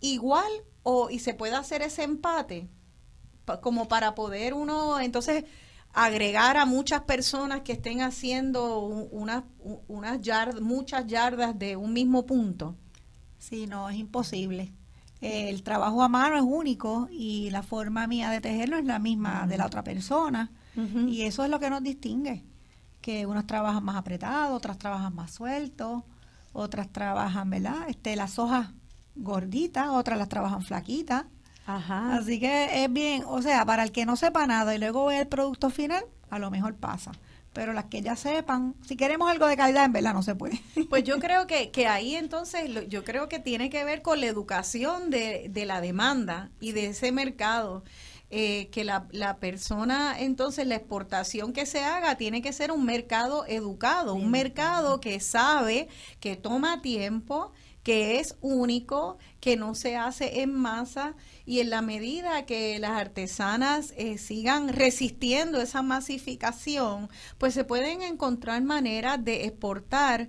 [0.00, 0.50] igual
[0.82, 2.68] o y se puede hacer ese empate?
[3.60, 5.44] como para poder uno entonces
[5.92, 9.44] agregar a muchas personas que estén haciendo unas,
[9.88, 10.20] unas
[10.60, 12.76] muchas yardas de un mismo punto.
[13.38, 14.72] Sí, no, es imposible.
[15.20, 19.46] El trabajo a mano es único y la forma mía de tejerlo es la misma
[19.46, 20.50] de la otra persona.
[21.06, 22.44] Y eso es lo que nos distingue
[23.02, 26.04] que unos trabajan más apretados, otras trabajan más sueltos,
[26.52, 27.88] otras trabajan, ¿verdad?
[27.88, 28.70] Este, las hojas
[29.16, 31.24] gorditas, otras las trabajan flaquitas.
[31.66, 32.16] Ajá.
[32.16, 35.20] Así que es bien, o sea, para el que no sepa nada y luego ve
[35.20, 37.12] el producto final, a lo mejor pasa.
[37.52, 40.60] Pero las que ya sepan, si queremos algo de calidad, en verdad no se puede.
[40.88, 44.26] Pues yo creo que, que ahí entonces, yo creo que tiene que ver con la
[44.26, 47.84] educación de, de la demanda y de ese mercado.
[48.34, 52.86] Eh, que la, la, persona, entonces la exportación que se haga tiene que ser un
[52.86, 57.52] mercado educado, un mercado que sabe, que toma tiempo,
[57.82, 61.14] que es único, que no se hace en masa
[61.44, 68.02] y en la medida que las artesanas eh, sigan resistiendo esa masificación, pues se pueden
[68.02, 70.28] encontrar maneras de exportar.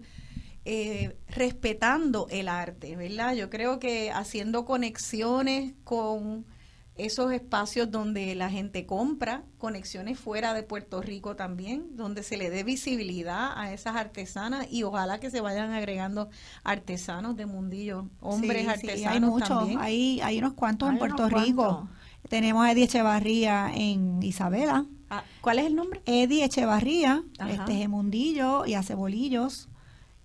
[0.66, 3.34] Eh, respetando el arte, ¿verdad?
[3.36, 6.46] Yo creo que haciendo conexiones con
[6.96, 12.52] esos espacios donde la gente compra, conexiones fuera de Puerto Rico también, donde se le
[12.52, 16.30] dé visibilidad a esas artesanas y ojalá que se vayan agregando
[16.64, 21.90] artesanos de mundillo, hombres artesanos hay muchos, Hay, hay unos cuantos en Puerto Rico.
[22.30, 24.86] Tenemos a Eddie Echevarría en Isabela.
[25.10, 26.02] Ah, ¿Cuál es el nombre?
[26.06, 29.68] Eddie Echevarría, este es Mundillo y hace bolillos.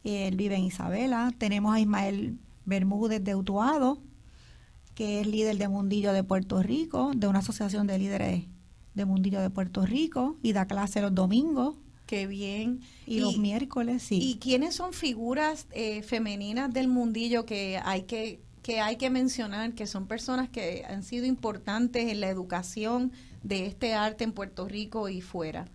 [0.04, 1.32] Él vive en Isabela.
[1.38, 4.00] Tenemos a Ismael Bermúdez de Utuado
[4.98, 8.46] que es líder de Mundillo de Puerto Rico, de una asociación de líderes
[8.94, 11.76] de Mundillo de Puerto Rico, y da clase los domingos.
[12.06, 12.80] Qué bien.
[13.06, 14.18] Y, los miércoles, sí.
[14.20, 19.72] ¿Y quiénes son figuras eh, femeninas del mundillo que hay que, que hay que mencionar,
[19.74, 23.12] que son personas que han sido importantes en la educación
[23.44, 25.68] de este arte en Puerto Rico y fuera?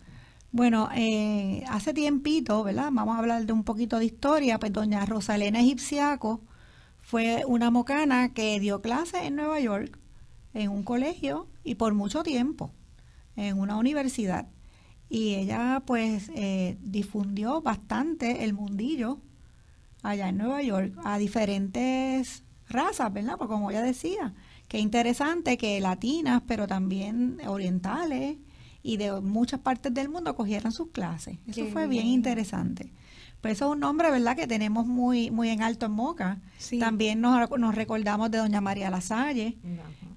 [0.52, 2.90] Bueno, eh, hace tiempito, ¿verdad?
[2.92, 6.42] Vamos a hablar de un poquito de historia, pues doña Rosalena Egipciaco
[7.14, 10.00] fue una mocana que dio clases en Nueva York,
[10.56, 12.72] en un colegio y por mucho tiempo,
[13.36, 14.48] en una universidad.
[15.10, 19.20] Y ella pues eh, difundió bastante el mundillo
[20.02, 23.36] allá en Nueva York a diferentes razas, ¿verdad?
[23.38, 24.34] Porque como ella decía,
[24.68, 28.38] qué interesante que latinas, pero también orientales
[28.82, 31.38] y de muchas partes del mundo cogieran sus clases.
[31.46, 32.92] Eso fue bien interesante.
[33.44, 36.38] Pues eso es un nombre, ¿verdad?, que tenemos muy muy en alto en Moca.
[36.80, 39.58] También nos, nos, recordamos de doña María Lasalle,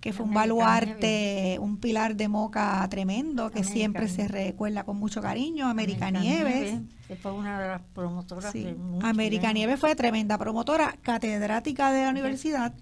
[0.01, 5.21] que fue un baluarte, un pilar de Moca tremendo, que siempre se recuerda con mucho
[5.21, 5.67] cariño.
[5.67, 6.79] América, Nieves.
[7.09, 8.55] que fue una de las promotoras.
[9.03, 12.75] América Nieves fue tremenda promotora, catedrática de la universidad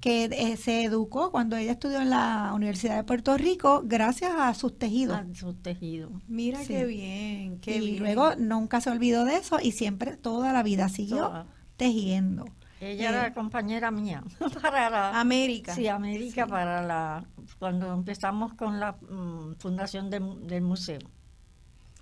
[0.00, 4.52] que eh, se educó cuando ella estudió en la Universidad de Puerto Rico gracias a
[4.54, 5.18] sus tejidos.
[5.18, 6.10] a sus tejidos.
[6.26, 6.68] Mira Sí.
[6.68, 7.98] qué bien, qué y bien.
[8.02, 11.46] luego nunca se olvidó de eso y siempre toda la vida siguió Toda.
[11.76, 12.46] tejiendo.
[12.80, 13.12] Ella Eh.
[13.12, 14.24] era compañera mía
[14.62, 15.74] para la América.
[15.74, 17.26] Sí, América para la
[17.58, 21.00] cuando empezamos con la mm, fundación del- del museo.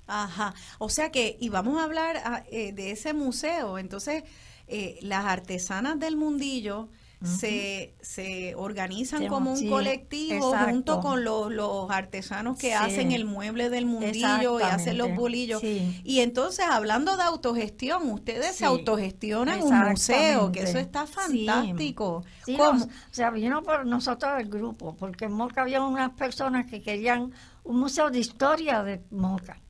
[0.07, 0.55] Ajá.
[0.79, 3.77] O sea que, y vamos a hablar ah, eh, de ese museo.
[3.79, 4.25] Entonces,
[4.69, 6.89] eh, las artesanas del mundillo
[7.23, 10.71] se, se organizan como un sí, colectivo exacto.
[10.71, 12.73] junto con los, los artesanos que Sí.
[12.73, 15.63] hacen el mueble del mundillo y hacen los bolillos.
[15.65, 22.25] Y entonces, hablando de autogestión, ustedes se autogestionan un museo, que eso está fantástico.
[22.47, 26.81] Nos- o sea, vino por nosotros el grupo, porque en Moca había unas personas que
[26.83, 27.33] querían
[27.65, 29.61] un museo de historia de Moca.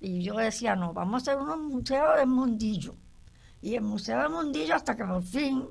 [0.00, 2.94] Y yo decía, no, vamos a hacer un museo del mundillo.
[3.60, 5.64] Y el museo del mundillo hasta que por fin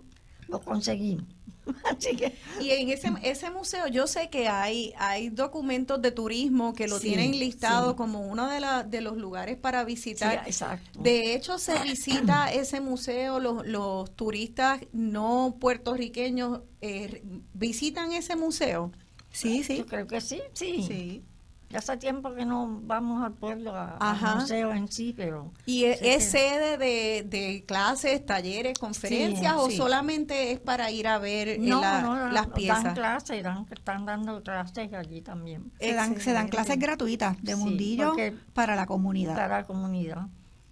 [0.47, 1.25] lo conseguimos.
[1.83, 6.73] Así que Y en ese, ese museo yo sé que hay, hay documentos de turismo
[6.73, 7.95] que lo Sí, tienen listado sí.
[7.97, 10.43] como uno de, la- de los lugares para sí, visitar.
[10.45, 10.99] exacto.
[11.01, 17.21] De hecho, se visita ese museo, los, los turistas no puertorriqueños eh,
[17.53, 18.91] visitan ese museo.
[19.31, 19.77] Sí, sí.
[19.77, 20.83] Yo creo que sí, sí.
[20.87, 21.23] Sí.
[21.69, 25.81] Ya hace tiempo que no vamos al pueblo, a- al museo en sí, pero ¿Y
[25.81, 26.30] Sí, es sí.
[26.31, 29.76] sede de, de clases, talleres, conferencias o sí.
[29.76, 32.94] solamente es para ir a ver eh, no, la- no, no, las Dan piezas?
[32.94, 37.60] clases, dan- están dando clases allí también Se dan, se dan clases gratuitas de Sí,
[37.60, 38.14] mundillo
[38.53, 39.35] para la comunidad.
[39.35, 40.27] para la comunidad.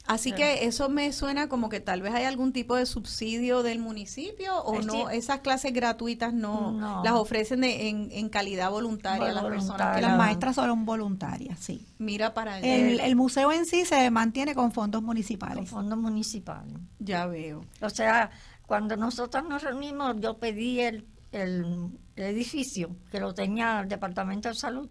[0.07, 3.80] Así que eso me suena como que tal vez hay algún tipo de subsidio del
[3.80, 7.03] municipio o no, esas clases gratuitas no, No.
[7.03, 11.60] las ofrecen de- en, en calidad voluntaria a las personas que las maestras son voluntarias,
[11.60, 11.86] sí.
[11.98, 12.76] mira para allá.
[12.76, 15.69] El, el museo en sí se mantiene con fondos con municipales.
[15.69, 16.73] fondos municipales.
[16.99, 17.65] ya veo.
[17.82, 18.30] O sea,
[18.68, 24.49] cuando nosotros nos reunimos, yo pedí el, el, el edificio, que lo tenía el Departamento
[24.49, 24.90] de Salud,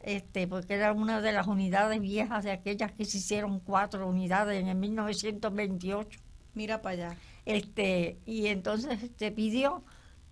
[0.00, 4.60] este, porque era una de las unidades viejas de aquellas que se hicieron cuatro unidades
[4.60, 6.20] en el 1928.
[6.54, 7.16] Mira para allá.
[7.44, 9.84] Este, y entonces se pidió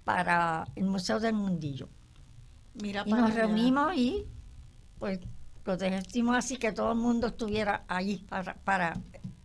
[0.05, 1.89] para el Museo del Mundillo.
[2.83, 3.43] Mira Y para nos allá.
[3.43, 4.27] reunimos y
[4.99, 5.21] pues
[5.65, 8.99] lo hicimos así que todo el mundo estuviera ahí para, para,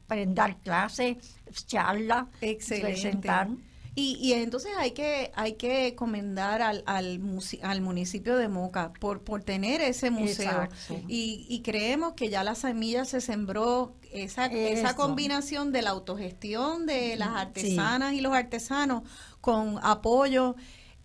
[0.08, 1.18] para dar clases,
[1.66, 2.88] charlas, Excelente.
[2.94, 3.50] presentar.
[3.96, 7.22] Y, y entonces hay que hay que comendar al, al,
[7.62, 10.68] al municipio de Moca por, por tener ese museo.
[11.08, 16.86] Y, y creemos que ya la semilla se sembró esa, esa combinación de la autogestión
[16.88, 17.36] de las Sí.
[17.38, 19.04] artesanas y los artesanos
[19.42, 20.56] con apoyo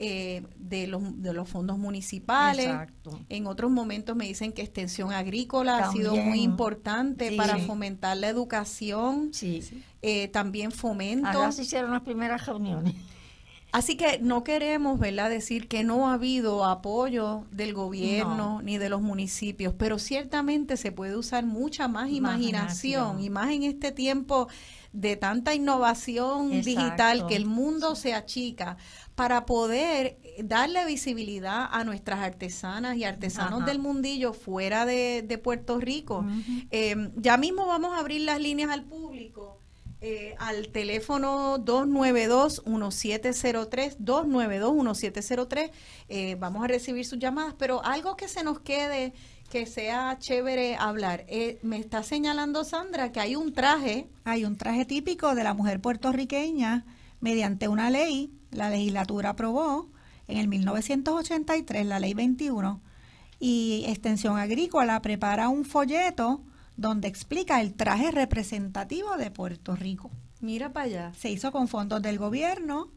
[0.00, 2.66] eh, de, los, de los fondos municipales.
[2.66, 3.18] Exacto.
[3.28, 7.36] En otros momentos me dicen que extensión agrícola ha sido muy importante Sí.
[7.36, 9.62] para fomentar la educación, Sí.
[10.02, 11.26] eh, también fomento.
[11.28, 12.94] Allá se hicieron las primeras reuniones.
[13.70, 18.62] Así que no queremos, ¿verdad?, decir que no ha habido apoyo del gobierno No.
[18.62, 23.20] ni de los municipios, pero ciertamente se puede usar mucha más imaginación, Imaginación.
[23.20, 24.48] y más en este tiempo
[24.92, 26.80] de tanta innovación Exacto.
[26.80, 28.76] digital que el mundo se achica
[29.14, 33.66] para poder darle visibilidad a nuestras artesanas y artesanos Ajá.
[33.70, 36.24] del mundillo fuera de, de Puerto Rico.
[36.70, 39.60] Eh, ya mismo vamos a abrir las líneas al público.
[40.00, 45.70] eh, al teléfono 292-1703, 292-1703.
[46.08, 49.12] Eh, vamos a recibir sus llamadas, pero algo que se nos quede,
[49.50, 51.24] que sea chévere hablar.
[51.28, 55.54] Eh, me está señalando Sandra que hay un traje, Hay un traje típico de la
[55.54, 56.84] mujer puertorriqueña
[57.20, 59.88] mediante una ley, la legislatura aprobó
[60.28, 62.80] en el 1983, la ley 21,
[63.40, 66.42] y Extensión Agrícola prepara un folleto
[66.76, 70.10] donde explica el traje representativo de Puerto Rico.
[70.40, 71.12] mira para allá.
[71.18, 72.90] Se hizo con fondos del gobierno.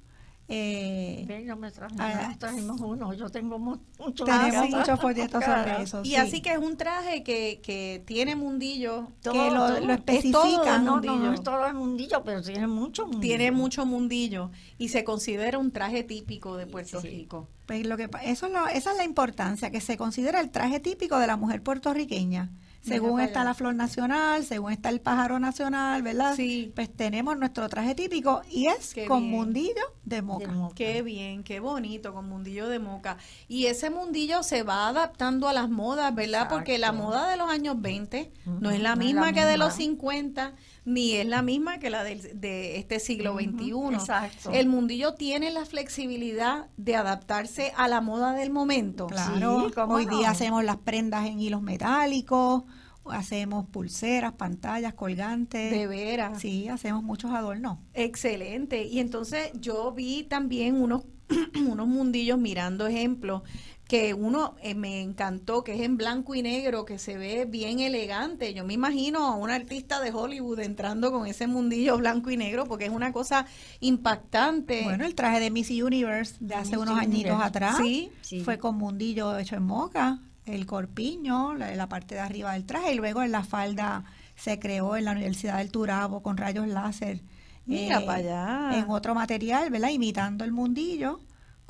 [0.53, 1.25] Eh,
[1.57, 6.01] me Ah, nos trajimos uno, yo tengo mu- muchos tenemos muchos folletos sobre eso.
[6.03, 6.15] Y sí.
[6.17, 9.07] así que es un traje que, que tiene mundillo.
[9.21, 9.67] Todo, que lo, todo.
[9.67, 10.77] lo Es todo especifica.
[10.79, 11.17] No, no, mundillo.
[11.17, 13.21] no es todo el mundillo, pero tiene mucho mundillo.
[13.21, 17.07] Tiene mucho mundillo y se considera un traje típico de Puerto Sí.
[17.09, 17.47] Rico.
[17.65, 20.79] Pues lo que, eso es lo- esa es la importancia, que se considera el traje
[20.81, 22.49] típico de la mujer puertorriqueña.
[22.81, 23.49] Según está allá.
[23.49, 26.35] la flor nacional, según está el pájaro nacional, ¿verdad?
[26.35, 26.71] Sí.
[26.75, 29.31] Pues tenemos nuestro traje típico y es Qué con bien.
[29.31, 30.51] mundillo de De moca.
[30.75, 33.17] Qué bien, qué bonito, con mundillo de moca.
[33.47, 36.47] Y ese mundillo se va adaptando a las modas, ¿verdad?
[36.49, 39.33] Porque la moda de los años 20 no es la Ujú, no es misma la
[39.33, 39.91] que de los misma.
[39.91, 40.53] 50,
[40.83, 43.93] ni es la misma que la del- de este siglo XXI.
[43.95, 44.51] exacto.
[44.51, 49.07] El mundillo tiene la flexibilidad de adaptarse a la moda del momento.
[49.07, 50.17] Claro, Sí, ¿cómo hoy no?
[50.17, 52.63] día hacemos las prendas en hilos metálicos,
[53.05, 55.71] hacemos pulseras, pantallas, colgantes.
[55.71, 56.39] De veras.
[56.39, 57.77] Sí, hacemos muchos adornos.
[57.93, 58.83] Excelente.
[58.85, 61.03] Y entonces yo vi también unos
[61.55, 63.43] unos mundillos mirando ejemplos
[63.91, 67.81] que uno eh, me encantó, que es en blanco y negro, que se ve bien
[67.81, 68.53] elegante.
[68.53, 72.63] Yo me imagino a un artista de Hollywood entrando con ese mundillo blanco y negro,
[72.63, 73.45] porque es una cosa
[73.81, 74.83] impactante.
[74.83, 78.09] Bueno, el traje de Miss Universe de hace Miss unos añitos atrás Sí.
[78.21, 78.39] Sí.
[78.39, 82.93] fue con mundillo hecho en moca, el corpiño, la, la parte de arriba del traje
[82.93, 84.05] y luego en la falda
[84.35, 87.17] se creó en la Universidad del Turabo con rayos láser.
[87.17, 87.21] eh,
[87.65, 88.71] Mira pa' allá.
[88.79, 89.89] En otro material, ¿verdad?
[89.89, 91.19] Imitando el mundillo,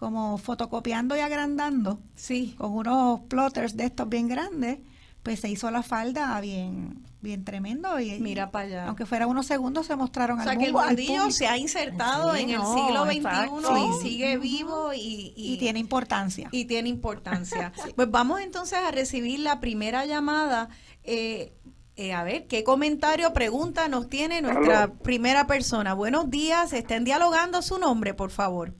[0.02, 2.56] como fotocopiando y agrandando sí.
[2.57, 4.80] con unos plotters de estos bien grandes,
[5.22, 8.88] pues se hizo la falda bien bien tremendo y Mira para allá.
[8.88, 11.56] aunque fuera unos segundos se mostraron O sea al que el mundo, mundillo se ha
[11.56, 16.49] insertado Sí, en el siglo XXI y sigue vivo y, y tiene importancia.
[16.52, 17.72] y tiene importancia.
[17.95, 20.69] Pues vamos entonces a recibir la primera llamada.
[21.03, 21.53] Eh,
[21.95, 24.94] eh, a ver, ¿qué comentario, pregunta nos tiene nuestra Aló.
[24.95, 25.94] primera persona?
[25.94, 28.73] Buenos días, estén dialogando su nombre, por favor.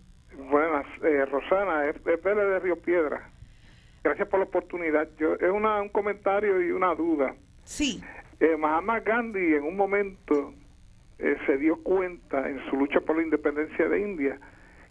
[0.52, 3.30] Buenas, eh, Rosana, es, es Vélez de Río Piedra.
[4.04, 5.08] Gracias por la oportunidad.
[5.18, 7.34] Yo, es una, un comentario y una duda.
[7.64, 8.04] Sí,
[8.42, 10.54] Eh, Mahatma Gandhi en un momento
[11.20, 14.40] eh, se dio cuenta en su lucha por la independencia de India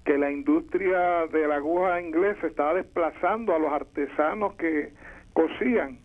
[0.04, 4.94] que la industria de la aguja inglesa estaba desplazando a los artesanos que
[5.34, 5.98] cosían.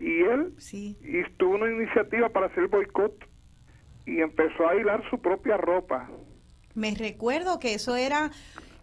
[0.00, 0.96] Y él sí.
[1.02, 3.14] y tuvo una iniciativa para hacer boicot
[4.06, 6.08] y empezó a hilar su propia ropa.
[6.74, 8.30] Me recuerdo que eso era,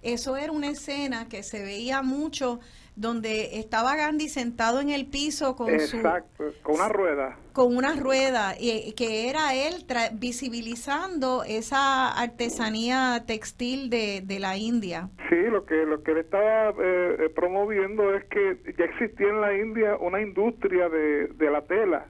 [0.01, 2.59] eso era una escena que se veía mucho
[2.95, 7.37] donde estaba Gandhi sentado en el piso con su Exacto, con una rueda.
[7.53, 14.57] con una rueda y que era él tra- visibilizando esa artesanía textil de, de la
[14.57, 15.09] India.
[15.29, 19.39] Sí, lo que lo que él estaba eh, eh, promoviendo es que ya existía en
[19.41, 22.07] la India una industria de, de la tela.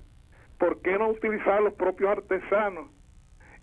[0.58, 2.90] ¿Por qué no utilizar los propios artesanos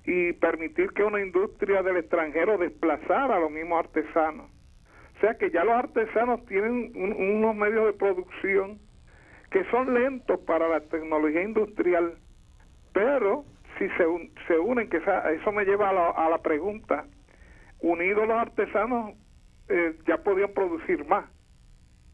[0.08, 4.50] y permitir que una industria del extranjero desplazara a los mismos artesanos?
[5.16, 8.80] O sea que ya los artesanos tienen un- unos medios de producción
[9.50, 12.14] que son lentos para la tecnología industrial,
[12.94, 13.44] pero
[13.78, 17.04] si se, un- se unen, que eso me lleva a la, a la pregunta,
[17.80, 19.14] unidos los artesanos
[19.68, 21.26] eh, ya podían producir más.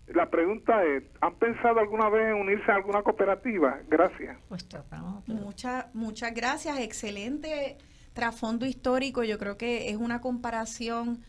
[0.06, 3.80] La pregunta es, ¿han pensado alguna vez en unirse a alguna cooperativa?
[3.88, 4.36] Gracias.
[4.48, 5.26] Pues tratamos.
[5.26, 6.78] Muchas, muchas gracias.
[6.78, 7.78] Excelente
[8.12, 9.24] trasfondo histórico.
[9.24, 11.22] Yo creo que es una comparación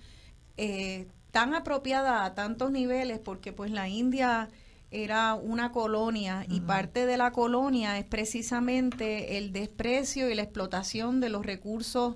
[0.57, 4.49] eh, tan apropiada a tantos niveles porque pues la India
[4.91, 11.19] era una colonia y parte de la colonia es precisamente el desprecio y la explotación
[11.19, 12.15] de los recursos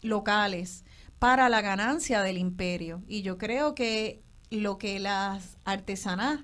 [0.00, 0.84] locales
[1.18, 3.02] para la ganancia del imperio.
[3.06, 4.23] Y yo creo que
[4.54, 6.40] lo que las artesanas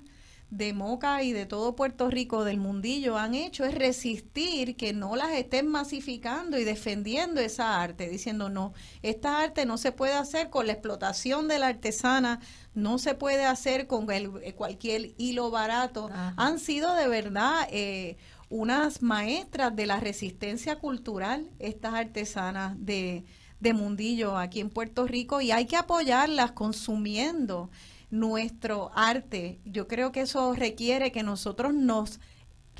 [0.49, 5.15] de Moca y de todo Puerto Rico, del mundillo, han hecho es resistir que no
[5.15, 10.49] las estén masificando y defendiendo esa arte, diciendo no, esta arte no se puede hacer
[10.49, 12.41] con la explotación de la artesana,
[12.73, 16.09] no se puede hacer con el- eh, cualquier hilo barato.
[16.11, 16.33] Ajá.
[16.35, 18.17] Han sido de verdad eh,
[18.49, 23.23] unas maestras de la resistencia cultural, estas artesanas de,
[23.61, 27.69] de mundillo aquí en Puerto Rico, y hay que apoyarlas consumiendo
[28.11, 29.59] nuestro arte.
[29.65, 32.19] Yo creo que eso requiere que nosotros nos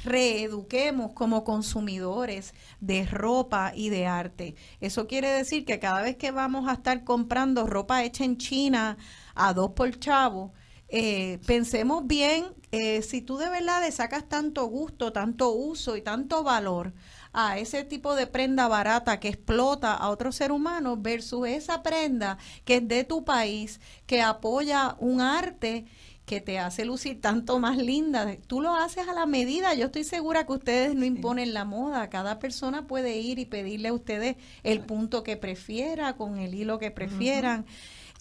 [0.03, 4.55] reeduquemos como consumidores de ropa y de arte.
[4.79, 8.97] Eso quiere decir que cada vez que vamos a estar comprando ropa hecha en China
[9.35, 10.53] a dos por chavo,
[10.87, 16.01] eh, pensemos bien eh, si tú de verdad le sacas tanto gusto, tanto uso y
[16.01, 16.93] tanto valor
[17.33, 22.37] a ese tipo de prenda barata que explota a otro ser humano versus esa prenda
[22.65, 25.85] que es de tu país, que apoya un arte
[26.25, 28.37] que te hace lucir tanto más linda.
[28.47, 29.73] Tú lo haces a la medida.
[29.73, 32.09] Yo estoy segura que ustedes no imponen la moda.
[32.09, 36.79] Cada persona puede ir y pedirle a ustedes el punto que prefiera, con el hilo
[36.79, 37.65] que prefieran.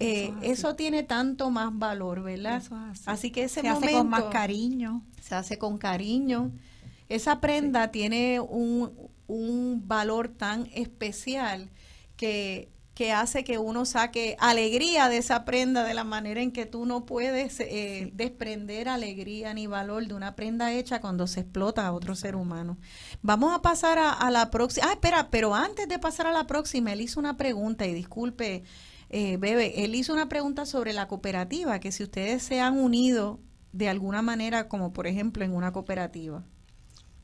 [0.01, 2.57] Eh, Eso eso tiene tanto más valor, ¿verdad?
[2.57, 3.03] Eso así.
[3.07, 5.03] Así que ese se momento hace con más cariño.
[5.21, 6.51] se hace con cariño.
[7.11, 11.69] Esa prenda tiene un, un valor tan especial
[12.17, 16.67] que, que hace que uno saque alegría de esa prenda de la manera en que
[16.67, 21.87] tú no puedes eh, desprender alegría ni valor de una prenda hecha cuando se explota
[21.87, 22.79] a otro ser humano.
[23.23, 24.87] Vamos a pasar a, a la próxima.
[24.89, 28.63] Ah, espera, pero antes de pasar a la próxima, él hizo una pregunta y disculpe,
[29.09, 33.41] eh, Bebe, él hizo una pregunta sobre la cooperativa, que si ustedes se han unido
[33.73, 36.45] de alguna manera, como por ejemplo en una cooperativa.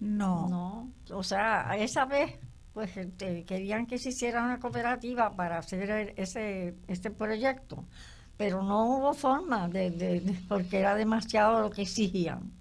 [0.00, 0.48] No.
[0.48, 2.38] No, o sea, esa vez
[2.72, 7.84] pues este, querían que se hiciera una cooperativa para hacer el- ese este proyecto,
[8.36, 12.52] pero no hubo forma de- porque era demasiado lo que exigían.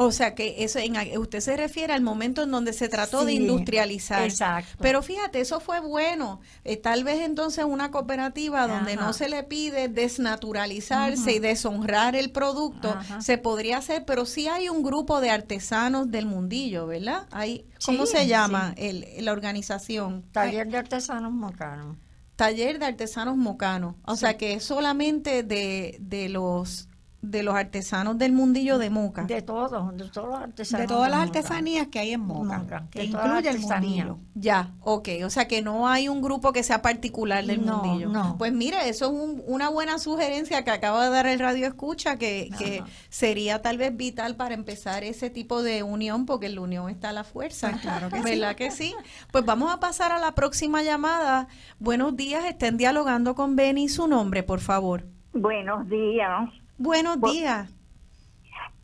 [0.00, 3.32] O sea que eso en, usted se refiere al momento en donde se trató de
[3.32, 4.22] industrializar.
[4.22, 4.76] exacto.
[4.80, 6.40] Pero fíjate, eso fue bueno.
[6.64, 9.06] Eh, tal vez entonces una cooperativa donde Ajá.
[9.06, 13.20] no se le pide desnaturalizarse y deshonrar el producto, Ajá.
[13.20, 17.26] se podría hacer, pero sí hay un grupo de artesanos del mundillo, ¿verdad?
[17.32, 18.86] Hay, ¿Cómo Sí, se llama sí.
[19.16, 20.24] el, la organización?
[20.32, 21.96] Taller de artesanos mocanos.
[22.36, 23.96] Taller de Artesanos Mocanos.
[24.04, 26.87] O sea que es solamente de, de los
[27.20, 29.24] de los artesanos del mundillo de Moca.
[29.24, 30.86] De todos, de todos los artesanos.
[30.86, 34.04] De todas las artesanías que hay en Moca, Moca, que incluye el artesanía.
[34.06, 34.18] mundillo.
[34.36, 35.08] Ya, ok.
[35.24, 38.08] O sea que no hay un grupo que sea particular del No, mundillo.
[38.08, 38.36] no.
[38.38, 42.16] Pues mire, eso es un- una buena sugerencia que acaba de dar el Radio Escucha,
[42.18, 46.60] que, que sería tal vez vital para empezar ese tipo de unión, porque en la
[46.60, 47.72] unión está la fuerza.
[47.74, 48.22] Ah, claro que sí.
[48.22, 48.94] ¿Verdad que sí?
[49.32, 51.48] Pues vamos a pasar a la próxima llamada.
[51.80, 53.88] Buenos días, estén dialogando con Benny.
[53.88, 55.04] Su nombre, por favor.
[55.32, 56.48] Buenos días.
[56.78, 57.74] Buenos días.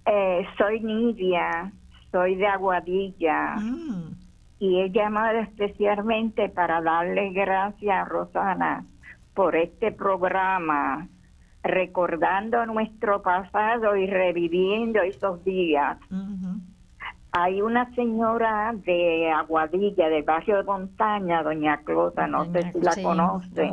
[0.06, 1.72] Eh, soy Nidia,
[2.10, 4.14] soy de Aguadilla Mm,
[4.58, 8.84] y he llamado especialmente para darle gracias a Rosana
[9.34, 11.08] por este programa,
[11.62, 15.98] recordando nuestro pasado y reviviendo esos días.
[17.32, 22.92] Hay una señora de Aguadilla, del barrio de Montaña, doña Clota, no sé si la
[22.92, 23.72] sí, conoce.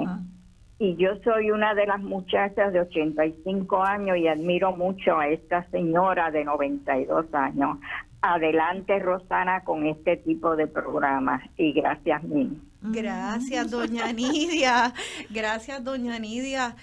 [0.83, 5.69] Y yo soy una de las muchachas de 85 años y admiro mucho a esta
[5.69, 7.77] señora de 92 años.
[8.23, 12.59] Adelante, Rosana, con este tipo de programas y gracias mil.
[12.81, 14.91] Gracias, doña Nidia.
[15.29, 16.75] Gracias, doña Nidia.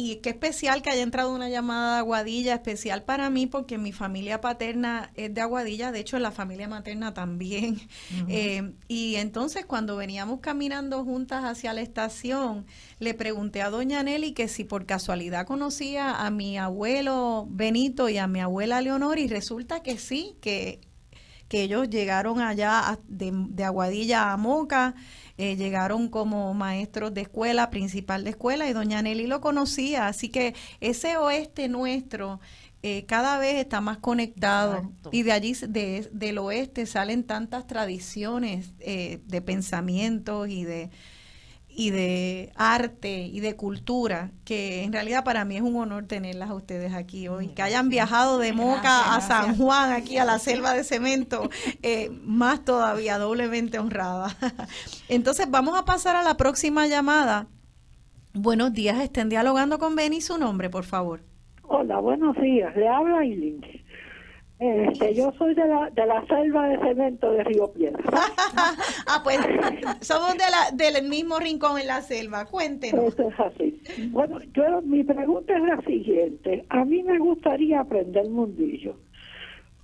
[0.00, 3.90] Y qué especial que haya entrado una llamada de Aguadilla, especial para mí porque mi
[3.90, 7.80] familia paterna es de Aguadilla, de hecho la familia materna también.
[8.28, 12.66] Eh, y entonces cuando veníamos caminando juntas hacia la estación,
[12.98, 18.18] le pregunté a doña Nelly que si por casualidad conocía a mi abuelo Benito y
[18.18, 20.80] a mi abuela Leonor y resulta que sí, que
[21.48, 24.94] que ellos llegaron allá a- de, de Aguadilla a Moca,
[25.38, 30.28] eh, llegaron como maestros de escuela, principal de escuela, y doña Nelly lo conocía, así
[30.28, 32.40] que ese oeste nuestro
[32.82, 35.10] eh, cada vez está más conectado Exacto.
[35.12, 40.90] y de allí, de, del oeste, salen tantas tradiciones eh, de pensamientos y de
[41.78, 46.50] y de arte y de cultura, que en realidad para mí es un honor tenerlas
[46.50, 50.40] a ustedes aquí hoy, que hayan viajado de Moca a San Juan, aquí a la
[50.40, 51.48] selva de cemento,
[51.84, 54.30] eh, más todavía, doblemente honrada.
[55.08, 57.46] Entonces vamos a pasar a la próxima llamada.
[58.34, 61.20] Buenos días, estén dialogando con Benny, su nombre, por favor.
[61.62, 62.74] Hola, buenos días.
[62.74, 63.60] Le habla Aileen.
[64.58, 68.02] Este, yo soy de la, de la selva de cemento de Río Piedra.
[69.06, 69.38] ah, pues
[70.00, 73.14] somos de la, del mismo rincón en la selva, cuéntenos.
[73.14, 73.80] Eso es así.
[74.10, 76.64] Bueno, yo mi pregunta es la siguiente.
[76.70, 78.96] A mí me gustaría aprender mundillo.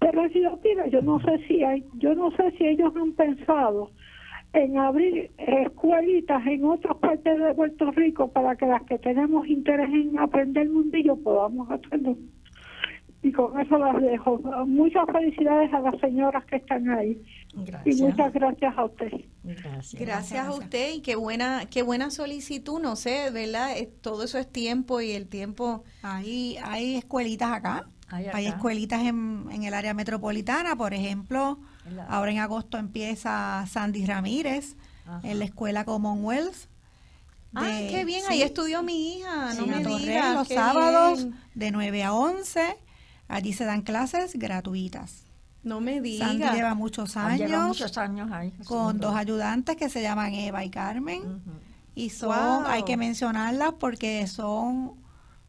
[0.00, 3.12] Pero si yo mira, yo no sé si hay, yo no sé si ellos han
[3.12, 3.90] pensado
[4.54, 9.88] en abrir escuelitas en otras partes de Puerto Rico para que las que tenemos interés
[9.88, 12.16] en aprender mundillo podamos hacerlo.
[13.24, 14.38] Y con eso las dejo.
[14.66, 17.20] Muchas felicidades a las señoras que están ahí.
[17.54, 17.98] Gracias.
[17.98, 19.12] Y muchas gracias a usted.
[19.42, 20.00] Gracias.
[20.02, 23.70] Gracias a usted y qué buena, qué buena solicitud, no sé, ¿verdad?
[24.02, 29.64] Todo eso es tiempo y el tiempo Hay, hay escuelitas acá, Hay escuelitas en, en
[29.64, 34.76] el área metropolitana, por ejemplo, En la- ahora en agosto empieza Sandy Ramírez
[35.06, 35.20] Ajá.
[35.26, 36.68] en la escuela Commonwealth.
[37.54, 41.36] Ah, de- qué bien, sí, ahí estudió mi hija, no me digas, los sábados bien.
[41.54, 42.76] de 9 a 11.
[43.28, 45.24] Allí se dan clases gratuitas.
[45.62, 46.54] No me Sandy diga.
[46.54, 48.52] lleva muchos Ah, lleva años muchos años ahí.
[48.66, 51.42] con dos ayudantes que se llaman Eva y Carmen.
[51.94, 52.28] Y son,
[52.62, 52.66] Wow.
[52.66, 54.92] hay que mencionarlas porque son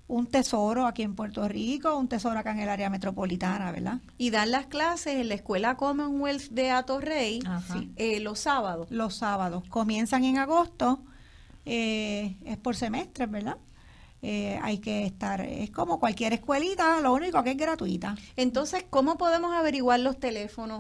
[0.07, 3.99] un tesoro aquí en Puerto Rico, un tesoro acá en el área metropolitana, ¿verdad?
[4.19, 7.84] Y dan las clases en la escuela Commonwealth de Atorrey Ajá.
[7.97, 8.88] eh, los sábados.
[8.91, 9.64] Los sábados.
[9.68, 11.02] Comienzan en agosto,
[11.65, 13.57] eh, es por semestres, ¿verdad?
[14.27, 18.15] Eh, hay que estar, es como cualquier escuelita, lo único que es gratuita.
[18.35, 20.80] Entonces, ¿cómo podemos averiguar los teléfonos?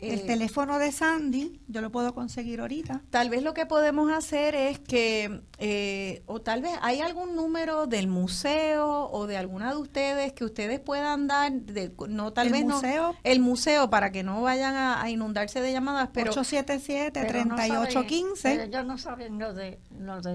[0.00, 3.02] El Eh, teléfono de Sandy, yo lo puedo conseguir ahorita.
[3.10, 7.86] Tal vez lo que podemos hacer es que, eh, o tal vez hay algún número
[7.86, 12.52] del museo o de alguna de ustedes que ustedes puedan dar, de, no tal El
[12.54, 13.12] vez museo.
[13.12, 17.56] no, el museo para que no vayan a, a inundarse de llamadas, pero Pero no
[17.56, 18.40] 877-3815.
[18.42, 20.34] pero ellos no saben lo de, lo de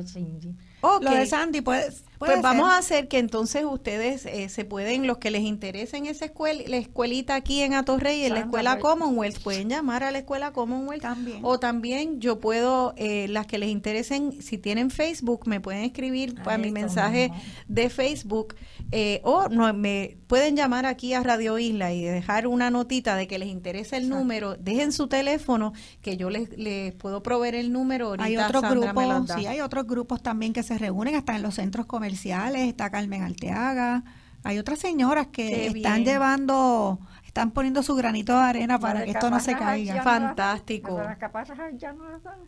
[0.81, 1.03] ok.
[1.03, 2.73] Lo de Sandy puede Pues vamos ser.
[2.73, 6.77] a hacer que entonces ustedes eh, se pueden, los que les interesen esa escuela, la
[6.77, 11.01] escuelita aquí en Atorrey, en la escuela Commonwealth, pueden llamar a la escuela Commonwealth.
[11.01, 11.39] También.
[11.43, 16.35] O también yo puedo, eh, las que les interesen, si tienen Facebook, me pueden escribir
[16.43, 17.31] para mi mensaje
[17.67, 18.55] de Facebook
[18.91, 23.27] eh, o no, me pueden llamar aquí a Radio Isla y dejar una notita de
[23.27, 24.19] que les interesa el Exacto.
[24.19, 24.55] número.
[24.55, 28.07] Dejen su teléfono que yo les, les puedo proveer el número.
[28.07, 31.55] Ahorita Hay otros grupos, sí, hay otros grupos también que se reúnen hasta en los
[31.55, 34.03] centros comerciales, está Carmen Alteaga,
[34.43, 36.05] hay otras señoras que Qué están bien.
[36.05, 40.01] llevando, están poniendo su granito de arena para que esto no se caiga.
[40.03, 41.01] Fantástico.
[41.19, 42.39] Capaces haitianas las dan.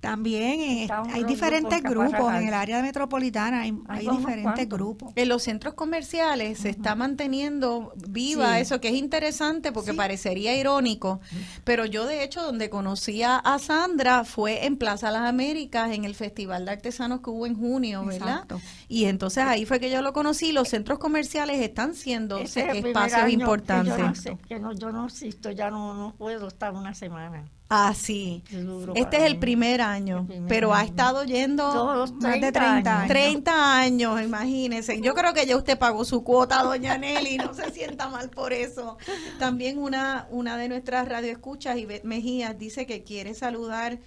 [0.00, 5.12] También eh, Está un hay diferentes grupos en el área metropolitana, hay, diferentes grupos.
[5.16, 8.60] En los centros comerciales se está manteniendo viva Sí.
[8.62, 9.96] eso, que es interesante porque Sí.
[9.96, 11.20] parecería irónico,
[11.64, 16.14] pero yo de hecho donde conocí a, Sandra fue en Plaza Las Américas, en el
[16.14, 18.28] Festival de Artesanos que hubo en junio, ¿verdad?
[18.28, 18.60] Exacto.
[18.86, 23.14] Y entonces ahí fue que yo lo conocí, los centros comerciales están siendo es espacios
[23.14, 23.96] año que importantes.
[23.96, 27.50] Yo no, sé, que no, yo no existo, ya no, no puedo estar una semana.
[27.70, 28.42] Ah, sí.
[28.50, 32.40] Es duro Este es el primer año, El primer pero ha estado yendo Todos Más
[32.40, 32.88] de 30 30 años.
[32.88, 33.08] años.
[33.08, 35.00] 30 años, imagínense.
[35.02, 38.54] Yo creo que ya usted pagó su cuota, doña Nelly, no se sienta mal por
[38.54, 38.96] eso.
[39.38, 43.98] También una, una de nuestras radioescuchas, Ivette Mejías, dice que quiere saludar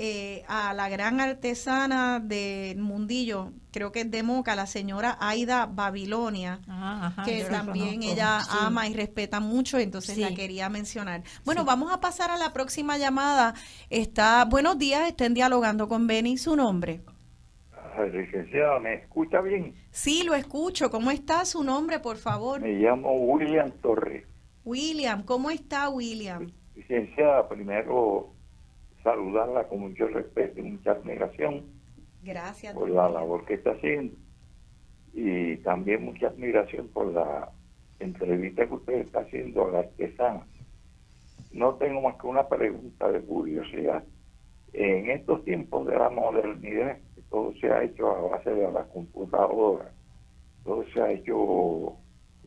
[0.00, 5.66] eh, a la gran artesana del mundillo, creo que es de Moca, la señora Aida
[5.66, 6.60] Babilonia.
[6.68, 8.56] Ajá, ajá, que también ella Sí.
[8.60, 10.20] ama y respeta mucho, entonces Sí.
[10.20, 11.22] la quería mencionar.
[11.44, 13.54] Bueno, vamos a pasar a la próxima llamada.
[13.90, 17.00] Está, buenos días, estén dialogando con Benny, su nombre.
[17.96, 19.74] Ay, licenciada, ¿me escucha bien?
[19.90, 20.90] Sí, lo escucho.
[20.92, 22.60] ¿Cómo está su nombre, por favor?
[22.60, 24.24] Me llamo William Torres.
[24.64, 26.52] William, ¿cómo está William?
[26.76, 28.32] Licenciada, primero
[29.08, 31.64] saludarla con mucho respeto y mucha admiración
[32.22, 32.74] Gracias.
[32.74, 34.14] por la labor que está haciendo
[35.14, 37.50] y también mucha admiración por la
[37.98, 40.46] entrevista que usted está haciendo a la artesana.
[41.52, 44.04] No tengo más que una pregunta de curiosidad.
[44.74, 46.98] En estos tiempos de la modernidad,
[47.30, 49.90] todo se ha hecho a base de la computadora,
[50.64, 51.96] todo se ha hecho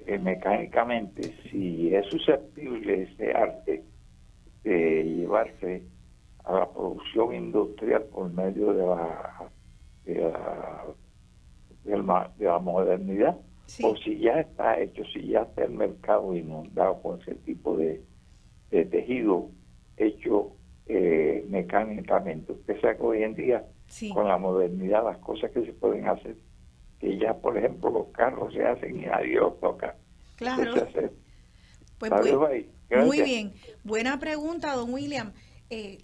[0.06, 3.84] eh, mecánicamente, si es susceptible ese arte
[4.64, 5.84] de llevarse
[6.52, 9.50] a la producción industrial por medio de la,
[10.06, 10.86] de la,
[12.38, 13.84] de la modernidad, Sí.
[13.86, 18.04] o si ya está hecho, si ya está el mercado inundado con ese tipo de,
[18.70, 19.50] de tejido
[19.96, 20.52] hecho
[20.88, 22.52] eh, mecánicamente.
[22.52, 24.14] Usted sabe que hoy en día, Sí.
[24.14, 26.36] con la modernidad, las cosas que se pueden hacer,
[27.00, 29.96] que ya, por ejemplo, los carros se hacen y nadie los toca.
[30.36, 30.74] Claro.
[31.98, 32.70] Pues ahí.
[33.06, 33.54] muy bien.
[33.84, 35.32] Buena pregunta, don William.
[35.70, 36.00] Eh,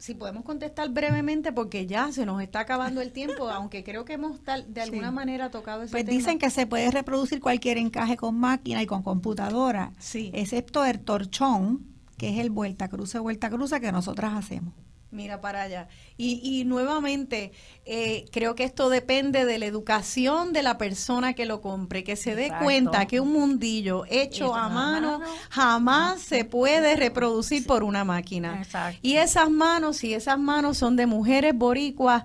[0.00, 4.14] si podemos contestar brevemente porque ya se nos está acabando el tiempo, aunque creo que
[4.14, 5.14] hemos tal, de alguna Sí.
[5.14, 6.16] manera tocado ese Pues tema.
[6.16, 10.30] dicen que se puede reproducir cualquier encaje con máquina y con computadora, Sí.
[10.34, 11.86] excepto el torchón,
[12.16, 14.72] que es el vuelta cruce, vuelta cruce que nosotras hacemos.
[15.12, 15.88] Mira para allá.
[16.16, 17.50] Y, y nuevamente,
[17.84, 22.14] eh, creo que esto depende de la educación de la persona que lo compre, que
[22.14, 22.64] se dé Exacto.
[22.64, 25.32] cuenta que un mundillo hecho a mano mano.
[25.50, 28.60] jamás se puede reproducir por una máquina.
[28.62, 29.00] Exacto.
[29.02, 32.22] Y esas manos, si esas manos son de mujeres boricuas,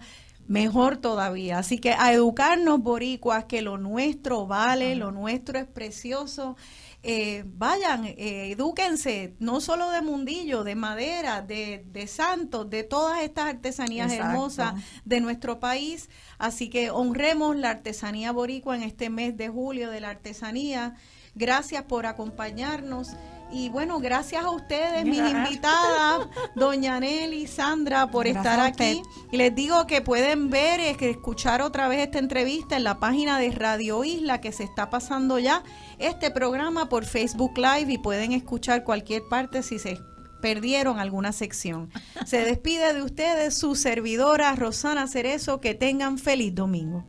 [0.47, 1.57] mejor todavía.
[1.57, 6.55] Así que a educarnos boricuas, que lo nuestro vale, lo nuestro es precioso.
[7.07, 13.22] Eh, vayan, eh, edúquense, no solo de mundillo, de madera, de, de santos, de todas
[13.22, 14.32] estas artesanías Exacto.
[14.32, 14.73] hermosas
[15.06, 16.10] de nuestro país.
[16.40, 20.95] Así que honremos la artesanía boricua en este mes de julio de la artesanía.
[21.36, 23.11] Gracias por acompañarnos.
[23.52, 29.03] Y bueno, gracias a ustedes, mis invitadas, doña Nelly, Sandra, por Gracias estar aquí.
[29.32, 32.99] Y les digo que pueden ver, eh, que escuchar otra vez esta entrevista en la
[32.99, 35.61] página de Radio Isla, que se está pasando ya
[35.99, 39.99] este programa por Facebook Live y pueden escuchar cualquier parte si se
[40.41, 41.89] perdieron alguna sección.
[42.26, 45.59] Se despide de ustedes su servidora Rosana Cerezo.
[45.59, 47.05] Que tengan feliz domingo.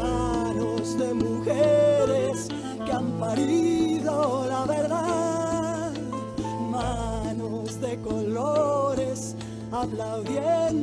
[0.00, 2.48] manos de mujeres
[2.84, 5.92] que han parido la verdad,
[6.70, 9.36] manos de colores
[9.70, 10.82] aplaudiendo.